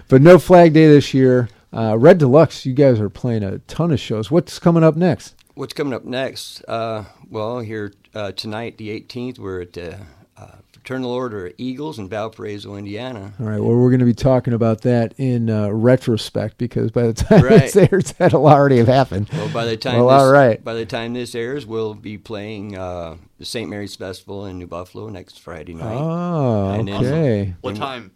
But 0.09 0.23
no 0.23 0.41
Flag 0.41 0.73
Day 0.73 0.89
this 0.89 1.15
year. 1.15 1.49
Uh, 1.73 1.97
Red 1.97 2.19
Deluxe, 2.19 2.67
you 2.67 2.73
guys 2.75 2.99
are 2.99 3.09
playing 3.09 3.45
a 3.45 3.59
ton 3.61 3.93
of 3.93 4.01
shows. 4.01 4.29
What's 4.31 4.59
coming 4.59 4.83
up 4.83 4.97
next? 4.97 5.37
What's 5.55 5.73
coming 5.73 5.93
up 5.93 6.05
next? 6.05 6.65
Uh, 6.67 7.05
well, 7.31 7.61
here 7.61 7.93
uh, 8.15 8.33
tonight, 8.33 8.79
the 8.79 8.89
18th, 8.89 9.39
we're 9.39 9.61
at 9.61 9.75
the 9.75 9.95
uh, 9.95 9.99
Fraternal 10.89 11.11
Order 11.11 11.47
of 11.49 11.53
Eagles 11.59 11.99
in 11.99 12.09
Valparaiso, 12.09 12.75
Indiana. 12.75 13.35
All 13.39 13.45
right. 13.45 13.61
Well, 13.61 13.77
we're 13.77 13.91
going 13.91 14.01
to 14.01 14.07
be 14.07 14.15
talking 14.15 14.55
about 14.55 14.81
that 14.83 15.13
in 15.19 15.51
uh, 15.51 15.69
retrospect 15.69 16.57
because 16.57 16.91
by 16.91 17.03
the 17.03 17.13
time 17.13 17.43
Right. 17.43 17.71
this 17.71 17.77
airs, 17.77 18.13
that'll 18.13 18.47
already 18.49 18.79
have 18.79 18.87
happened. 18.87 19.29
Well, 19.31 19.51
by 19.51 19.67
the 19.67 19.77
time 19.77 19.97
Well, 20.03 20.09
this, 20.09 20.23
all 20.23 20.33
right. 20.33 20.65
by 20.65 20.73
the 20.73 20.87
time 20.87 21.13
this 21.13 21.35
airs, 21.35 21.67
we'll 21.67 21.93
be 21.93 22.17
playing 22.17 22.75
uh, 22.79 23.17
the 23.39 23.45
St. 23.45 23.69
Mary's 23.69 23.97
Festival 23.97 24.47
in 24.47 24.59
New 24.59 24.67
Buffalo 24.67 25.11
next 25.11 25.41
Friday 25.41 25.75
night, 25.75 25.99
Oh, 26.01 26.71
And 26.71 26.89
then- 26.89 27.57
What 27.61 27.77
time? 27.77 28.13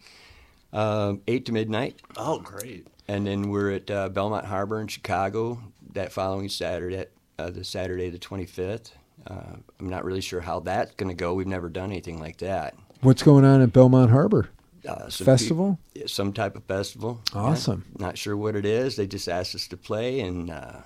um, 0.73 1.21
eight 1.29 1.45
to 1.45 1.53
midnight, 1.53 2.01
Oh, 2.17 2.39
great. 2.39 2.87
and 3.07 3.27
then 3.27 3.51
we're 3.51 3.73
at 3.73 3.91
uh, 3.91 4.09
Belmont 4.09 4.47
Harbor 4.47 4.81
in 4.81 4.87
Chicago 4.87 5.61
that 5.93 6.11
following 6.11 6.49
Saturday, 6.49 7.05
uh, 7.39 7.51
the 7.51 7.65
Saturday 7.65 8.09
the 8.09 8.19
25th. 8.19 8.93
Uh, 9.27 9.57
I'm 9.81 9.89
not 9.89 10.05
really 10.05 10.21
sure 10.21 10.41
how 10.41 10.61
that's 10.61 10.93
going 10.95 11.09
to 11.09 11.15
go. 11.15 11.35
We've 11.35 11.47
never 11.47 11.69
done 11.69 11.91
anything 11.91 12.19
like 12.21 12.39
that. 12.39 12.75
What's 13.03 13.23
going 13.23 13.45
on 13.45 13.61
at 13.61 13.73
Belmont 13.73 14.11
Harbor? 14.11 14.49
Uh, 14.89 15.09
some 15.09 15.25
Festival? 15.25 15.79
peop- 15.95 16.09
some 16.09 16.33
type 16.33 16.57
of 16.57 16.65
festival. 16.65 17.21
Yeah. 17.35 17.41
Awesome. 17.41 17.85
Not 17.99 18.19
sure 18.19 18.37
what 18.37 18.57
it 18.57 18.65
is. 18.65 18.97
They 18.97 19.07
just 19.07 19.29
asked 19.29 19.55
us 19.55 19.69
to 19.69 19.77
play, 19.77 20.21
and 20.21 20.51
uh, 20.51 20.79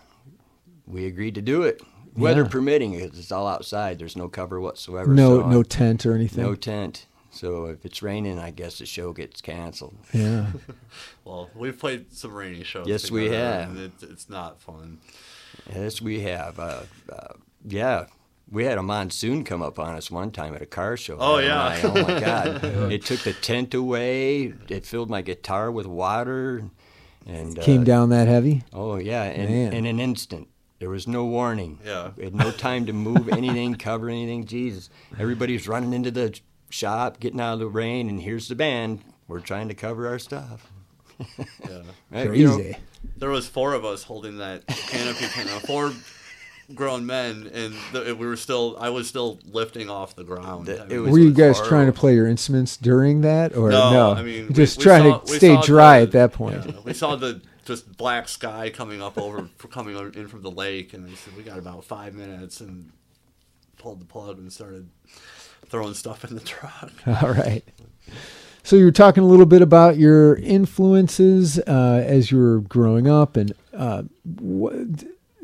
we 0.87 1.07
agreed 1.07 1.34
to 1.37 1.43
do 1.43 1.62
it. 1.62 1.80
Weather 2.14 2.43
Yeah. 2.43 2.49
permitting, 2.49 2.99
'cause 2.99 3.18
it's 3.18 3.32
all 3.32 3.47
outside. 3.47 3.99
There's 3.99 4.16
no 4.16 4.28
cover 4.28 4.61
whatsoever. 4.61 5.12
No, 5.12 5.41
so 5.41 5.49
no 5.49 5.62
tent 5.62 6.05
or 6.07 6.14
anything. 6.14 6.45
no 6.45 6.55
tent. 6.55 7.07
So 7.30 7.66
if 7.66 7.84
it's 7.84 8.03
raining, 8.03 8.39
I 8.39 8.51
guess 8.51 8.78
the 8.78 8.87
show 8.87 9.12
gets 9.12 9.41
canceled. 9.41 9.97
yeah. 10.12 10.47
Well, 11.24 11.51
we've 11.57 11.78
played 11.78 12.12
some 12.14 12.32
rainy 12.34 12.62
shows. 12.62 12.87
Yes, 12.87 13.11
we 13.11 13.28
have. 13.30 13.76
It, 13.76 13.93
it's 14.03 14.28
not 14.30 14.61
fun. 14.61 14.99
Yes, 15.74 16.01
we 16.01 16.20
have. 16.20 16.59
Uh, 16.61 16.82
uh, 17.12 17.32
yeah, 17.66 18.07
we 18.51 18.64
had 18.64 18.78
a 18.78 18.82
monsoon 18.82 19.44
come 19.44 19.62
up 19.62 19.78
on 19.78 19.94
us 19.97 20.11
one 20.11 20.30
time 20.30 20.55
at 20.55 20.62
a 20.62 20.66
car 20.66 20.97
show. 20.97 21.16
Oh, 21.18 21.38
yeah. 21.38 21.62
I- 21.62 21.80
oh 21.82 21.92
my 22.03 22.20
God! 22.20 22.64
it 22.92 23.05
took 23.05 23.20
the 23.20 23.32
tent 23.32 23.74
away. 23.74 24.55
It 24.68 24.86
filled 24.86 25.11
my 25.11 25.22
guitar 25.22 25.70
with 25.70 25.86
water, 25.86 26.62
and 27.26 27.59
Came 27.61 27.80
uh, 27.82 27.84
down 27.84 28.11
that 28.11 28.28
heavy. 28.28 28.62
Oh 28.72 28.97
yeah, 28.97 29.24
in, 29.24 29.51
Man. 29.51 29.72
in 29.72 29.86
an 29.86 29.99
instant. 30.01 30.49
There 30.78 30.90
was 30.90 31.09
no 31.09 31.24
warning. 31.24 31.78
Yeah. 31.84 32.11
We 32.16 32.24
had 32.24 32.34
no 32.34 32.51
time 32.51 32.84
to 32.86 32.92
move 32.92 33.30
anything, 33.30 33.74
cover 33.78 34.11
anything. 34.11 34.44
Jesus. 34.44 34.90
Everybody's 35.18 35.66
running 35.66 35.94
into 35.94 36.11
the 36.11 36.38
shop, 36.68 37.18
getting 37.18 37.40
out 37.40 37.55
of 37.55 37.59
the 37.61 37.66
rain, 37.68 38.11
and 38.11 38.20
here's 38.20 38.49
the 38.49 38.55
band. 38.57 39.01
We're 39.26 39.40
trying 39.40 39.68
to 39.68 39.74
cover 39.74 40.07
our 40.07 40.18
stuff. 40.18 40.70
Yeah. 41.18 41.26
Right, 42.11 42.28
Crazy. 42.28 42.40
you 42.42 42.47
know, 42.47 42.72
There 43.16 43.30
was 43.30 43.49
four 43.49 43.72
of 43.74 43.84
us 43.86 44.03
holding 44.05 44.36
that 44.38 44.66
canopy 44.66 45.26
tent. 45.26 45.51
uh, 45.51 45.59
Four 45.61 45.92
grown 46.75 47.07
men, 47.07 47.51
and 47.55 47.75
the, 47.93 48.14
we 48.17 48.27
were 48.27 48.37
still. 48.37 48.77
I 48.81 48.89
was 48.91 49.09
still 49.09 49.39
lifting 49.51 49.89
off 49.89 50.17
the 50.17 50.25
ground. 50.25 50.67
That- 50.67 50.81
I 50.81 50.85
mean, 50.87 50.97
it 50.97 51.01
was- 51.01 51.12
Were 51.12 51.19
you 51.19 51.33
guys 51.33 51.57
horrible. 51.57 51.69
trying 51.69 51.87
to 51.87 51.93
play 51.93 52.14
your 52.14 52.27
instruments 52.27 52.77
during 52.77 53.21
that, 53.23 53.57
or 53.57 53.71
No, 53.71 53.93
no? 53.93 54.12
I 54.12 54.23
mean, 54.23 54.53
just 54.53 54.79
we 54.79 54.85
trying 54.85 55.11
saw- 55.12 55.19
to 55.21 55.33
stay 55.35 55.61
dry 55.62 55.99
the- 55.99 56.03
at 56.05 56.12
that 56.12 56.33
point. 56.33 56.64
yeah, 56.67 56.73
we 56.85 56.93
saw 56.93 57.17
the 57.17 57.41
just 57.64 57.97
black 57.97 58.29
sky 58.29 58.71
coming 58.71 59.01
up 59.03 59.17
over, 59.19 59.49
coming 59.71 59.97
in 60.14 60.29
from 60.29 60.43
the 60.43 60.51
lake, 60.51 60.93
and 60.95 61.07
they 61.09 61.14
said 61.14 61.37
we 61.37 61.43
got 61.43 61.59
about 61.59 61.85
five 61.85 62.14
minutes, 62.14 62.61
and 62.61 62.91
pulled 63.79 64.01
the 64.01 64.05
plug 64.07 64.39
and 64.39 64.53
started 64.53 64.89
throwing 65.69 65.95
stuff 65.95 66.25
in 66.25 66.35
the 66.35 66.41
truck. 66.41 66.93
All 67.23 67.33
right. 67.33 67.62
So 68.62 68.75
you 68.75 68.85
were 68.85 68.91
talking 68.93 69.23
a 69.23 69.27
little 69.27 69.47
bit 69.47 69.62
about 69.62 69.97
your 69.97 70.35
influences 70.37 71.59
uh, 71.61 72.03
as 72.07 72.31
you 72.33 72.39
were 72.39 72.61
growing 72.61 73.07
up, 73.09 73.37
and 73.37 73.53
uh, 73.73 74.03
what, 74.41 74.75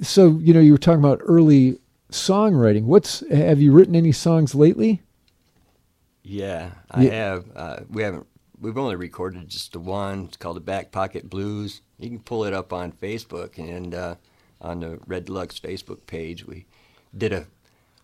so 0.02 0.38
you 0.38 0.52
know 0.52 0.60
you 0.60 0.72
were 0.72 0.78
talking 0.78 1.00
about 1.00 1.20
early 1.24 1.78
songwriting. 2.10 2.84
What's 2.84 3.20
have 3.30 3.60
you 3.60 3.72
written 3.72 3.96
any 3.96 4.12
songs 4.12 4.54
lately? 4.54 5.00
Yeah, 6.22 6.72
I 6.90 7.04
Yeah. 7.06 7.10
have. 7.12 7.44
Uh, 7.54 7.76
we 7.90 8.02
haven't. 8.02 8.26
We've 8.60 8.78
only 8.78 8.94
recorded 8.96 9.48
just 9.48 9.72
the 9.72 9.80
one. 9.80 10.26
It's 10.26 10.36
called 10.36 10.56
the 10.56 10.60
Back 10.60 10.92
Pocket 10.92 11.28
Blues. 11.28 11.80
You 11.98 12.08
can 12.10 12.20
pull 12.20 12.44
it 12.44 12.52
up 12.52 12.72
on 12.72 12.92
Facebook 12.92 13.58
and 13.58 13.92
uh, 13.94 14.14
on 14.60 14.80
the 14.80 15.00
Red 15.06 15.24
Deluxe 15.24 15.58
Facebook 15.58 16.06
page. 16.06 16.46
We 16.46 16.66
did 17.16 17.32
a 17.32 17.46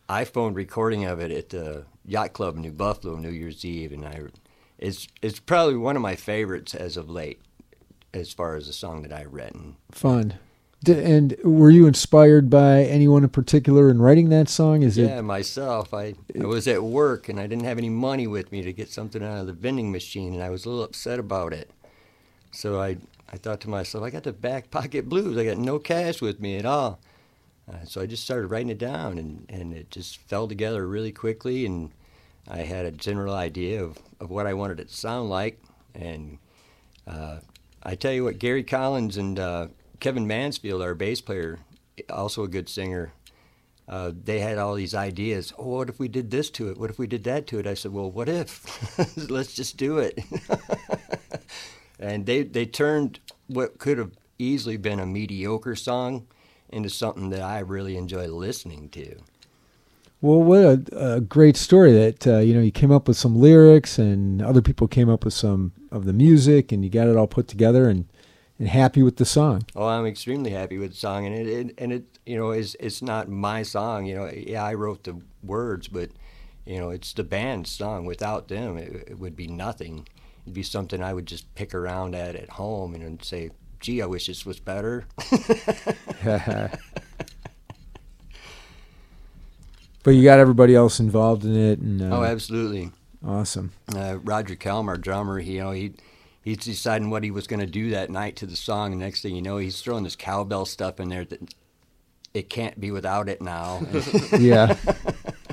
iPhone 0.09 0.55
recording 0.57 1.05
of 1.05 1.21
it 1.21 1.31
at 1.31 1.51
the 1.51 1.85
Yacht 2.05 2.33
Club 2.33 2.57
in 2.57 2.63
New 2.63 2.73
Buffalo 2.73 3.17
New 3.17 3.31
Year's 3.31 3.65
Eve, 3.65 3.93
and 3.93 4.05
I. 4.05 4.21
It's 4.79 5.07
it's 5.23 5.39
probably 5.41 5.77
one 5.77 5.97
of 5.97 6.03
my 6.03 6.17
favorites 6.17 6.75
as 6.75 6.97
of 6.97 7.09
late, 7.11 7.41
as 8.13 8.33
far 8.33 8.57
as 8.57 8.69
a 8.69 8.73
song 8.73 9.03
that 9.03 9.13
I've 9.13 9.33
written. 9.33 9.77
Fun. 9.93 10.35
And 10.87 11.37
were 11.43 11.71
you 11.71 11.87
inspired 11.87 12.49
by 12.49 12.85
anyone 12.85 13.25
in 13.25 13.31
particular 13.31 13.91
in 13.91 14.01
writing 14.01 14.29
that 14.29 14.49
song? 14.49 14.83
Is 14.83 14.97
Yeah, 14.97 15.19
it 15.19 15.23
myself. 15.23 15.93
I, 15.93 16.15
I 16.41 16.45
was 16.47 16.69
at 16.69 16.85
work 16.85 17.29
and 17.29 17.41
I 17.41 17.49
didn't 17.49 17.65
have 17.65 17.79
any 17.79 17.89
money 17.89 18.29
with 18.29 18.53
me 18.53 18.63
to 18.63 18.73
get 18.73 18.89
something 18.89 19.23
out 19.23 19.39
of 19.39 19.47
the 19.49 19.53
vending 19.53 19.91
machine, 19.91 20.35
and 20.35 20.43
I 20.43 20.51
was 20.51 20.65
a 20.65 20.71
little 20.71 20.85
upset 20.85 21.19
about 21.19 21.53
it. 21.53 21.71
So 22.53 22.81
I, 22.81 22.99
I 23.33 23.39
thought 23.39 23.61
to 23.63 23.71
myself, 23.71 24.05
I 24.05 24.11
got 24.11 24.23
the 24.23 24.33
back 24.33 24.71
pocket 24.71 25.09
blues. 25.09 25.37
I 25.37 25.45
got 25.45 25.59
no 25.59 25.81
cash 25.81 26.23
with 26.23 26.39
me 26.39 26.57
at 26.57 26.65
all. 26.65 27.01
Uh, 27.69 27.85
so 27.85 28.01
I 28.01 28.07
just 28.07 28.25
started 28.25 28.47
writing 28.47 28.71
it 28.71 28.79
down, 28.79 29.19
and, 29.19 29.47
and 29.49 29.75
it 29.75 29.91
just 29.91 30.19
fell 30.19 30.47
together 30.47 30.87
really 30.87 31.13
quickly. 31.13 31.67
And 31.67 31.91
I 32.47 32.59
had 32.59 32.87
a 32.87 32.93
general 32.93 33.35
idea 33.35 33.83
of, 33.83 33.99
of 34.21 34.31
what 34.31 34.47
I 34.47 34.55
wanted 34.55 34.79
it 34.79 34.89
to 34.89 34.95
sound 34.95 35.29
like. 35.29 35.61
And 35.95 36.39
uh, 37.07 37.39
I 37.83 37.97
tell 37.97 38.13
you 38.13 38.25
what, 38.25 38.39
Gary 38.39 38.63
Collins 38.63 39.17
and 39.17 39.39
uh, 39.39 39.67
Kevin 40.01 40.27
Mansfield, 40.27 40.83
our 40.83 40.95
bass 40.95 41.21
player, 41.21 41.59
also 42.11 42.45
a 42.45 42.49
good 42.49 42.69
singer, 42.69 43.13
uh, 43.89 44.13
they 44.25 44.41
had 44.41 44.59
all 44.59 44.75
these 44.75 44.95
ideas. 44.95 45.53
Oh, 45.59 45.77
what 45.79 45.89
if 45.89 45.99
we 45.99 46.09
did 46.09 46.31
this 46.31 46.51
to 46.51 46.69
it? 46.69 46.79
What 46.79 46.91
if 46.91 46.99
we 46.99 47.07
did 47.07 47.25
that 47.25 47.47
to 47.49 47.59
it? 47.59 47.67
I 47.67 47.75
said, 47.75 47.93
well, 47.93 48.11
what 48.11 48.29
if? 48.29 48.67
Let's 49.31 49.55
just 49.55 49.77
do 49.77 49.99
it. 49.99 50.19
and 51.99 52.27
they 52.27 52.43
they 52.43 52.67
turned 52.67 53.21
what 53.47 53.79
could 53.79 53.99
have 53.99 54.13
easily 54.39 54.77
been 54.77 55.01
a 55.01 55.07
mediocre 55.07 55.75
song 55.75 56.27
into 56.69 56.91
something 56.91 57.31
that 57.31 57.41
I 57.41 57.61
really 57.61 57.97
enjoy 57.97 58.27
listening 58.27 58.91
to. 58.91 59.17
well? 60.21 60.43
What 60.43 60.59
a, 60.93 61.15
a 61.15 61.21
great 61.21 61.57
story 61.57 61.93
that 61.93 62.27
uh, 62.27 62.39
you 62.39 62.53
know 62.55 62.61
you 62.61 62.71
came 62.71 62.93
up 62.93 63.09
with 63.09 63.17
some 63.17 63.41
lyrics, 63.41 63.99
and 63.99 64.43
other 64.43 64.61
people 64.61 64.87
came 64.87 65.09
up 65.09 65.25
with 65.25 65.35
some 65.35 65.73
of 65.91 66.05
the 66.05 66.13
music, 66.13 66.73
and 66.73 66.85
you 66.85 66.91
got 66.91 67.09
it 67.09 67.17
all 67.17 67.27
put 67.27 67.49
together, 67.49 67.89
and 67.89 68.07
and 68.59 68.69
happy 68.69 69.03
with 69.03 69.17
the 69.17 69.25
song. 69.25 69.63
Oh, 69.77 69.87
I'm 69.87 70.07
extremely 70.07 70.51
happy 70.51 70.79
with 70.79 70.91
the 70.93 70.97
song, 70.97 71.27
and 71.27 71.35
it, 71.35 71.47
it 71.49 71.75
and 71.79 71.93
it 71.93 72.19
you 72.27 72.37
know 72.37 72.51
is 72.51 72.77
it's 72.81 73.03
not 73.03 73.29
my 73.29 73.63
song. 73.63 74.07
You 74.07 74.17
know, 74.17 74.31
yeah, 74.35 74.65
I 74.65 74.75
wrote 74.75 75.05
the 75.05 75.21
words, 75.43 75.89
but 75.89 76.11
you 76.67 76.79
know, 76.79 76.91
it's 76.91 77.13
the 77.13 77.25
band's 77.25 77.71
song. 77.71 78.05
Without 78.05 78.49
them, 78.49 78.77
it, 78.77 79.05
it 79.09 79.19
would 79.19 79.37
be 79.37 79.47
nothing. 79.47 80.07
It'd 80.45 80.55
be 80.55 80.63
something 80.63 81.03
I 81.03 81.13
would 81.15 81.27
just 81.27 81.55
pick 81.55 81.75
around 81.75 82.15
at 82.15 82.35
at 82.37 82.51
home 82.51 82.95
and 82.95 83.05
then 83.05 83.21
say, 83.23 83.51
"Gee, 83.81 84.03
I 84.03 84.07
wish 84.07 84.27
this 84.27 84.45
was 84.47 84.59
better." 84.61 85.05
but 90.03 90.11
you 90.13 90.23
got 90.23 90.39
everybody 90.39 90.75
else 90.75 91.01
involved 91.01 91.45
in 91.45 91.55
it, 91.57 91.79
and 91.81 92.01
uh, 92.03 92.19
Oh, 92.19 92.25
absolutely. 92.25 92.91
awesome. 93.27 93.73
uh, 93.95 94.19
Roger 94.23 94.55
Kelm, 94.57 94.89
our 94.89 94.97
drummer, 94.97 95.39
he, 95.41 95.55
you 95.57 95.61
know, 95.63 95.71
he 95.73 95.93
he's 96.49 96.59
deciding 96.59 97.11
what 97.11 97.23
he 97.23 97.31
was 97.31 97.47
going 97.47 97.61
to 97.61 97.67
do 97.67 97.91
that 97.91 98.09
night 98.11 98.37
to 98.37 98.47
the 98.47 98.57
song. 98.57 98.93
And 98.93 99.01
next 99.01 99.21
thing 99.21 99.37
you 99.37 99.43
know, 99.43 99.59
he's 99.59 99.83
throwing 99.83 100.05
this 100.05 100.17
cowbell 100.17 100.65
stuff 100.65 100.99
in 100.99 101.11
there 101.11 101.25
that 101.27 101.55
it 102.33 102.49
can't 102.49 102.81
be 102.81 102.91
without 102.91 103.29
it 103.29 103.43
now. 103.43 103.83
Yeah. 104.39 104.77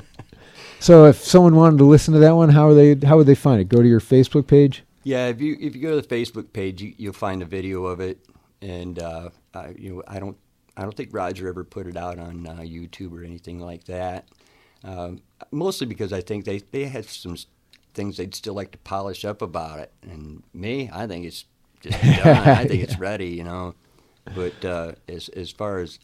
so 0.80 1.04
if 1.04 1.16
someone 1.16 1.54
wanted 1.54 1.78
to 1.78 1.84
listen 1.84 2.14
to 2.14 2.20
that 2.20 2.34
one, 2.34 2.48
how 2.48 2.68
are 2.68 2.74
they? 2.74 2.94
How 3.06 3.16
would 3.16 3.26
they 3.26 3.34
find 3.34 3.60
it? 3.60 3.68
Go 3.68 3.82
to 3.82 3.88
your 3.88 4.00
Facebook 4.00 4.46
page. 4.46 4.84
yeah, 5.04 5.26
if 5.26 5.40
you 5.40 5.56
if 5.60 5.76
you 5.76 5.82
go 5.82 6.00
to 6.00 6.06
the 6.06 6.14
Facebook 6.16 6.52
page, 6.52 6.80
you, 6.80 6.94
you'll 6.96 7.12
find 7.12 7.42
a 7.42 7.46
video 7.46 7.84
of 7.84 8.00
it. 8.00 8.18
And 8.62 8.98
uh, 8.98 9.30
I, 9.52 9.74
you 9.76 9.94
know, 9.94 10.02
I 10.08 10.18
don't 10.18 10.36
I 10.76 10.82
don't 10.82 10.96
think 10.96 11.10
Roger 11.12 11.48
ever 11.48 11.64
put 11.64 11.86
it 11.86 11.96
out 11.96 12.18
on 12.18 12.46
uh, 12.46 12.56
YouTube 12.60 13.12
or 13.12 13.22
anything 13.22 13.60
like 13.60 13.84
that. 13.84 14.28
Um, 14.84 15.20
mostly 15.50 15.86
because 15.86 16.12
I 16.12 16.20
think 16.20 16.44
they 16.44 16.58
they 16.58 16.84
had 16.84 17.04
some 17.06 17.36
things 17.96 18.16
they'd 18.16 18.34
still 18.34 18.54
like 18.54 18.70
to 18.70 18.78
polish 18.78 19.24
up 19.24 19.42
about 19.42 19.80
it. 19.80 19.92
And 20.02 20.44
me, 20.54 20.88
I 20.92 21.08
think 21.08 21.26
it's 21.26 21.46
just 21.80 22.00
done. 22.22 22.48
I 22.48 22.64
think 22.66 22.82
it's 22.82 22.98
ready, 22.98 23.28
you 23.28 23.42
know. 23.42 23.74
But 24.34 24.64
uh, 24.64 24.92
as 25.08 25.28
as 25.30 25.50
far 25.50 25.80
as 25.80 25.98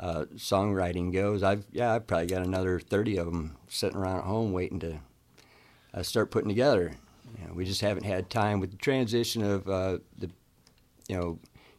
uh, 0.00 0.24
songwriting 0.36 1.12
goes, 1.12 1.42
I've 1.42 1.66
yeah, 1.72 1.92
I've 1.92 2.06
probably 2.06 2.28
got 2.28 2.42
another 2.42 2.80
thirty 2.80 3.18
of 3.18 3.26
them 3.26 3.56
sitting 3.68 3.98
around 3.98 4.18
at 4.18 4.24
home 4.24 4.52
waiting 4.52 4.78
to 4.80 5.00
uh, 5.92 6.02
start 6.02 6.30
putting 6.30 6.48
together. 6.48 6.92
You 7.38 7.48
know, 7.48 7.54
we 7.54 7.64
just 7.64 7.80
haven't 7.80 8.04
had 8.04 8.30
time 8.30 8.60
with 8.60 8.70
the 8.70 8.76
transition 8.76 9.42
of 9.42 9.68
uh, 9.68 9.98
the, 10.18 10.30
you 11.08 11.16
know, 11.16 11.38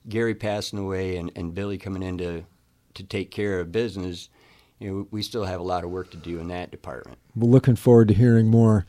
Gary 0.10 0.36
passing 0.36 0.80
away 0.80 1.18
and, 1.18 1.32
and 1.36 1.54
Billy 1.54 1.78
coming 1.78 2.04
in 2.04 2.18
to, 2.18 2.46
to 2.96 3.04
take 3.04 3.32
care 3.32 3.60
of 3.60 3.72
business. 3.72 4.30
You 4.80 4.92
know, 4.92 5.08
we 5.12 5.22
still 5.22 5.46
have 5.46 5.60
a 5.60 5.64
lot 5.64 5.84
of 5.84 5.90
work 5.90 6.12
to 6.12 6.18
do 6.18 6.40
in 6.40 6.48
that 6.50 6.72
department. 6.72 7.18
We're 7.36 7.50
looking 7.50 7.76
forward 7.76 8.10
to 8.10 8.14
hearing 8.14 8.48
more. 8.48 8.86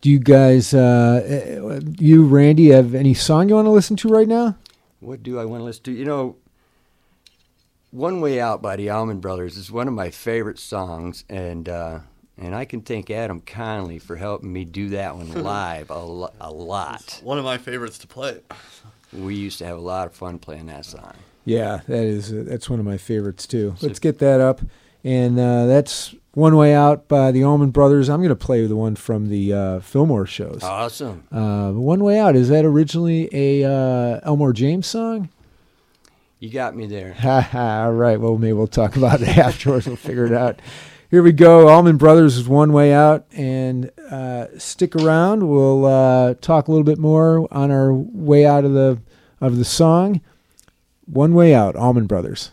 Do 0.00 0.10
you 0.10 0.18
guys, 0.18 0.74
uh, 0.74 1.60
uh, 1.64 1.80
you 1.98 2.24
Randy, 2.24 2.68
have 2.68 2.94
any 2.94 3.14
song 3.14 3.48
you 3.48 3.54
want 3.54 3.66
to 3.66 3.70
listen 3.70 3.96
to 3.96 4.08
right 4.08 4.28
now? 4.28 4.56
What 5.00 5.22
do 5.22 5.38
I 5.38 5.44
want 5.44 5.60
to 5.60 5.64
listen 5.64 5.84
to? 5.84 5.92
You 5.92 6.04
know, 6.04 6.36
One 7.90 8.20
Way 8.20 8.40
Out 8.40 8.62
by 8.62 8.76
the 8.76 8.90
Allman 8.90 9.20
Brothers 9.20 9.56
is 9.56 9.70
one 9.70 9.88
of 9.88 9.94
my 9.94 10.10
favorite 10.10 10.58
songs, 10.58 11.24
and 11.28 11.68
uh, 11.68 12.00
and 12.38 12.54
I 12.54 12.64
can 12.66 12.82
thank 12.82 13.10
Adam 13.10 13.40
Conley 13.40 13.98
for 13.98 14.16
helping 14.16 14.52
me 14.52 14.64
do 14.64 14.90
that 14.90 15.16
one 15.16 15.32
live 15.42 15.90
a, 15.90 15.98
lo- 15.98 16.32
a 16.40 16.50
lot. 16.50 17.20
One 17.22 17.38
of 17.38 17.44
my 17.44 17.58
favorites 17.58 17.98
to 17.98 18.06
play. 18.06 18.40
We 19.12 19.34
used 19.34 19.58
to 19.58 19.66
have 19.66 19.78
a 19.78 19.80
lot 19.80 20.06
of 20.06 20.14
fun 20.14 20.38
playing 20.38 20.66
that 20.66 20.84
song. 20.84 21.14
Yeah, 21.44 21.80
that 21.86 22.04
is 22.04 22.32
uh, 22.32 22.44
that's 22.46 22.68
one 22.68 22.80
of 22.80 22.84
my 22.86 22.98
favorites 22.98 23.46
too. 23.46 23.74
Let's 23.80 23.98
get 23.98 24.18
that 24.18 24.40
up, 24.40 24.60
and 25.04 25.38
uh, 25.38 25.66
that's 25.66 26.14
"One 26.36 26.54
Way 26.54 26.74
Out" 26.74 27.08
by 27.08 27.32
the 27.32 27.42
Allman 27.42 27.70
Brothers. 27.70 28.10
I'm 28.10 28.20
going 28.20 28.28
to 28.28 28.36
play 28.36 28.66
the 28.66 28.76
one 28.76 28.94
from 28.94 29.30
the 29.30 29.54
uh, 29.54 29.80
Fillmore 29.80 30.26
shows. 30.26 30.62
Awesome. 30.62 31.26
Uh, 31.32 31.72
"One 31.72 32.04
Way 32.04 32.18
Out" 32.18 32.36
is 32.36 32.50
that 32.50 32.66
originally 32.66 33.30
a 33.32 33.64
uh, 33.64 34.20
Elmore 34.22 34.52
James 34.52 34.86
song? 34.86 35.30
You 36.38 36.50
got 36.50 36.76
me 36.76 36.86
there. 36.86 37.14
Ha 37.14 37.40
ha. 37.52 37.84
All 37.84 37.92
right. 37.92 38.20
Well, 38.20 38.36
maybe 38.36 38.52
we'll 38.52 38.66
talk 38.66 38.96
about 38.96 39.22
it 39.22 39.28
afterwards. 39.38 39.86
We'll 39.86 39.96
figure 39.96 40.26
it 40.26 40.32
out. 40.34 40.60
Here 41.10 41.22
we 41.22 41.32
go. 41.32 41.68
Allman 41.70 41.96
Brothers 41.96 42.36
is 42.36 42.46
one 42.46 42.74
way 42.74 42.92
out, 42.92 43.24
and 43.32 43.90
uh, 44.10 44.48
stick 44.58 44.94
around. 44.94 45.48
We'll 45.48 45.86
uh, 45.86 46.34
talk 46.42 46.68
a 46.68 46.70
little 46.70 46.84
bit 46.84 46.98
more 46.98 47.48
on 47.50 47.70
our 47.70 47.94
way 47.94 48.44
out 48.44 48.66
of 48.66 48.74
the 48.74 49.00
of 49.40 49.56
the 49.56 49.64
song. 49.64 50.20
One 51.06 51.32
way 51.32 51.54
out. 51.54 51.76
Allman 51.76 52.06
Brothers. 52.06 52.50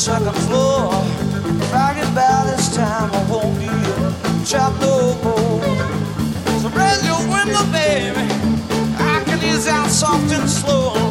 Second 0.00 0.32
floor. 0.48 0.90
Friday 1.68 2.08
by 2.14 2.44
this 2.46 2.74
time 2.74 3.10
I 3.12 3.22
won't 3.30 3.52
be 3.58 3.66
trapped 4.48 4.80
no 4.80 5.14
more. 5.22 5.60
So 6.60 6.68
raise 6.70 7.04
your 7.04 7.20
window, 7.28 7.62
baby. 7.70 8.24
I 8.96 9.22
can 9.26 9.44
ease 9.44 9.68
out 9.68 9.90
soft 9.90 10.32
and 10.32 10.48
slow. 10.48 11.09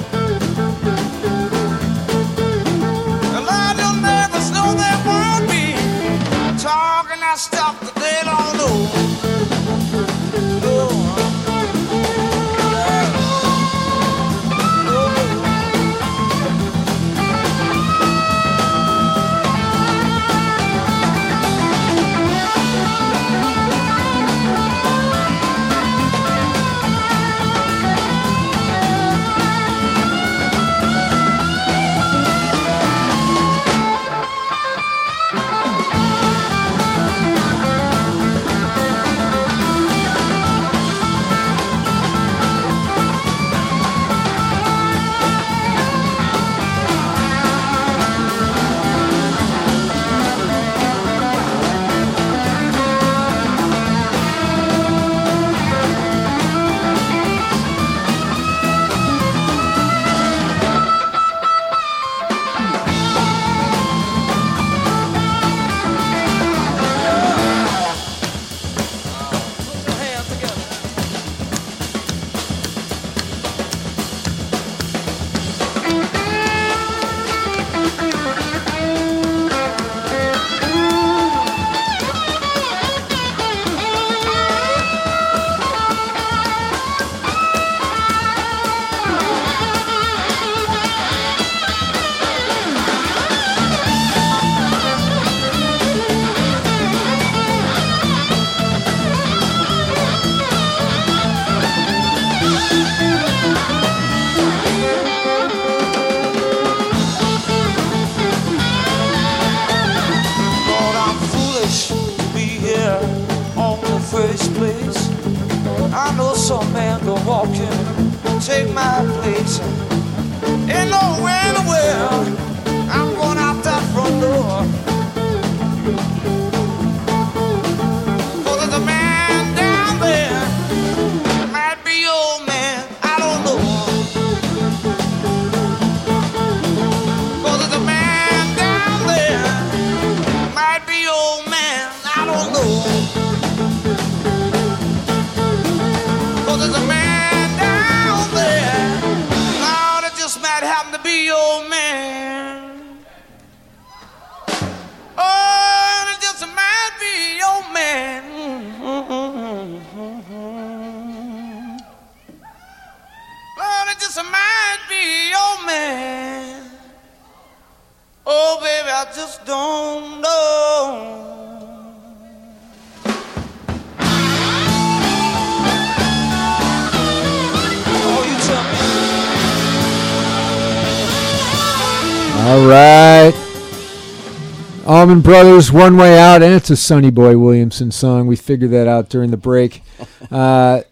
Allman 185.10 185.24
Brothers, 185.24 185.72
One 185.72 185.98
Way 185.98 186.20
Out, 186.20 186.44
and 186.44 186.54
it's 186.54 186.70
a 186.70 186.76
Sonny 186.76 187.10
Boy 187.10 187.36
Williamson 187.36 187.90
song. 187.90 188.28
We 188.28 188.36
figured 188.36 188.70
that 188.70 188.88
out 188.88 189.10
during 189.10 189.32
the 189.32 189.38
break. 189.38 189.82
Uh, 190.32 190.84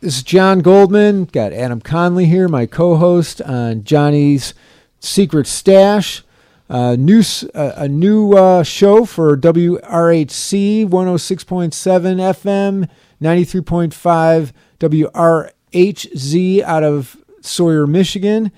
this 0.00 0.16
is 0.16 0.22
John 0.22 0.60
Goldman. 0.60 1.26
Got 1.26 1.52
Adam 1.52 1.82
Conley 1.82 2.24
here, 2.24 2.48
my 2.48 2.64
co 2.64 2.96
host 2.96 3.42
on 3.42 3.84
Johnny's 3.84 4.54
Secret 5.00 5.46
Stash. 5.46 6.22
Uh, 6.70 6.96
new, 6.98 7.22
uh, 7.54 7.72
a 7.76 7.86
new 7.86 8.32
uh, 8.32 8.62
show 8.62 9.04
for 9.04 9.36
WRHC 9.36 10.88
106.7 10.88 12.32
FM, 12.32 12.88
93.5 13.20 14.52
WRHZ 14.80 16.62
out 16.62 16.82
of 16.82 17.18
Sawyer, 17.42 17.86
Michigan. 17.86 18.50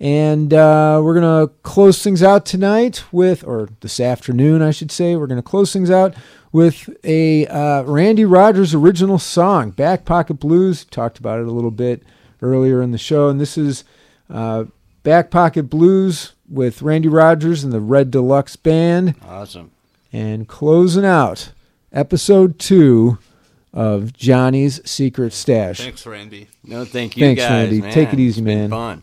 And 0.00 0.54
uh, 0.54 1.00
we're 1.02 1.20
going 1.20 1.48
to 1.48 1.52
close 1.62 2.02
things 2.02 2.22
out 2.22 2.46
tonight 2.46 3.04
with, 3.10 3.42
or 3.44 3.68
this 3.80 3.98
afternoon, 3.98 4.62
I 4.62 4.70
should 4.70 4.92
say, 4.92 5.16
we're 5.16 5.26
going 5.26 5.42
to 5.42 5.48
close 5.48 5.72
things 5.72 5.90
out 5.90 6.14
with 6.52 6.88
a 7.02 7.46
uh, 7.48 7.82
Randy 7.82 8.24
Rogers 8.24 8.74
original 8.74 9.18
song, 9.18 9.70
Back 9.70 10.04
Pocket 10.04 10.34
Blues. 10.34 10.84
Talked 10.84 11.18
about 11.18 11.40
it 11.40 11.48
a 11.48 11.50
little 11.50 11.72
bit 11.72 12.04
earlier 12.40 12.80
in 12.80 12.92
the 12.92 12.98
show. 12.98 13.28
And 13.28 13.40
this 13.40 13.58
is 13.58 13.82
uh, 14.30 14.64
Back 15.02 15.30
Pocket 15.30 15.64
Blues 15.64 16.32
with 16.48 16.80
Randy 16.80 17.08
Rogers 17.08 17.64
and 17.64 17.72
the 17.72 17.80
Red 17.80 18.10
Deluxe 18.12 18.54
Band. 18.56 19.16
Awesome. 19.26 19.72
And 20.12 20.46
closing 20.46 21.04
out 21.04 21.52
episode 21.92 22.58
two 22.58 23.18
of 23.74 24.12
Johnny's 24.12 24.80
Secret 24.88 25.32
Stash. 25.32 25.78
Thanks, 25.78 26.06
Randy. 26.06 26.48
No, 26.64 26.84
thank 26.84 27.16
you 27.16 27.26
Thanks, 27.26 27.42
guys. 27.42 27.50
Randy. 27.50 27.80
Man. 27.82 27.92
Take 27.92 28.12
it 28.12 28.20
easy, 28.20 28.40
It's 28.40 28.46
been 28.46 28.70
man. 28.70 28.70
Fun. 28.70 29.02